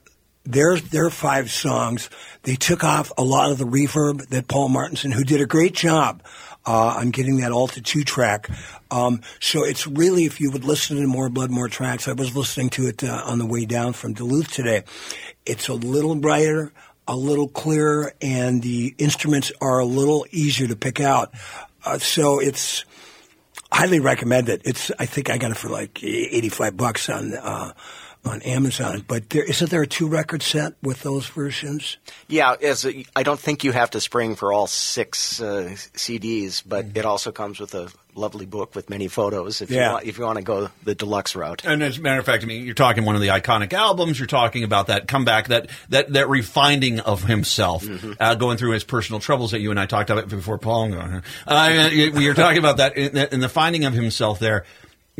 their 0.45 0.77
their 0.79 1.09
five 1.11 1.51
songs, 1.51 2.09
they 2.43 2.55
took 2.55 2.83
off 2.83 3.11
a 3.17 3.23
lot 3.23 3.51
of 3.51 3.59
the 3.59 3.65
reverb 3.65 4.29
that 4.29 4.47
Paul 4.47 4.69
Martinson, 4.69 5.11
who 5.11 5.23
did 5.23 5.41
a 5.41 5.45
great 5.45 5.73
job 5.73 6.23
uh, 6.65 6.95
on 6.97 7.11
getting 7.11 7.37
that 7.37 7.51
Alta 7.51 7.81
two 7.81 8.03
track. 8.03 8.49
Um, 8.91 9.21
so 9.39 9.63
it's 9.63 9.87
really, 9.87 10.25
if 10.25 10.39
you 10.41 10.51
would 10.51 10.63
listen 10.63 10.97
to 10.97 11.07
more 11.07 11.29
Blood, 11.29 11.51
more 11.51 11.69
tracks. 11.69 12.07
I 12.07 12.13
was 12.13 12.35
listening 12.35 12.69
to 12.71 12.87
it 12.87 13.03
uh, 13.03 13.23
on 13.25 13.39
the 13.39 13.45
way 13.45 13.65
down 13.65 13.93
from 13.93 14.13
Duluth 14.13 14.51
today. 14.51 14.83
It's 15.45 15.67
a 15.67 15.73
little 15.73 16.15
brighter, 16.15 16.71
a 17.07 17.15
little 17.15 17.47
clearer, 17.47 18.13
and 18.21 18.61
the 18.61 18.93
instruments 18.97 19.51
are 19.61 19.79
a 19.79 19.85
little 19.85 20.25
easier 20.31 20.67
to 20.67 20.75
pick 20.75 20.99
out. 20.99 21.33
Uh, 21.83 21.97
so 21.97 22.39
it's 22.39 22.85
highly 23.71 23.99
recommend 23.99 24.49
it. 24.49 24.61
It's 24.65 24.91
I 24.99 25.05
think 25.05 25.29
I 25.29 25.37
got 25.37 25.51
it 25.51 25.57
for 25.57 25.69
like 25.69 26.03
eighty 26.03 26.49
five 26.49 26.75
bucks 26.75 27.09
on 27.09 27.33
uh, 27.33 27.73
on 28.25 28.41
Amazon. 28.41 29.03
But 29.07 29.29
there 29.29 29.43
isn't 29.43 29.69
there 29.71 29.81
a 29.81 29.87
two 29.87 30.07
record 30.07 30.41
set 30.43 30.73
with 30.83 31.01
those 31.03 31.27
versions? 31.27 31.97
Yeah, 32.27 32.55
as 32.61 32.85
a, 32.85 33.05
I 33.15 33.23
don't 33.23 33.39
think 33.39 33.63
you 33.63 33.71
have 33.71 33.91
to 33.91 34.01
spring 34.01 34.35
for 34.35 34.51
all 34.53 34.67
six 34.67 35.41
uh, 35.41 35.69
CDs, 35.93 36.61
but 36.65 36.85
Mm-hmm. 36.89 36.97
it 36.97 37.05
also 37.05 37.31
comes 37.31 37.59
with 37.59 37.73
a 37.75 37.89
lovely 38.15 38.45
book 38.45 38.75
with 38.75 38.89
many 38.89 39.07
photos 39.07 39.61
if 39.61 39.69
you 39.71 39.77
Yeah. 39.77 39.93
want, 39.93 40.05
if 40.05 40.17
you 40.17 40.25
want 40.25 40.37
to 40.37 40.43
go 40.43 40.69
the 40.83 40.95
deluxe 40.95 41.35
route. 41.35 41.63
And 41.65 41.81
as 41.81 41.97
a 41.97 42.01
matter 42.01 42.19
of 42.19 42.25
fact, 42.25 42.43
I 42.43 42.47
mean, 42.47 42.65
you're 42.65 42.73
talking 42.75 43.05
one 43.05 43.15
of 43.15 43.21
the 43.21 43.29
iconic 43.29 43.71
albums. 43.71 44.19
You're 44.19 44.27
talking 44.27 44.63
about 44.65 44.87
that 44.87 45.07
comeback, 45.07 45.47
that 45.47 45.69
that 45.89 46.11
that 46.13 46.27
refining 46.27 46.99
of 46.99 47.23
himself, 47.23 47.85
uh, 48.19 48.35
going 48.35 48.57
through 48.57 48.71
his 48.73 48.83
personal 48.83 49.19
troubles 49.21 49.51
that 49.51 49.59
you 49.61 49.71
and 49.71 49.79
I 49.79 49.85
talked 49.85 50.09
about 50.09 50.27
before. 50.27 50.57
Paul, 50.57 50.93
uh, 50.93 51.21
you're 51.91 52.33
talking 52.33 52.59
about 52.59 52.77
that 52.77 52.97
in, 52.97 53.15
in 53.17 53.39
the 53.39 53.49
finding 53.49 53.85
of 53.85 53.93
himself 53.93 54.39
there. 54.39 54.65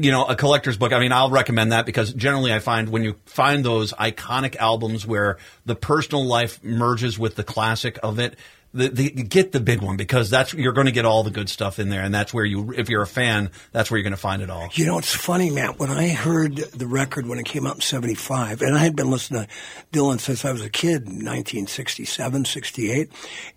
You 0.02 0.12
know, 0.12 0.26
a 0.26 0.36
collector's 0.36 0.78
book. 0.78 0.94
I 0.94 1.00
mean, 1.00 1.12
I'll 1.12 1.30
recommend 1.30 1.72
that 1.72 1.86
because 1.86 2.14
generally 2.14 2.54
I 2.54 2.60
find 2.60 2.90
when 2.90 3.04
you 3.04 3.16
find 3.26 3.64
those 3.64 3.94
iconic 3.94 4.56
albums 4.56 5.06
where 5.06 5.38
the 5.66 5.76
personal 5.76 6.26
life 6.26 6.64
merges 6.64 7.20
with 7.20 7.36
the 7.36 7.44
classic 7.44 8.00
of 8.02 8.20
it, 8.20 8.36
the, 8.74 8.88
the, 8.90 9.10
get 9.10 9.52
the 9.52 9.60
big 9.60 9.82
one 9.82 9.98
because 9.98 10.30
that's 10.30 10.54
you're 10.54 10.74
going 10.74 10.86
to 10.86 10.92
get 10.92 11.06
all 11.06 11.24
the 11.24 11.32
good 11.32 11.50
stuff 11.50 11.80
in 11.80 11.90
there, 11.90 12.02
and 12.02 12.14
that's 12.14 12.34
where 12.34 12.46
you, 12.46 12.72
if 12.74 12.90
you're 12.90 13.02
a 13.02 13.08
fan, 13.08 13.50
that's 13.72 13.90
where 13.90 13.98
you're 13.98 14.04
going 14.04 14.12
to 14.12 14.18
find 14.18 14.42
it 14.42 14.50
all. 14.50 14.70
You 14.74 14.86
know, 14.86 15.00
it's 15.00 15.14
funny, 15.14 15.50
Matt. 15.50 15.80
When 15.80 15.90
I 15.90 16.10
heard 16.10 16.58
the 16.58 16.86
record 16.86 17.28
when 17.28 17.40
it 17.40 17.46
came 17.46 17.66
out 17.66 17.76
in 17.76 17.82
'75, 17.82 18.62
and 18.62 18.76
I 18.76 18.80
had 18.80 18.96
been 18.96 19.10
listening 19.10 19.46
to 19.46 19.50
Dylan 19.92 20.20
since 20.20 20.46
I 20.46 20.52
was 20.52 20.62
a 20.62 20.70
kid, 20.70 21.06
1967, 21.06 22.46
68, 22.46 23.12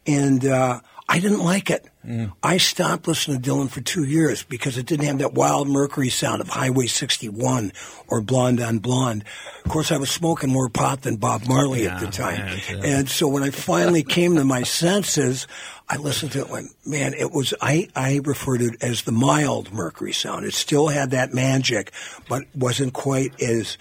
and 0.06 0.46
uh, 0.46 0.80
I 1.12 1.18
didn't 1.18 1.44
like 1.44 1.68
it. 1.68 1.86
Mm. 2.06 2.32
I 2.42 2.56
stopped 2.56 3.06
listening 3.06 3.42
to 3.42 3.50
Dylan 3.50 3.68
for 3.68 3.82
two 3.82 4.04
years 4.04 4.42
because 4.42 4.78
it 4.78 4.86
didn't 4.86 5.04
have 5.04 5.18
that 5.18 5.34
wild 5.34 5.68
Mercury 5.68 6.08
sound 6.08 6.40
of 6.40 6.48
Highway 6.48 6.86
61 6.86 7.70
or 8.08 8.22
Blonde 8.22 8.60
on 8.60 8.78
Blonde. 8.78 9.24
Of 9.62 9.70
course, 9.70 9.92
I 9.92 9.98
was 9.98 10.10
smoking 10.10 10.48
more 10.48 10.70
pot 10.70 11.02
than 11.02 11.16
Bob 11.16 11.46
Marley 11.46 11.84
yeah, 11.84 11.96
at 11.96 12.00
the 12.00 12.06
time. 12.06 12.58
Yeah, 12.70 12.80
and 12.82 13.10
so 13.10 13.28
when 13.28 13.42
I 13.42 13.50
finally 13.50 14.02
came 14.02 14.36
to 14.36 14.44
my 14.44 14.62
senses, 14.62 15.46
I 15.86 15.98
listened 15.98 16.32
to 16.32 16.38
it 16.38 16.44
and 16.44 16.50
went, 16.50 16.68
man, 16.86 17.12
it 17.12 17.30
was, 17.30 17.52
I, 17.60 17.90
I 17.94 18.22
referred 18.24 18.60
to 18.60 18.68
it 18.68 18.82
as 18.82 19.02
the 19.02 19.12
mild 19.12 19.70
Mercury 19.70 20.14
sound. 20.14 20.46
It 20.46 20.54
still 20.54 20.88
had 20.88 21.10
that 21.10 21.34
magic, 21.34 21.92
but 22.26 22.44
wasn't 22.54 22.94
quite 22.94 23.38
as, 23.38 23.76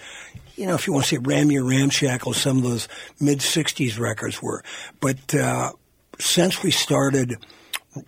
you 0.56 0.66
know, 0.66 0.74
if 0.74 0.86
you 0.86 0.92
want 0.92 1.06
to 1.06 1.16
say 1.16 1.18
Rammy 1.18 1.56
or 1.56 1.64
Ramshackle, 1.64 2.34
some 2.34 2.58
of 2.58 2.62
those 2.62 2.88
mid 3.18 3.38
60s 3.38 3.98
records 3.98 4.42
were. 4.42 4.62
But, 5.00 5.34
uh, 5.34 5.72
since 6.18 6.62
we 6.62 6.70
started 6.70 7.36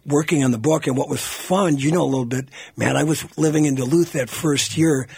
working 0.07 0.45
on 0.45 0.51
the 0.51 0.59
book 0.59 0.87
and 0.87 0.97
what 0.97 1.09
was 1.09 1.25
fun, 1.25 1.77
you 1.77 1.91
know 1.91 2.03
a 2.03 2.05
little 2.05 2.25
bit, 2.25 2.49
man, 2.77 2.97
I 2.97 3.05
was 3.05 3.25
living 3.37 3.65
in 3.67 3.75
Duluth 3.75 4.13
that 4.13 4.31
first 4.31 4.77
year, 4.77 5.09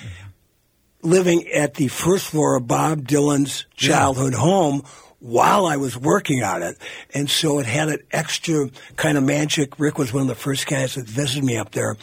living 1.03 1.47
at 1.49 1.75
the 1.75 1.89
first 1.89 2.31
floor 2.31 2.57
of 2.57 2.67
Bob 2.67 3.07
Dylan's 3.07 3.67
childhood 3.77 4.33
yeah. 4.33 4.41
home 4.41 4.83
while 5.19 5.67
I 5.67 5.77
was 5.77 5.97
working 5.97 6.43
on 6.43 6.63
it. 6.63 6.77
And 7.15 7.31
so 7.31 7.59
it 7.59 7.67
had 7.67 7.89
an 7.89 7.99
extra 8.11 8.71
kind 8.97 9.17
of 9.17 9.25
magic. 9.25 9.79
Rick 9.79 9.99
was 9.99 10.13
one 10.13 10.23
of 10.23 10.29
the 10.29 10.35
first 10.35 10.67
guys 10.67 10.95
that 10.95 11.07
visited 11.07 11.45
me 11.45 11.57
up 11.57 11.73
there. 11.73 11.97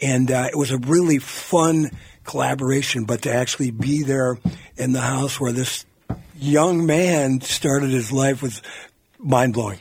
And 0.00 0.30
uh, 0.30 0.48
it 0.50 0.56
was 0.56 0.72
a 0.72 0.78
really 0.78 1.18
fun 1.18 1.90
collaboration, 2.24 3.04
but 3.04 3.22
to 3.22 3.32
actually 3.32 3.70
be 3.70 4.02
there 4.02 4.38
in 4.76 4.92
the 4.92 5.00
house 5.00 5.40
where 5.40 5.52
this 5.52 5.86
young 6.38 6.84
man 6.86 7.40
started 7.40 7.90
his 7.90 8.12
life 8.12 8.42
was 8.42 8.62
mind 9.18 9.54
blowing. 9.54 9.78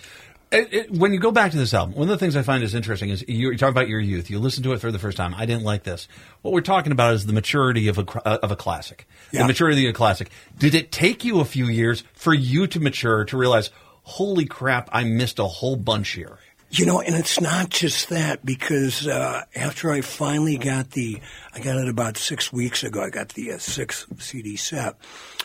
It, 0.55 0.73
it, 0.73 0.91
when 0.91 1.13
you 1.13 1.19
go 1.19 1.31
back 1.31 1.51
to 1.51 1.57
this 1.57 1.73
album, 1.73 1.95
one 1.95 2.03
of 2.03 2.09
the 2.09 2.17
things 2.17 2.35
I 2.35 2.41
find 2.41 2.63
is 2.63 2.73
interesting 2.73 3.09
is 3.09 3.25
you, 3.27 3.51
you 3.51 3.57
talk 3.57 3.71
about 3.71 3.89
your 3.89 3.99
youth. 3.99 4.29
You 4.29 4.39
listen 4.39 4.63
to 4.63 4.73
it 4.73 4.79
for 4.79 4.91
the 4.91 4.99
first 4.99 5.17
time. 5.17 5.33
I 5.35 5.45
didn't 5.45 5.63
like 5.63 5.83
this. 5.83 6.07
What 6.41 6.53
we're 6.53 6.61
talking 6.61 6.91
about 6.91 7.13
is 7.13 7.25
the 7.25 7.33
maturity 7.33 7.89
of 7.89 7.97
a 7.97 8.27
uh, 8.27 8.39
of 8.41 8.51
a 8.51 8.55
classic. 8.55 9.07
Yeah. 9.31 9.41
The 9.41 9.47
maturity 9.47 9.85
of 9.85 9.89
a 9.89 9.93
classic. 9.93 10.29
Did 10.57 10.73
it 10.73 10.91
take 10.91 11.25
you 11.25 11.41
a 11.41 11.45
few 11.45 11.67
years 11.67 12.03
for 12.13 12.33
you 12.33 12.67
to 12.67 12.79
mature 12.79 13.25
to 13.25 13.37
realize, 13.37 13.69
holy 14.03 14.45
crap, 14.45 14.89
I 14.93 15.03
missed 15.03 15.39
a 15.39 15.45
whole 15.45 15.75
bunch 15.75 16.09
here? 16.09 16.39
You 16.71 16.85
know, 16.85 16.99
and 16.99 17.15
it's 17.15 17.39
not 17.39 17.69
just 17.69 18.09
that 18.09 18.45
because 18.45 19.07
uh, 19.07 19.43
after 19.55 19.91
I 19.91 20.01
finally 20.01 20.57
got 20.57 20.91
the, 20.91 21.21
I 21.53 21.59
got 21.59 21.77
it 21.77 21.87
about 21.87 22.17
six 22.17 22.51
weeks 22.51 22.83
ago. 22.83 23.01
I 23.01 23.09
got 23.09 23.29
the 23.29 23.53
uh, 23.53 23.57
six 23.59 24.05
CD 24.17 24.57
set. 24.57 24.95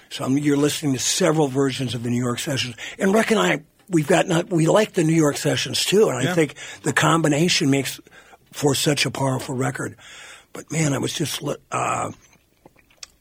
So 0.08 0.24
I'm, 0.24 0.38
you're 0.38 0.56
listening 0.56 0.94
to 0.94 0.98
several 0.98 1.46
versions 1.46 1.94
of 1.94 2.02
the 2.02 2.10
New 2.10 2.18
York 2.18 2.40
sessions, 2.40 2.74
and 2.98 3.14
Rick 3.14 3.30
and 3.30 3.38
I 3.38 3.62
we've 3.90 4.06
got 4.06 4.26
not, 4.26 4.50
we 4.50 4.66
like 4.66 4.92
the 4.92 5.04
New 5.04 5.14
York 5.14 5.36
sessions 5.36 5.84
too, 5.84 6.08
and 6.08 6.16
I 6.16 6.32
think 6.32 6.54
the 6.82 6.92
combination 6.92 7.70
makes 7.70 8.00
for 8.52 8.74
such 8.74 9.04
a 9.04 9.10
powerful 9.10 9.54
record. 9.54 9.96
But 10.52 10.70
man, 10.72 10.92
I 10.94 10.98
was 10.98 11.12
just 11.12 11.42
uh, 11.70 12.12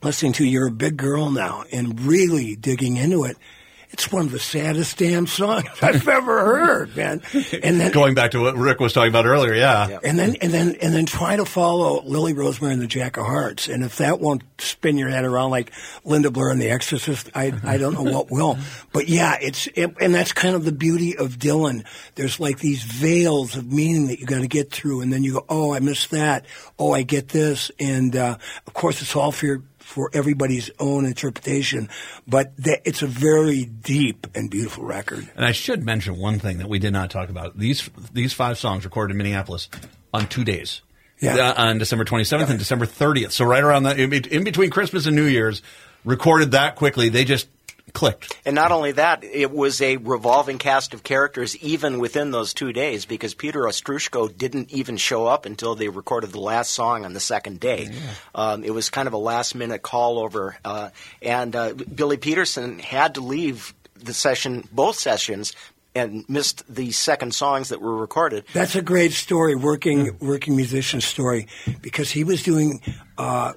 listening 0.01 0.33
to 0.33 0.45
"You're 0.45 0.67
a 0.67 0.71
Big 0.71 0.97
Girl 0.97 1.29
Now" 1.29 1.63
and 1.71 1.99
really 2.01 2.55
digging 2.55 2.97
into 2.97 3.25
it 3.25 3.37
it's 3.91 4.11
one 4.11 4.25
of 4.25 4.31
the 4.31 4.39
saddest 4.39 4.97
damn 4.97 5.25
songs 5.25 5.67
I've 5.81 6.07
ever 6.07 6.39
heard, 6.39 6.95
man. 6.95 7.21
And 7.63 7.79
then 7.79 7.91
going 7.91 8.13
back 8.13 8.31
to 8.31 8.39
what 8.39 8.55
Rick 8.55 8.79
was 8.79 8.93
talking 8.93 9.09
about 9.09 9.25
earlier, 9.25 9.53
yeah. 9.53 9.99
And 10.03 10.17
then 10.17 10.35
and 10.41 10.51
then 10.51 10.75
and 10.81 10.93
then 10.93 11.05
try 11.05 11.35
to 11.35 11.45
follow 11.45 12.03
Lily 12.03 12.33
Rosemary 12.33 12.73
and 12.73 12.81
the 12.81 12.87
Jack 12.87 13.17
of 13.17 13.25
Hearts, 13.25 13.67
and 13.67 13.83
if 13.83 13.97
that 13.97 14.19
won't 14.19 14.43
spin 14.59 14.97
your 14.97 15.09
head 15.09 15.25
around 15.25 15.51
like 15.51 15.71
Linda 16.03 16.29
Blair 16.31 16.49
and 16.49 16.61
The 16.61 16.69
Exorcist, 16.69 17.29
I 17.33 17.53
I 17.63 17.77
don't 17.77 17.93
know 17.93 18.03
what 18.03 18.29
will. 18.29 18.57
But 18.93 19.09
yeah, 19.09 19.37
it's 19.41 19.67
it, 19.73 19.95
and 19.99 20.13
that's 20.13 20.33
kind 20.33 20.55
of 20.55 20.65
the 20.65 20.71
beauty 20.71 21.17
of 21.17 21.37
Dylan. 21.37 21.85
There's 22.15 22.39
like 22.39 22.59
these 22.59 22.83
veils 22.83 23.55
of 23.55 23.71
meaning 23.71 24.07
that 24.07 24.19
you 24.19 24.25
got 24.25 24.41
to 24.41 24.47
get 24.47 24.71
through, 24.71 25.01
and 25.01 25.11
then 25.11 25.23
you 25.23 25.33
go, 25.33 25.45
oh, 25.49 25.73
I 25.73 25.79
missed 25.79 26.11
that. 26.11 26.45
Oh, 26.77 26.93
I 26.93 27.01
get 27.03 27.29
this, 27.29 27.71
and 27.79 28.15
uh, 28.15 28.37
of 28.67 28.73
course 28.73 29.01
it's 29.01 29.15
all 29.15 29.31
for 29.31 29.45
your 29.45 29.63
for 29.89 30.11
everybody's 30.13 30.69
own 30.77 31.03
interpretation, 31.03 31.89
but 32.27 32.53
it's 32.85 33.01
a 33.01 33.07
very 33.07 33.65
deep 33.65 34.27
and 34.35 34.51
beautiful 34.51 34.83
record. 34.85 35.27
And 35.35 35.43
I 35.43 35.51
should 35.51 35.83
mention 35.83 36.19
one 36.19 36.37
thing 36.37 36.59
that 36.59 36.69
we 36.69 36.77
did 36.77 36.93
not 36.93 37.09
talk 37.09 37.29
about. 37.29 37.57
These 37.57 37.89
these 38.13 38.31
five 38.31 38.59
songs 38.59 38.85
recorded 38.85 39.13
in 39.13 39.17
Minneapolis 39.17 39.67
on 40.13 40.27
two 40.27 40.43
days. 40.43 40.83
Yeah. 41.19 41.35
Uh, 41.35 41.63
on 41.69 41.79
December 41.79 42.05
27th 42.05 42.39
yeah. 42.39 42.49
and 42.51 42.59
December 42.59 42.85
30th. 42.85 43.31
So 43.31 43.45
right 43.45 43.63
around 43.63 43.83
that, 43.83 43.99
in, 43.99 44.13
in 44.13 44.43
between 44.43 44.69
Christmas 44.69 45.07
and 45.07 45.15
New 45.15 45.25
Year's, 45.25 45.63
recorded 46.05 46.51
that 46.51 46.75
quickly. 46.75 47.09
They 47.09 47.25
just 47.25 47.49
clicked. 47.93 48.37
And 48.45 48.55
not 48.55 48.71
only 48.71 48.93
that, 48.93 49.23
it 49.23 49.51
was 49.51 49.81
a 49.81 49.97
revolving 49.97 50.57
cast 50.57 50.93
of 50.93 51.03
characters 51.03 51.57
even 51.57 51.99
within 51.99 52.31
those 52.31 52.53
two 52.53 52.73
days 52.73 53.05
because 53.05 53.33
Peter 53.33 53.61
Ostroushko 53.61 54.35
didn't 54.35 54.71
even 54.71 54.97
show 54.97 55.27
up 55.27 55.45
until 55.45 55.75
they 55.75 55.89
recorded 55.89 56.31
the 56.31 56.39
last 56.39 56.71
song 56.71 57.05
on 57.05 57.13
the 57.13 57.19
second 57.19 57.59
day. 57.59 57.89
Yeah. 57.91 57.99
Um, 58.35 58.63
it 58.63 58.73
was 58.73 58.89
kind 58.89 59.07
of 59.07 59.13
a 59.13 59.17
last 59.17 59.55
minute 59.55 59.81
call 59.81 60.19
over. 60.19 60.57
Uh, 60.63 60.89
and 61.21 61.55
uh, 61.55 61.73
Billy 61.73 62.17
Peterson 62.17 62.79
had 62.79 63.15
to 63.15 63.21
leave 63.21 63.73
the 63.95 64.13
session, 64.13 64.67
both 64.71 64.97
sessions, 64.97 65.53
and 65.95 66.27
missed 66.29 66.63
the 66.73 66.91
second 66.91 67.33
songs 67.33 67.69
that 67.69 67.81
were 67.81 67.95
recorded. 67.95 68.45
That's 68.53 68.75
a 68.75 68.81
great 68.81 69.11
story, 69.11 69.55
working 69.55 70.17
working 70.19 70.55
musician 70.55 71.01
story, 71.01 71.47
because 71.81 72.11
he 72.11 72.23
was 72.23 72.43
doing 72.43 72.81
uh, 73.17 73.53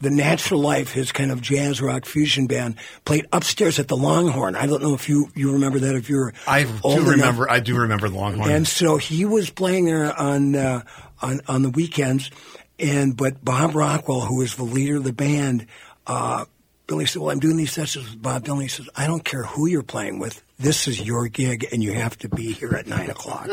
the 0.00 0.10
Natural 0.10 0.60
Life, 0.60 0.92
his 0.92 1.12
kind 1.12 1.30
of 1.30 1.40
jazz 1.40 1.80
rock 1.80 2.06
fusion 2.06 2.46
band, 2.46 2.76
played 3.04 3.26
upstairs 3.32 3.78
at 3.78 3.88
the 3.88 3.96
Longhorn. 3.96 4.56
I 4.56 4.66
don't 4.66 4.82
know 4.82 4.94
if 4.94 5.08
you, 5.08 5.30
you 5.34 5.52
remember 5.52 5.80
that. 5.80 5.94
If 5.94 6.08
you're 6.08 6.32
I 6.46 6.64
do 6.64 7.10
remember. 7.10 7.44
Enough. 7.44 7.56
I 7.56 7.60
do 7.60 7.76
remember 7.76 8.08
the 8.08 8.16
Longhorn. 8.16 8.50
And 8.50 8.66
so 8.66 8.96
he 8.96 9.24
was 9.24 9.50
playing 9.50 9.84
there 9.84 10.18
on 10.18 10.56
uh, 10.56 10.82
on 11.20 11.40
on 11.46 11.62
the 11.62 11.70
weekends, 11.70 12.30
and 12.78 13.16
but 13.16 13.44
Bob 13.44 13.74
Rockwell, 13.74 14.22
who 14.22 14.38
was 14.38 14.56
the 14.56 14.64
leader 14.64 14.96
of 14.96 15.04
the 15.04 15.12
band. 15.12 15.66
Uh, 16.06 16.46
Billy 16.86 17.06
said, 17.06 17.22
"Well, 17.22 17.30
I'm 17.30 17.38
doing 17.38 17.56
these 17.56 17.72
sessions 17.72 18.10
with 18.10 18.22
Bob 18.22 18.44
Dylan." 18.44 18.62
He 18.62 18.68
says, 18.68 18.88
"I 18.96 19.06
don't 19.06 19.24
care 19.24 19.44
who 19.44 19.66
you're 19.66 19.82
playing 19.82 20.18
with. 20.18 20.42
This 20.60 20.86
is 20.86 21.00
your 21.00 21.26
gig, 21.28 21.66
and 21.72 21.82
you 21.82 21.92
have 21.94 22.18
to 22.18 22.28
be 22.28 22.52
here 22.52 22.74
at 22.74 22.86
nine 22.86 23.08
o'clock." 23.08 23.48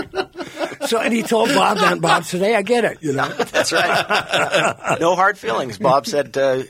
so, 0.88 1.00
and 1.00 1.14
he 1.14 1.24
told 1.24 1.48
Bob 1.50 1.78
that. 1.78 2.02
Bob 2.02 2.26
said, 2.26 2.42
"Hey, 2.42 2.54
I 2.54 2.62
get 2.62 2.84
it." 2.84 2.98
You 3.02 3.14
know, 3.14 3.30
that's 3.34 3.72
right. 3.72 5.00
no 5.00 5.16
hard 5.16 5.38
feelings. 5.38 5.78
Bob 5.78 6.06
said, 6.06 6.38
uh, 6.38 6.64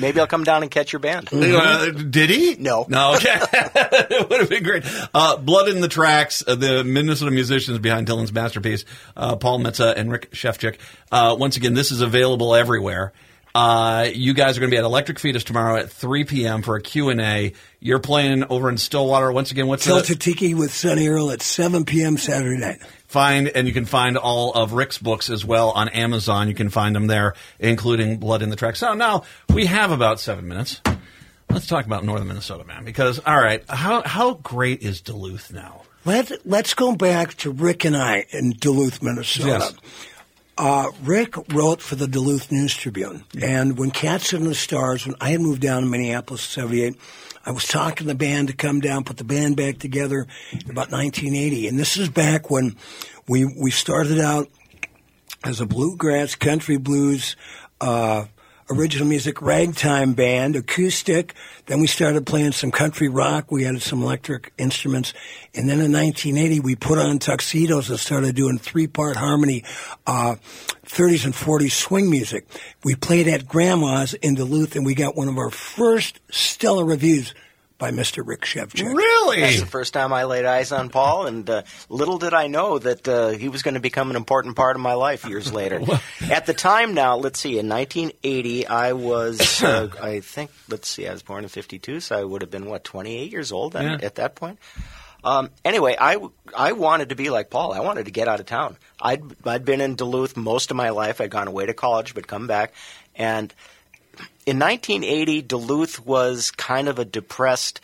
"Maybe 0.00 0.18
I'll 0.18 0.26
come 0.26 0.42
down 0.42 0.62
and 0.62 0.70
catch 0.70 0.92
your 0.92 0.98
band." 1.00 1.28
Uh, 1.32 1.90
did 1.92 2.30
he? 2.30 2.56
No, 2.56 2.84
no. 2.88 3.14
Okay, 3.14 3.38
it 3.52 4.28
would 4.28 4.40
have 4.40 4.50
been 4.50 4.64
great. 4.64 4.84
Uh, 5.14 5.36
Blood 5.36 5.68
in 5.68 5.80
the 5.80 5.88
Tracks. 5.88 6.42
Uh, 6.46 6.56
the 6.56 6.82
Minnesota 6.82 7.30
musicians 7.30 7.78
behind 7.78 8.08
Dylan's 8.08 8.32
masterpiece, 8.32 8.84
uh, 9.16 9.36
Paul 9.36 9.60
Metsa 9.60 9.94
and 9.96 10.10
Rick 10.10 10.32
Shefchik. 10.32 10.78
Uh, 11.12 11.36
once 11.38 11.56
again, 11.56 11.74
this 11.74 11.92
is 11.92 12.00
available 12.00 12.54
everywhere. 12.56 13.12
Uh, 13.56 14.10
you 14.12 14.34
guys 14.34 14.58
are 14.58 14.60
going 14.60 14.70
to 14.70 14.74
be 14.74 14.76
at 14.76 14.84
Electric 14.84 15.18
Fetus 15.18 15.42
tomorrow 15.42 15.78
at 15.78 15.90
3 15.90 16.24
p.m. 16.24 16.60
for 16.60 16.76
a 16.76 16.82
Q&A. 16.82 17.54
You're 17.80 18.00
playing 18.00 18.44
over 18.50 18.68
in 18.68 18.76
Stillwater. 18.76 19.32
Once 19.32 19.50
again, 19.50 19.66
what's 19.66 19.86
Filter 19.86 20.12
the... 20.12 20.18
Tiki 20.18 20.52
with 20.52 20.74
Sonny 20.74 21.08
Earl 21.08 21.30
at 21.30 21.40
7 21.40 21.86
p.m. 21.86 22.18
Saturday 22.18 22.60
night. 22.60 22.82
Find, 23.06 23.48
and 23.48 23.66
you 23.66 23.72
can 23.72 23.86
find 23.86 24.18
all 24.18 24.52
of 24.52 24.74
Rick's 24.74 24.98
books 24.98 25.30
as 25.30 25.42
well 25.42 25.70
on 25.70 25.88
Amazon. 25.88 26.48
You 26.48 26.54
can 26.54 26.68
find 26.68 26.94
them 26.94 27.06
there, 27.06 27.32
including 27.58 28.18
Blood 28.18 28.42
in 28.42 28.50
the 28.50 28.56
Track. 28.56 28.76
So 28.76 28.92
now 28.92 29.22
we 29.48 29.64
have 29.64 29.90
about 29.90 30.20
seven 30.20 30.46
minutes. 30.48 30.82
Let's 31.48 31.66
talk 31.66 31.86
about 31.86 32.04
northern 32.04 32.28
Minnesota, 32.28 32.64
man. 32.64 32.84
Because, 32.84 33.20
all 33.20 33.40
right, 33.40 33.64
how, 33.70 34.02
how 34.02 34.34
great 34.34 34.82
is 34.82 35.00
Duluth 35.00 35.50
now? 35.50 35.80
Let, 36.04 36.46
let's 36.46 36.74
go 36.74 36.94
back 36.94 37.32
to 37.38 37.52
Rick 37.52 37.86
and 37.86 37.96
I 37.96 38.26
in 38.32 38.50
Duluth, 38.50 39.02
Minnesota. 39.02 39.48
Yes. 39.48 39.74
Uh, 40.58 40.90
Rick 41.02 41.34
wrote 41.52 41.82
for 41.82 41.96
the 41.96 42.06
Duluth 42.06 42.50
News 42.50 42.74
Tribune, 42.74 43.24
and 43.42 43.78
when 43.78 43.90
Cats 43.90 44.32
in 44.32 44.44
the 44.44 44.54
Stars, 44.54 45.06
when 45.06 45.14
I 45.20 45.30
had 45.30 45.40
moved 45.40 45.60
down 45.60 45.82
to 45.82 45.88
Minneapolis 45.88 46.46
in 46.56 46.62
'78, 46.62 46.96
I 47.44 47.50
was 47.50 47.68
talking 47.68 47.98
to 47.98 48.04
the 48.04 48.14
band 48.14 48.48
to 48.48 48.54
come 48.54 48.80
down, 48.80 49.04
put 49.04 49.18
the 49.18 49.24
band 49.24 49.56
back 49.56 49.78
together 49.78 50.26
about 50.64 50.90
1980, 50.90 51.68
and 51.68 51.78
this 51.78 51.98
is 51.98 52.08
back 52.08 52.50
when 52.50 52.74
we 53.28 53.44
we 53.44 53.70
started 53.70 54.18
out 54.18 54.48
as 55.44 55.60
a 55.60 55.66
bluegrass 55.66 56.34
country 56.34 56.78
blues 56.78 57.36
uh, 57.82 58.24
original 58.70 59.06
music 59.06 59.40
ragtime 59.40 60.14
band, 60.14 60.56
acoustic. 60.56 61.34
Then 61.66 61.80
we 61.80 61.86
started 61.86 62.26
playing 62.26 62.52
some 62.52 62.70
country 62.70 63.08
rock. 63.08 63.50
We 63.50 63.66
added 63.66 63.82
some 63.82 64.02
electric 64.02 64.52
instruments. 64.58 65.12
And 65.54 65.68
then 65.68 65.80
in 65.80 65.92
1980, 65.92 66.60
we 66.60 66.76
put 66.76 66.98
on 66.98 67.18
tuxedos 67.18 67.90
and 67.90 67.98
started 67.98 68.34
doing 68.34 68.58
three 68.58 68.86
part 68.86 69.16
harmony, 69.16 69.64
uh, 70.06 70.36
30s 70.84 71.24
and 71.24 71.34
40s 71.34 71.72
swing 71.72 72.10
music. 72.10 72.46
We 72.84 72.94
played 72.94 73.28
at 73.28 73.46
Grandma's 73.46 74.14
in 74.14 74.34
Duluth 74.34 74.76
and 74.76 74.84
we 74.84 74.94
got 74.94 75.16
one 75.16 75.28
of 75.28 75.38
our 75.38 75.50
first 75.50 76.20
stellar 76.30 76.84
reviews 76.84 77.34
by 77.78 77.90
Mr. 77.90 78.26
Rick 78.26 78.42
Shefchik. 78.42 78.82
Really? 78.92 79.40
That's 79.40 79.60
the 79.60 79.66
first 79.66 79.92
time 79.92 80.12
I 80.12 80.24
laid 80.24 80.44
eyes 80.46 80.72
on 80.72 80.88
Paul, 80.88 81.26
and 81.26 81.48
uh, 81.48 81.62
little 81.88 82.18
did 82.18 82.32
I 82.34 82.46
know 82.46 82.78
that 82.78 83.06
uh, 83.06 83.28
he 83.30 83.48
was 83.48 83.62
going 83.62 83.74
to 83.74 83.80
become 83.80 84.08
an 84.10 84.16
important 84.16 84.56
part 84.56 84.76
of 84.76 84.82
my 84.82 84.94
life 84.94 85.26
years 85.26 85.52
later. 85.52 85.80
At 86.30 86.46
the 86.46 86.54
time 86.54 86.94
now, 86.94 87.16
let's 87.16 87.38
see, 87.38 87.58
in 87.58 87.68
1980, 87.68 88.66
I 88.66 88.92
was, 88.94 89.62
uh, 89.62 89.88
I 90.00 90.20
think, 90.20 90.50
let's 90.68 90.88
see, 90.88 91.06
I 91.06 91.12
was 91.12 91.22
born 91.22 91.44
in 91.44 91.48
52, 91.50 92.00
so 92.00 92.18
I 92.18 92.24
would 92.24 92.42
have 92.42 92.50
been, 92.50 92.66
what, 92.66 92.82
28 92.84 93.30
years 93.30 93.52
old 93.52 93.74
Yeah. 93.74 93.98
at 94.02 94.14
that 94.16 94.34
point? 94.36 94.58
Um, 95.24 95.50
anyway, 95.64 95.96
I, 96.00 96.18
I 96.56 96.72
wanted 96.72 97.08
to 97.08 97.16
be 97.16 97.30
like 97.30 97.50
Paul. 97.50 97.72
I 97.72 97.80
wanted 97.80 98.04
to 98.04 98.12
get 98.12 98.28
out 98.28 98.38
of 98.38 98.46
town. 98.46 98.76
I'd, 99.02 99.22
I'd 99.44 99.64
been 99.64 99.80
in 99.80 99.96
Duluth 99.96 100.36
most 100.36 100.70
of 100.70 100.76
my 100.76 100.90
life. 100.90 101.20
I'd 101.20 101.30
gone 101.30 101.48
away 101.48 101.66
to 101.66 101.74
college, 101.74 102.14
but 102.14 102.28
come 102.28 102.46
back. 102.46 102.72
And 103.16 103.52
in 104.46 104.58
1980, 104.58 105.42
Duluth 105.42 106.04
was 106.06 106.50
kind 106.52 106.88
of 106.88 106.98
a 106.98 107.04
depressed 107.04 107.80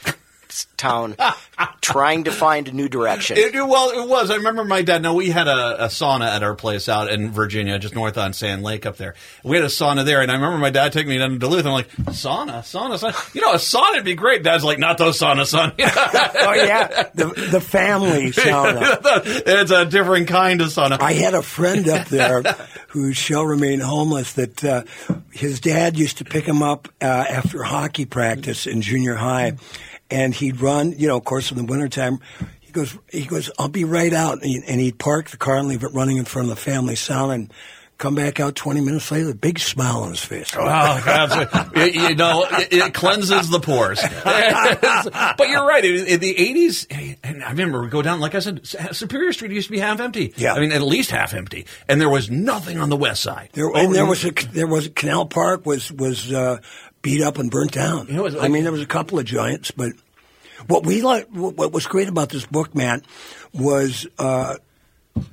town 0.76 1.16
trying 1.80 2.24
to 2.24 2.30
find 2.32 2.68
a 2.68 2.72
new 2.72 2.88
direction. 2.88 3.36
It, 3.36 3.54
it- 3.54 3.62
well, 3.66 3.90
it 3.90 4.08
was. 4.08 4.30
I 4.30 4.36
remember 4.36 4.64
my 4.64 4.82
dad. 4.82 5.02
No, 5.02 5.14
we 5.14 5.30
had 5.30 5.48
a, 5.48 5.84
a 5.84 5.86
sauna 5.88 6.26
at 6.28 6.42
our 6.42 6.54
place 6.54 6.88
out 6.88 7.10
in 7.10 7.30
Virginia, 7.30 7.78
just 7.78 7.94
north 7.94 8.18
on 8.18 8.32
Sand 8.32 8.62
Lake 8.62 8.84
up 8.86 8.96
there. 8.96 9.14
We 9.44 9.56
had 9.56 9.64
a 9.64 9.68
sauna 9.68 10.04
there, 10.04 10.20
and 10.20 10.30
I 10.30 10.34
remember 10.34 10.58
my 10.58 10.70
dad 10.70 10.92
taking 10.92 11.10
me 11.10 11.18
down 11.18 11.30
to 11.30 11.38
Duluth. 11.38 11.64
I'm 11.66 11.72
like, 11.72 11.88
sauna, 11.90 12.60
sauna, 12.60 12.98
sauna. 12.98 13.34
You 13.34 13.40
know, 13.40 13.52
a 13.52 13.56
sauna 13.56 13.94
would 13.96 14.04
be 14.04 14.14
great. 14.14 14.42
Dad's 14.42 14.64
like, 14.64 14.78
not 14.78 14.98
those 14.98 15.18
sauna, 15.18 15.46
son. 15.46 15.72
oh 15.78 16.54
yeah, 16.54 17.08
the 17.14 17.26
the 17.50 17.60
family 17.60 18.30
sauna. 18.32 19.00
it's 19.24 19.70
a 19.70 19.84
different 19.86 20.28
kind 20.28 20.60
of 20.60 20.68
sauna. 20.68 21.00
I 21.00 21.12
had 21.12 21.34
a 21.34 21.42
friend 21.42 21.88
up 21.88 22.08
there 22.08 22.42
who 22.88 23.12
shall 23.12 23.44
remain 23.44 23.80
homeless. 23.80 24.32
That 24.34 24.64
uh, 24.64 24.82
his 25.30 25.60
dad 25.60 25.96
used 25.98 26.18
to 26.18 26.24
pick 26.24 26.44
him 26.44 26.62
up 26.62 26.88
uh, 27.00 27.04
after 27.04 27.62
hockey 27.62 28.04
practice 28.06 28.66
in 28.66 28.82
junior 28.82 29.14
high, 29.14 29.56
and 30.12 30.34
he'd 30.34 30.60
run. 30.60 30.92
You 30.92 31.08
know, 31.08 31.16
of 31.16 31.24
course, 31.24 31.50
in 31.50 31.56
the 31.56 31.64
wintertime, 31.64 32.18
he 32.60 32.72
goes, 32.72 32.96
he 33.10 33.24
goes, 33.24 33.50
I'll 33.58 33.68
be 33.68 33.84
right 33.84 34.12
out, 34.12 34.34
and, 34.34 34.44
he, 34.44 34.62
and 34.66 34.80
he'd 34.80 34.98
park 34.98 35.30
the 35.30 35.36
car 35.36 35.56
and 35.56 35.68
leave 35.68 35.82
it 35.82 35.92
running 35.92 36.18
in 36.18 36.24
front 36.24 36.50
of 36.50 36.54
the 36.56 36.60
family 36.60 36.94
sauna. 36.94 37.34
And, 37.34 37.52
Come 38.02 38.16
back 38.16 38.40
out 38.40 38.56
20 38.56 38.80
minutes 38.80 39.12
later, 39.12 39.30
a 39.30 39.34
big 39.34 39.60
smile 39.60 40.02
on 40.02 40.10
his 40.10 40.24
face. 40.24 40.52
Oh. 40.58 41.68
It- 41.76 41.94
you 41.94 42.16
know, 42.16 42.44
it, 42.50 42.72
it 42.72 42.94
cleanses 42.94 43.48
the 43.48 43.60
pores. 43.60 44.00
but 44.24 45.48
you're 45.48 45.64
right. 45.64 45.84
In, 45.84 46.06
in 46.06 46.18
the 46.18 46.34
80s, 46.34 47.16
and 47.22 47.44
I 47.44 47.50
remember 47.50 47.80
we 47.80 47.88
go 47.90 48.02
down, 48.02 48.18
like 48.18 48.34
I 48.34 48.40
said, 48.40 48.66
Superior 48.66 49.32
Street 49.32 49.52
used 49.52 49.68
to 49.68 49.72
be 49.72 49.78
half 49.78 50.00
empty. 50.00 50.34
Yeah. 50.36 50.54
I 50.54 50.58
mean, 50.58 50.72
at 50.72 50.82
least 50.82 51.12
half 51.12 51.32
empty. 51.32 51.66
And 51.88 52.00
there 52.00 52.08
was 52.10 52.28
nothing 52.28 52.78
on 52.78 52.88
the 52.90 52.96
west 52.96 53.22
side. 53.22 53.50
There, 53.52 53.70
and 53.72 53.94
there 53.94 54.06
was 54.06 54.24
a 54.24 54.32
there 54.32 54.66
was 54.66 54.88
Canal 54.88 55.26
Park 55.26 55.64
was 55.64 55.92
was 55.92 56.32
uh, 56.32 56.58
beat 57.02 57.22
up 57.22 57.38
and 57.38 57.50
burnt 57.50 57.72
down. 57.72 58.08
It 58.08 58.20
was 58.20 58.36
I 58.36 58.48
mean, 58.48 58.62
there 58.62 58.72
was 58.72 58.82
a 58.82 58.86
couple 58.86 59.18
of 59.18 59.24
giants, 59.24 59.70
but 59.70 59.92
what 60.66 60.86
we 60.86 61.02
like, 61.02 61.28
what 61.28 61.72
was 61.72 61.86
great 61.86 62.08
about 62.08 62.28
this 62.28 62.46
book, 62.46 62.74
Matt, 62.74 63.04
was 63.52 64.06
uh, 64.18 64.56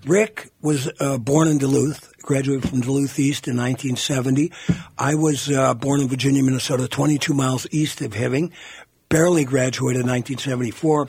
Rick 0.05 0.49
was 0.61 0.89
uh, 0.99 1.17
born 1.17 1.47
in 1.47 1.57
Duluth, 1.57 2.11
graduated 2.21 2.69
from 2.69 2.81
Duluth 2.81 3.17
East 3.19 3.47
in 3.47 3.55
1970. 3.57 4.51
I 4.97 5.15
was 5.15 5.49
uh, 5.49 5.73
born 5.73 6.01
in 6.01 6.07
Virginia, 6.07 6.43
Minnesota, 6.43 6.87
22 6.87 7.33
miles 7.33 7.67
east 7.71 8.01
of 8.01 8.13
Hibbing. 8.13 8.51
Barely 9.07 9.43
graduated 9.43 10.03
in 10.03 10.07
1974, 10.07 11.07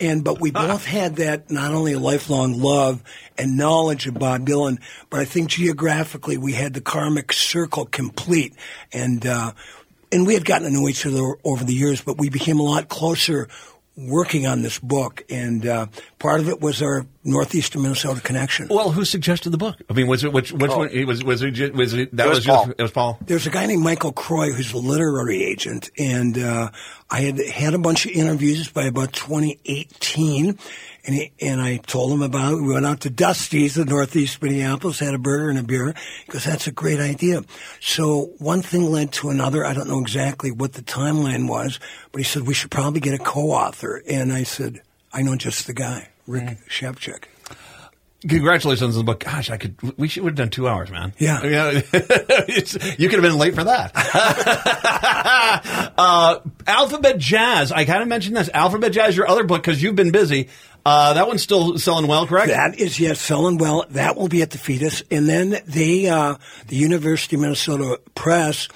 and 0.00 0.24
but 0.24 0.40
we 0.40 0.50
both 0.50 0.86
had 0.86 1.16
that 1.16 1.50
not 1.50 1.74
only 1.74 1.92
a 1.92 1.98
lifelong 1.98 2.58
love 2.58 3.02
and 3.36 3.58
knowledge 3.58 4.06
of 4.06 4.14
Bob 4.14 4.46
Dylan, 4.46 4.80
but 5.10 5.20
I 5.20 5.26
think 5.26 5.50
geographically 5.50 6.38
we 6.38 6.54
had 6.54 6.72
the 6.72 6.80
karmic 6.80 7.30
circle 7.30 7.84
complete, 7.84 8.54
and 8.90 9.26
uh, 9.26 9.52
and 10.12 10.26
we 10.26 10.34
had 10.34 10.44
gotten 10.44 10.68
to 10.70 10.72
know 10.72 10.88
each 10.88 11.04
other 11.06 11.34
over 11.44 11.64
the 11.64 11.74
years, 11.74 12.00
but 12.02 12.18
we 12.18 12.28
became 12.28 12.60
a 12.60 12.62
lot 12.62 12.88
closer 12.88 13.48
working 13.94 14.46
on 14.46 14.62
this 14.62 14.78
book, 14.78 15.22
and 15.28 15.66
uh, 15.66 15.86
part 16.18 16.40
of 16.40 16.48
it 16.48 16.62
was 16.62 16.80
our 16.80 17.04
northeastern 17.24 17.82
Minnesota 17.82 18.22
connection. 18.22 18.66
Well, 18.70 18.90
who 18.90 19.04
suggested 19.04 19.50
the 19.50 19.58
book? 19.58 19.76
I 19.90 19.92
mean, 19.92 20.06
was 20.06 20.24
it 20.24 20.32
which 20.32 20.50
which 20.50 20.70
Oh. 20.70 20.78
one? 20.78 20.88
It 20.88 21.06
was 21.06 21.22
was 21.22 21.42
it, 21.42 21.74
was 21.74 21.92
it 21.92 22.16
that 22.16 22.26
It 22.26 22.28
was 22.30 22.38
just- 22.38 22.48
Paul. 22.48 22.70
it 22.78 22.82
was 22.82 22.90
Paul. 22.90 23.18
There's 23.26 23.46
a 23.46 23.50
guy 23.50 23.66
named 23.66 23.82
Michael 23.82 24.12
Croy 24.12 24.50
who's 24.52 24.72
a 24.72 24.78
literary 24.78 25.42
agent, 25.44 25.90
and 25.98 26.38
uh, 26.38 26.70
I 27.10 27.20
had 27.20 27.38
had 27.38 27.74
a 27.74 27.78
bunch 27.78 28.06
of 28.06 28.12
interviews 28.12 28.68
by 28.68 28.84
about 28.84 29.12
2018, 29.12 30.58
and 31.04 31.16
he, 31.16 31.32
and 31.40 31.60
I 31.60 31.78
told 31.78 32.12
him 32.12 32.22
about 32.22 32.52
it. 32.52 32.62
We 32.62 32.72
went 32.72 32.86
out 32.86 33.00
to 33.00 33.10
Dusty's 33.10 33.76
in 33.76 33.88
Northeast 33.88 34.40
Minneapolis, 34.40 35.00
had 35.00 35.14
a 35.14 35.18
burger 35.18 35.50
and 35.50 35.58
a 35.58 35.62
beer. 35.62 35.94
He 36.26 36.32
goes, 36.32 36.44
"That's 36.44 36.66
a 36.66 36.72
great 36.72 37.00
idea." 37.00 37.42
So 37.80 38.32
one 38.38 38.62
thing 38.62 38.82
led 38.82 39.12
to 39.14 39.30
another. 39.30 39.64
I 39.64 39.74
don't 39.74 39.88
know 39.88 40.00
exactly 40.00 40.50
what 40.50 40.74
the 40.74 40.82
timeline 40.82 41.48
was, 41.48 41.80
but 42.12 42.18
he 42.18 42.24
said 42.24 42.46
we 42.46 42.54
should 42.54 42.70
probably 42.70 43.00
get 43.00 43.14
a 43.14 43.18
co-author, 43.18 44.02
and 44.08 44.32
I 44.32 44.44
said, 44.44 44.82
"I 45.12 45.22
know 45.22 45.36
just 45.36 45.66
the 45.66 45.74
guy, 45.74 46.08
Rick 46.26 46.58
Shefchik." 46.68 47.24
Congratulations 48.28 48.96
on 48.96 49.04
the 49.04 49.12
book. 49.12 49.24
Gosh, 49.24 49.50
I 49.50 49.56
could. 49.56 49.74
We 49.98 50.06
should 50.06 50.24
have 50.24 50.36
done 50.36 50.50
two 50.50 50.68
hours, 50.68 50.92
man. 50.92 51.12
Yeah. 51.18 51.42
yeah. 51.44 51.70
It's- 51.92 52.76
you 52.96 53.08
could 53.08 53.18
have 53.20 53.28
been 53.28 53.36
late 53.36 53.56
for 53.56 53.64
that. 53.64 53.90
uh, 55.98 56.38
Alphabet 56.66 57.18
Jazz. 57.18 57.72
I 57.72 57.84
kind 57.84 58.00
of 58.00 58.06
mentioned 58.06 58.36
this. 58.36 58.48
Alphabet 58.54 58.92
Jazz, 58.92 59.16
your 59.16 59.28
other 59.28 59.42
book, 59.42 59.60
because 59.62 59.82
you've 59.82 59.96
been 59.96 60.12
busy. 60.12 60.48
Uh, 60.84 61.14
that 61.14 61.28
one's 61.28 61.42
still 61.42 61.78
selling 61.78 62.08
well, 62.08 62.26
correct? 62.26 62.48
That 62.48 62.78
is 62.78 62.98
yes, 62.98 63.20
selling 63.20 63.58
well. 63.58 63.86
That 63.90 64.16
will 64.16 64.28
be 64.28 64.42
at 64.42 64.50
the 64.50 64.58
fetus, 64.58 65.02
and 65.10 65.28
then 65.28 65.60
they, 65.66 66.08
uh, 66.08 66.36
the 66.66 66.76
University 66.76 67.36
of 67.36 67.42
Minnesota 67.42 68.00
Press, 68.14 68.68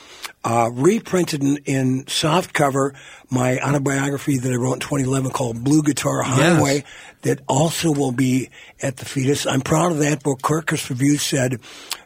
uh, 0.44 0.70
reprinted 0.72 1.42
in, 1.42 1.56
in 1.64 2.06
soft 2.06 2.52
cover 2.52 2.94
my 3.28 3.58
autobiography 3.58 4.38
that 4.38 4.52
I 4.52 4.54
wrote 4.54 4.74
in 4.74 4.80
2011 4.80 5.32
called 5.32 5.64
Blue 5.64 5.82
Guitar 5.82 6.22
Highway. 6.22 6.84
That 7.22 7.40
also 7.48 7.92
will 7.92 8.12
be 8.12 8.50
at 8.80 8.98
the 8.98 9.04
fetus. 9.04 9.46
I'm 9.46 9.62
proud 9.62 9.90
of 9.90 9.98
that 9.98 10.22
book. 10.22 10.42
Kirkus 10.42 10.88
Review 10.88 11.16
said, 11.16 11.58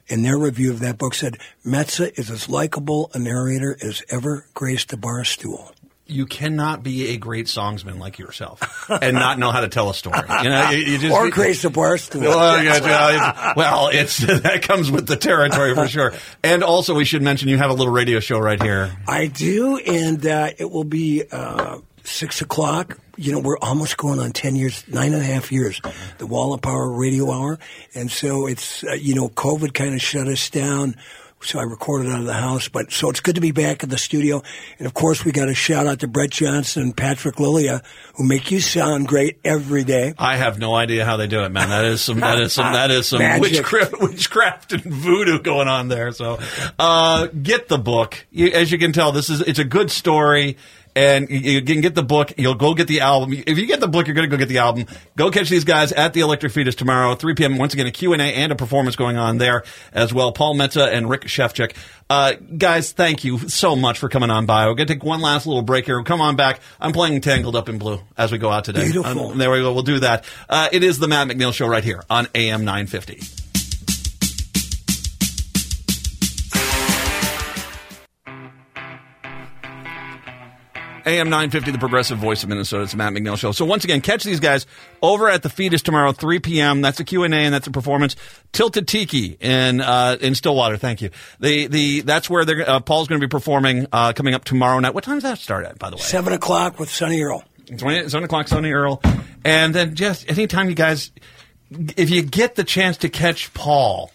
in 0.07 0.22
their 0.22 0.38
review 0.38 0.70
of 0.70 0.80
that 0.80 0.96
book, 0.96 1.12
said 1.12 1.36
Metsa 1.64 2.18
is 2.18 2.30
as 2.30 2.48
likable 2.48 3.11
a 3.12 3.18
narrator 3.18 3.76
as 3.82 4.03
ever 4.09 4.46
graced 4.55 4.94
a 4.94 4.96
bar 4.96 5.24
stool. 5.24 5.74
You 6.11 6.26
cannot 6.26 6.82
be 6.82 7.11
a 7.11 7.16
great 7.16 7.46
songsman 7.46 7.98
like 7.98 8.18
yourself 8.18 8.90
and 8.90 9.14
not 9.14 9.38
know 9.38 9.50
how 9.50 9.61
to 9.61 9.68
tell 9.68 9.90
a 9.90 9.94
story. 9.94 10.20
You 10.42 10.48
know, 10.48 10.70
you, 10.70 10.78
you 10.78 10.98
just 10.98 11.14
Or 11.14 11.30
grace 11.30 11.64
a 11.64 11.70
bar 11.70 11.96
stool. 11.98 12.22
Well, 12.22 12.62
yeah, 12.62 12.76
it's, 12.76 13.56
well, 13.56 13.88
it's 13.92 14.18
that 14.42 14.62
comes 14.62 14.90
with 14.90 15.06
the 15.06 15.16
territory 15.16 15.74
for 15.74 15.88
sure. 15.88 16.12
And 16.42 16.62
also, 16.62 16.94
we 16.94 17.04
should 17.04 17.22
mention 17.22 17.48
you 17.48 17.58
have 17.58 17.70
a 17.70 17.74
little 17.74 17.92
radio 17.92 18.20
show 18.20 18.38
right 18.38 18.61
here. 18.61 18.96
I 19.06 19.26
do, 19.26 19.76
and 19.78 20.24
uh, 20.26 20.50
it 20.58 20.70
will 20.70 20.84
be 20.84 21.24
uh, 21.30 21.78
six 22.04 22.40
o'clock. 22.40 22.98
You 23.16 23.32
know, 23.32 23.38
we're 23.40 23.58
almost 23.58 23.96
going 23.96 24.18
on 24.18 24.32
ten 24.32 24.56
years, 24.56 24.84
nine 24.88 25.12
and 25.12 25.22
a 25.22 25.24
half 25.24 25.52
years. 25.52 25.80
The 26.18 26.26
Wall 26.26 26.54
of 26.54 26.62
Power 26.62 26.90
Radio 26.90 27.30
Hour, 27.30 27.58
and 27.94 28.11
so 28.11 28.46
it's 28.46 28.82
uh, 28.84 28.92
you 28.92 29.14
know, 29.14 29.28
COVID 29.28 29.74
kind 29.74 29.94
of 29.94 30.00
shut 30.00 30.26
us 30.26 30.48
down. 30.50 30.96
So 31.43 31.59
I 31.59 31.62
recorded 31.62 32.12
out 32.12 32.20
of 32.20 32.26
the 32.26 32.34
house, 32.34 32.68
but 32.68 32.93
so 32.93 33.09
it's 33.09 33.20
good 33.20 33.36
to 33.36 33.41
be 33.41 33.51
back 33.51 33.82
in 33.82 33.88
the 33.88 33.97
studio. 33.97 34.43
And 34.78 34.86
of 34.86 34.93
course, 34.93 35.24
we 35.24 35.32
got 35.32 35.49
a 35.49 35.55
shout 35.55 35.86
out 35.86 36.01
to 36.01 36.07
Brett 36.07 36.30
Johnson 36.30 36.82
and 36.82 36.97
Patrick 36.97 37.41
Lilia, 37.41 37.82
who 38.16 38.24
make 38.24 38.51
you 38.51 38.61
sound 38.61 39.09
great 39.09 39.38
every 39.43 39.82
day. 39.82 40.12
I 40.18 40.36
have 40.36 40.59
no 40.59 40.74
idea 40.74 41.07
how 41.07 41.16
they 41.16 41.26
do 41.26 41.43
it, 41.45 41.49
man. 41.49 41.70
That 41.70 41.86
is 41.86 42.03
some 42.03 42.20
that 42.20 42.38
is 42.38 42.53
some 42.53 42.72
that 42.74 42.91
is 42.91 43.07
some 43.09 43.41
witchcraft, 43.41 43.95
witchcraft 44.01 44.72
and 44.72 44.82
voodoo 44.82 45.38
going 45.41 45.66
on 45.66 45.88
there. 45.88 46.12
So, 46.12 46.38
uh, 46.78 47.28
get 47.28 47.68
the 47.68 47.78
book. 47.78 48.26
You, 48.30 48.49
as 48.49 48.70
you 48.70 48.76
can 48.76 48.93
tell, 48.93 49.11
this 49.11 49.30
is 49.30 49.41
it's 49.41 49.59
a 49.59 49.64
good 49.64 49.91
story. 49.91 50.59
And 51.01 51.30
you- 51.30 51.62
can 51.62 51.80
get 51.80 51.94
the 51.94 52.03
book. 52.03 52.32
You'll 52.36 52.55
go 52.55 52.74
get 52.74 52.86
the 52.88 53.01
album. 53.01 53.32
If 53.46 53.59
you 53.59 53.66
get 53.66 53.80
the 53.80 53.88
book, 53.88 54.07
you're 54.07 54.14
going 54.14 54.28
to 54.28 54.36
go 54.36 54.38
get 54.38 54.48
the 54.48 54.59
album. 54.59 54.86
Go 55.16 55.30
catch 55.30 55.48
these 55.48 55.64
guys 55.64 55.92
at 55.92 56.12
the 56.12 56.20
Electric 56.20 56.53
Fetus 56.53 56.74
tomorrow, 56.74 57.14
3 57.14 57.34
p.m. 57.34 57.57
Once 57.59 57.72
again, 57.74 57.86
a 57.86 57.90
Q&A 57.90 58.16
and 58.18 58.53
a 58.53 58.55
performance 58.57 58.96
going 58.96 59.16
on 59.16 59.38
there 59.38 59.64
as 59.92 60.12
well. 60.12 60.32
Paul 60.32 60.55
Metsa 60.57 60.92
and 60.92 61.09
Rick 61.09 61.22
Shefchik. 61.22 61.74
Uh, 62.11 62.32
guys, 62.59 62.92
thank 62.92 63.24
you 63.24 63.38
so 63.48 63.76
much 63.76 63.98
for 63.98 64.09
coming 64.09 64.30
on 64.30 64.44
by. 64.44 64.66
We're 64.66 64.74
going 64.74 64.88
to 64.88 64.94
take 64.94 65.05
one 65.05 65.20
last 65.20 65.46
little 65.46 65.62
break 65.62 65.86
here. 65.86 66.03
Come 66.03 66.20
on 66.20 66.36
back. 66.36 66.61
I'm 66.80 66.92
playing 66.92 67.20
Tangled 67.20 67.57
Up 67.57 67.68
in 67.68 67.78
Blue 67.78 68.01
as 68.18 68.30
we 68.32 68.38
go 68.38 68.51
out 68.51 68.64
today. 68.64 68.90
Beautiful. 68.90 69.30
Um, 69.30 69.38
there 69.38 69.51
we 69.51 69.61
go. 69.61 69.72
We'll 69.72 69.82
do 69.84 70.01
that. 70.01 70.24
Uh, 70.48 70.68
it 70.72 70.82
is 70.82 70.98
the 70.98 71.09
Matt 71.09 71.28
McNeil 71.28 71.55
Show 71.55 71.66
right 71.66 71.84
here 71.84 72.03
on 72.11 72.26
AM 72.34 72.64
950. 72.64 73.49
AM 81.07 81.30
950, 81.30 81.70
the 81.70 81.78
progressive 81.78 82.18
voice 82.18 82.42
of 82.42 82.48
Minnesota. 82.48 82.84
It's 82.84 82.94
Matt 82.94 83.12
McNeil 83.12 83.38
Show. 83.38 83.53
So 83.53 83.64
once 83.64 83.84
again, 83.84 84.01
catch 84.01 84.24
these 84.24 84.40
guys 84.40 84.66
over 85.03 85.28
at 85.28 85.42
the 85.42 85.48
Fetus 85.48 85.82
tomorrow, 85.82 86.12
3 86.12 86.40
p.m. 86.40 86.80
That's 86.80 87.01
a 87.01 87.05
Q&A 87.05 87.28
and 87.28 87.55
that's 87.55 87.66
a 87.66 87.70
performance. 87.70 88.16
Tilted 88.53 88.88
Tiki 88.88 89.36
in, 89.40 89.80
uh, 89.80 90.16
in 90.20 90.34
Stillwater. 90.34 90.76
Thank 90.76 91.03
you. 91.03 91.11
The, 91.38 91.66
the, 91.66 92.01
that's 92.01 92.28
where 92.28 92.44
they're, 92.44 92.68
uh, 92.68 92.80
Paul's 92.80 93.09
going 93.09 93.20
to 93.20 93.26
be 93.26 93.30
performing, 93.30 93.86
uh, 93.92 94.12
coming 94.12 94.34
up 94.34 94.44
tomorrow 94.44 94.78
night. 94.80 94.94
What 94.94 95.05
time 95.05 95.16
does 95.16 95.24
that 95.24 95.38
start 95.38 95.66
at, 95.66 95.78
by 95.78 95.90
the 95.90 95.96
way? 95.96 96.03
Seven 96.03 96.32
o'clock 96.32 96.78
with 96.78 96.90
Sonny 96.90 97.22
Earl. 97.22 97.44
20, 97.78 98.09
7 98.09 98.24
o'clock, 98.24 98.48
Sonny 98.48 98.72
Earl. 98.72 99.01
And 99.44 99.74
then 99.74 99.94
just 99.94 100.28
anytime 100.28 100.68
you 100.68 100.74
guys, 100.74 101.12
if 101.70 102.11
you 102.11 102.22
get 102.22 102.57
the 102.57 102.64
chance 102.64 102.98
to 102.98 103.09
catch 103.09 103.53
Paul 103.55 104.11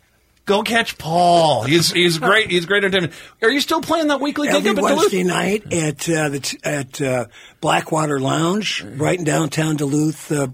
Go 0.45 0.61
catch 0.61 0.99
Paul. 0.99 1.63
He's 1.63 1.91
he's 1.91 2.19
great. 2.19 2.51
He's 2.51 2.67
great 2.67 2.83
entertainment. 2.83 3.13
Are 3.41 3.49
you 3.49 3.59
still 3.59 3.81
playing 3.81 4.07
that 4.07 4.21
weekly 4.21 4.47
gig 4.47 4.57
Every 4.57 4.69
up 4.69 4.77
in 4.77 4.83
Duluth? 4.83 4.99
Wednesday 4.99 5.23
night 5.23 5.73
at 5.73 6.07
uh, 6.07 6.29
the 6.29 6.59
at 6.63 7.01
uh, 7.01 7.25
Blackwater 7.61 8.19
Lounge, 8.19 8.83
right 8.83 9.17
in 9.17 9.25
downtown 9.25 9.75
Duluth, 9.75 10.31
uh, 10.31 10.47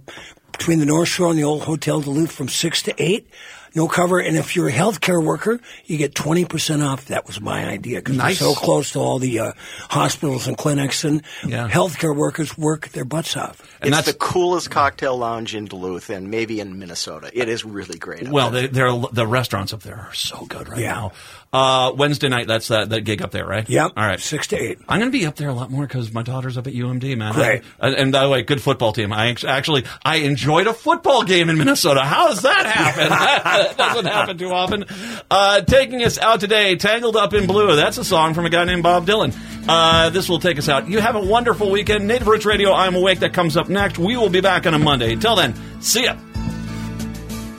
between 0.54 0.80
the 0.80 0.86
North 0.86 1.10
Shore 1.10 1.30
and 1.30 1.38
the 1.38 1.44
old 1.44 1.64
Hotel 1.64 2.00
Duluth, 2.00 2.32
from 2.32 2.48
six 2.48 2.82
to 2.84 3.04
eight. 3.04 3.28
No 3.74 3.88
cover, 3.88 4.20
and 4.20 4.36
if 4.36 4.56
you're 4.56 4.68
a 4.68 4.72
healthcare 4.72 5.24
worker, 5.24 5.60
you 5.86 5.98
get 5.98 6.14
twenty 6.14 6.44
percent 6.46 6.82
off. 6.82 7.06
That 7.06 7.26
was 7.26 7.40
my 7.40 7.66
idea 7.66 8.00
because 8.00 8.18
Nice. 8.18 8.42
we're 8.42 8.54
so 8.54 8.56
close 8.56 8.92
to 8.92 9.00
all 9.00 9.18
the 9.20 9.40
uh, 9.40 9.52
hospitals 9.90 10.48
and 10.48 10.58
clinics, 10.58 11.04
and 11.06 11.22
Yeah. 11.46 11.70
healthcare 11.70 12.16
workers 12.16 12.58
work 12.58 12.90
their 12.90 13.06
butts 13.06 13.38
off. 13.38 13.62
And 13.82 13.90
it's 13.90 13.98
that's 13.98 14.08
the 14.12 14.14
coolest 14.18 14.70
cocktail 14.72 15.18
lounge 15.18 15.56
in 15.56 15.66
Duluth 15.66 16.10
and 16.10 16.30
maybe 16.30 16.60
in 16.60 16.78
Minnesota. 16.80 17.32
It 17.34 17.48
is 17.50 17.64
really 17.64 17.98
great. 17.98 18.28
well, 18.28 18.50
there. 18.52 18.68
they, 18.68 19.06
the 19.14 19.26
restaurants 19.28 19.72
up 19.74 19.82
there 19.84 19.96
are 19.98 20.14
so 20.14 20.46
good 20.46 20.68
right 20.68 20.80
Yeah. 20.82 20.92
now. 20.94 21.12
Uh, 21.54 21.92
Wednesday 21.98 22.30
night, 22.30 22.48
that's 22.48 22.70
that 22.70 22.90
that 22.92 23.02
gig 23.02 23.22
up 23.22 23.32
there, 23.32 23.46
right? 23.46 23.70
Yep. 23.70 23.92
All 23.98 24.06
right. 24.06 24.22
six 24.22 24.48
to 24.48 24.56
eight. 24.58 24.80
I'm 24.88 25.00
going 25.00 25.12
to 25.12 25.18
be 25.18 25.26
up 25.26 25.36
there 25.36 25.50
a 25.50 25.54
lot 25.54 25.70
more 25.70 25.86
because 25.86 26.14
my 26.14 26.24
daughter's 26.24 26.58
up 26.58 26.66
at 26.66 26.74
UMD, 26.74 27.18
man. 27.18 27.34
Great. 27.34 27.64
I- 27.78 27.90
and 27.90 28.14
by 28.14 28.24
the 28.24 28.30
way, 28.30 28.42
good 28.42 28.62
football 28.62 28.94
team. 28.94 29.12
I 29.12 29.36
actually 29.46 29.84
I 30.06 30.18
enjoyed 30.18 30.68
a 30.68 30.74
football 30.74 31.24
game 31.24 31.50
in 31.50 31.58
Minnesota. 31.58 32.02
How 32.02 32.30
does 32.30 32.44
that 32.44 32.66
happen? 32.66 33.10
that 33.10 33.74
doesn't 33.78 34.06
happen 34.06 34.38
too 34.38 34.50
often. 34.52 34.86
Uh, 35.30 35.60
taking 35.62 36.02
us 36.04 36.18
out 36.18 36.40
today, 36.40 36.78
"Tangled 36.78 37.18
Up 37.18 37.34
in 37.34 37.48
Blue." 37.48 37.76
That's 37.76 37.98
a 37.98 38.06
song 38.06 38.34
from 38.34 38.46
a 38.46 38.50
guy 38.50 38.64
named 38.64 38.84
Bob 38.84 39.06
Dylan. 39.06 39.36
Uh, 39.68 40.10
this 40.10 40.30
will 40.30 40.40
take 40.40 40.58
us 40.58 40.70
out. 40.70 40.88
You 40.88 41.02
have 41.02 41.16
a 41.18 41.22
wonderful 41.22 41.70
weekend. 41.70 42.08
Native 42.08 42.28
Roots 42.28 42.46
Radio. 42.46 42.72
I'm 42.72 42.96
awake. 42.96 43.20
That 43.20 43.34
comes 43.34 43.58
up 43.58 43.68
next. 43.68 43.98
We 44.00 44.16
will 44.16 44.30
be 44.30 44.40
back 44.42 44.66
on 44.68 44.74
a 44.74 44.80
Monday. 44.80 45.12
Until 45.14 45.36
then, 45.36 45.54
see 45.82 46.06
ya. 46.06 46.16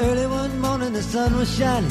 Early 0.00 0.26
one 0.26 0.60
morning, 0.60 0.92
the 0.94 1.02
sun 1.02 1.36
was 1.36 1.54
shining. 1.56 1.90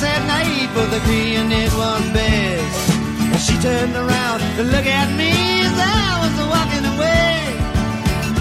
that 0.00 0.24
night, 0.24 0.68
both 0.72 0.92
agreeing 0.96 1.52
it 1.52 1.72
was 1.76 2.02
best. 2.16 2.90
And 3.32 3.40
she 3.40 3.54
turned 3.60 3.94
around 3.94 4.40
to 4.56 4.62
look 4.64 4.86
at 4.86 5.08
me 5.12 5.30
as 5.60 5.76
I 5.76 6.08
was 6.24 6.34
walking 6.48 6.84
away. 6.94 7.36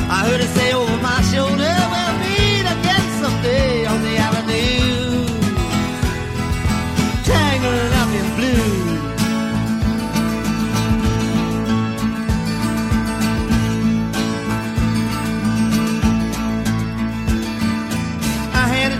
I 0.08 0.20
heard 0.28 0.40
her 0.40 0.52
say 0.56 0.74
over 0.74 0.89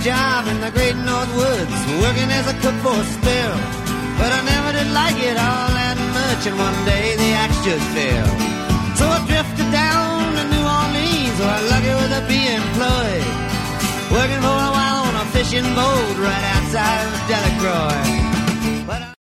job 0.10 0.48
in 0.48 0.58
the 0.66 0.72
great 0.72 0.98
North 1.12 1.32
Woods, 1.38 1.80
working 2.02 2.30
as 2.40 2.46
a 2.50 2.56
cook 2.64 2.78
for 2.86 2.98
spell. 3.16 3.56
But 4.18 4.30
I 4.38 4.42
never 4.54 4.70
did 4.78 4.90
like 5.02 5.20
it 5.30 5.38
all 5.38 5.70
that 5.82 5.98
much, 6.18 6.42
and 6.50 6.58
one 6.58 6.80
day 6.92 7.14
the 7.22 7.30
axe 7.44 7.60
just 7.70 7.86
fell. 7.94 8.30
So 8.98 9.06
I 9.06 9.20
drifted 9.30 9.70
down 9.70 10.34
to 10.38 10.44
New 10.54 10.66
Orleans, 10.80 11.38
where 11.38 11.54
I 11.58 11.62
lucky 11.74 11.94
with 12.02 12.20
a 12.22 12.24
be 12.26 12.42
employed. 12.60 13.28
Working 14.18 14.42
for 14.42 14.58
a 14.70 14.72
while 14.78 15.02
on 15.10 15.16
a 15.24 15.26
fishing 15.36 15.70
boat 15.78 16.16
right 16.26 16.46
outside 16.58 17.06
of 17.06 17.14
Delacroix. 17.30 18.39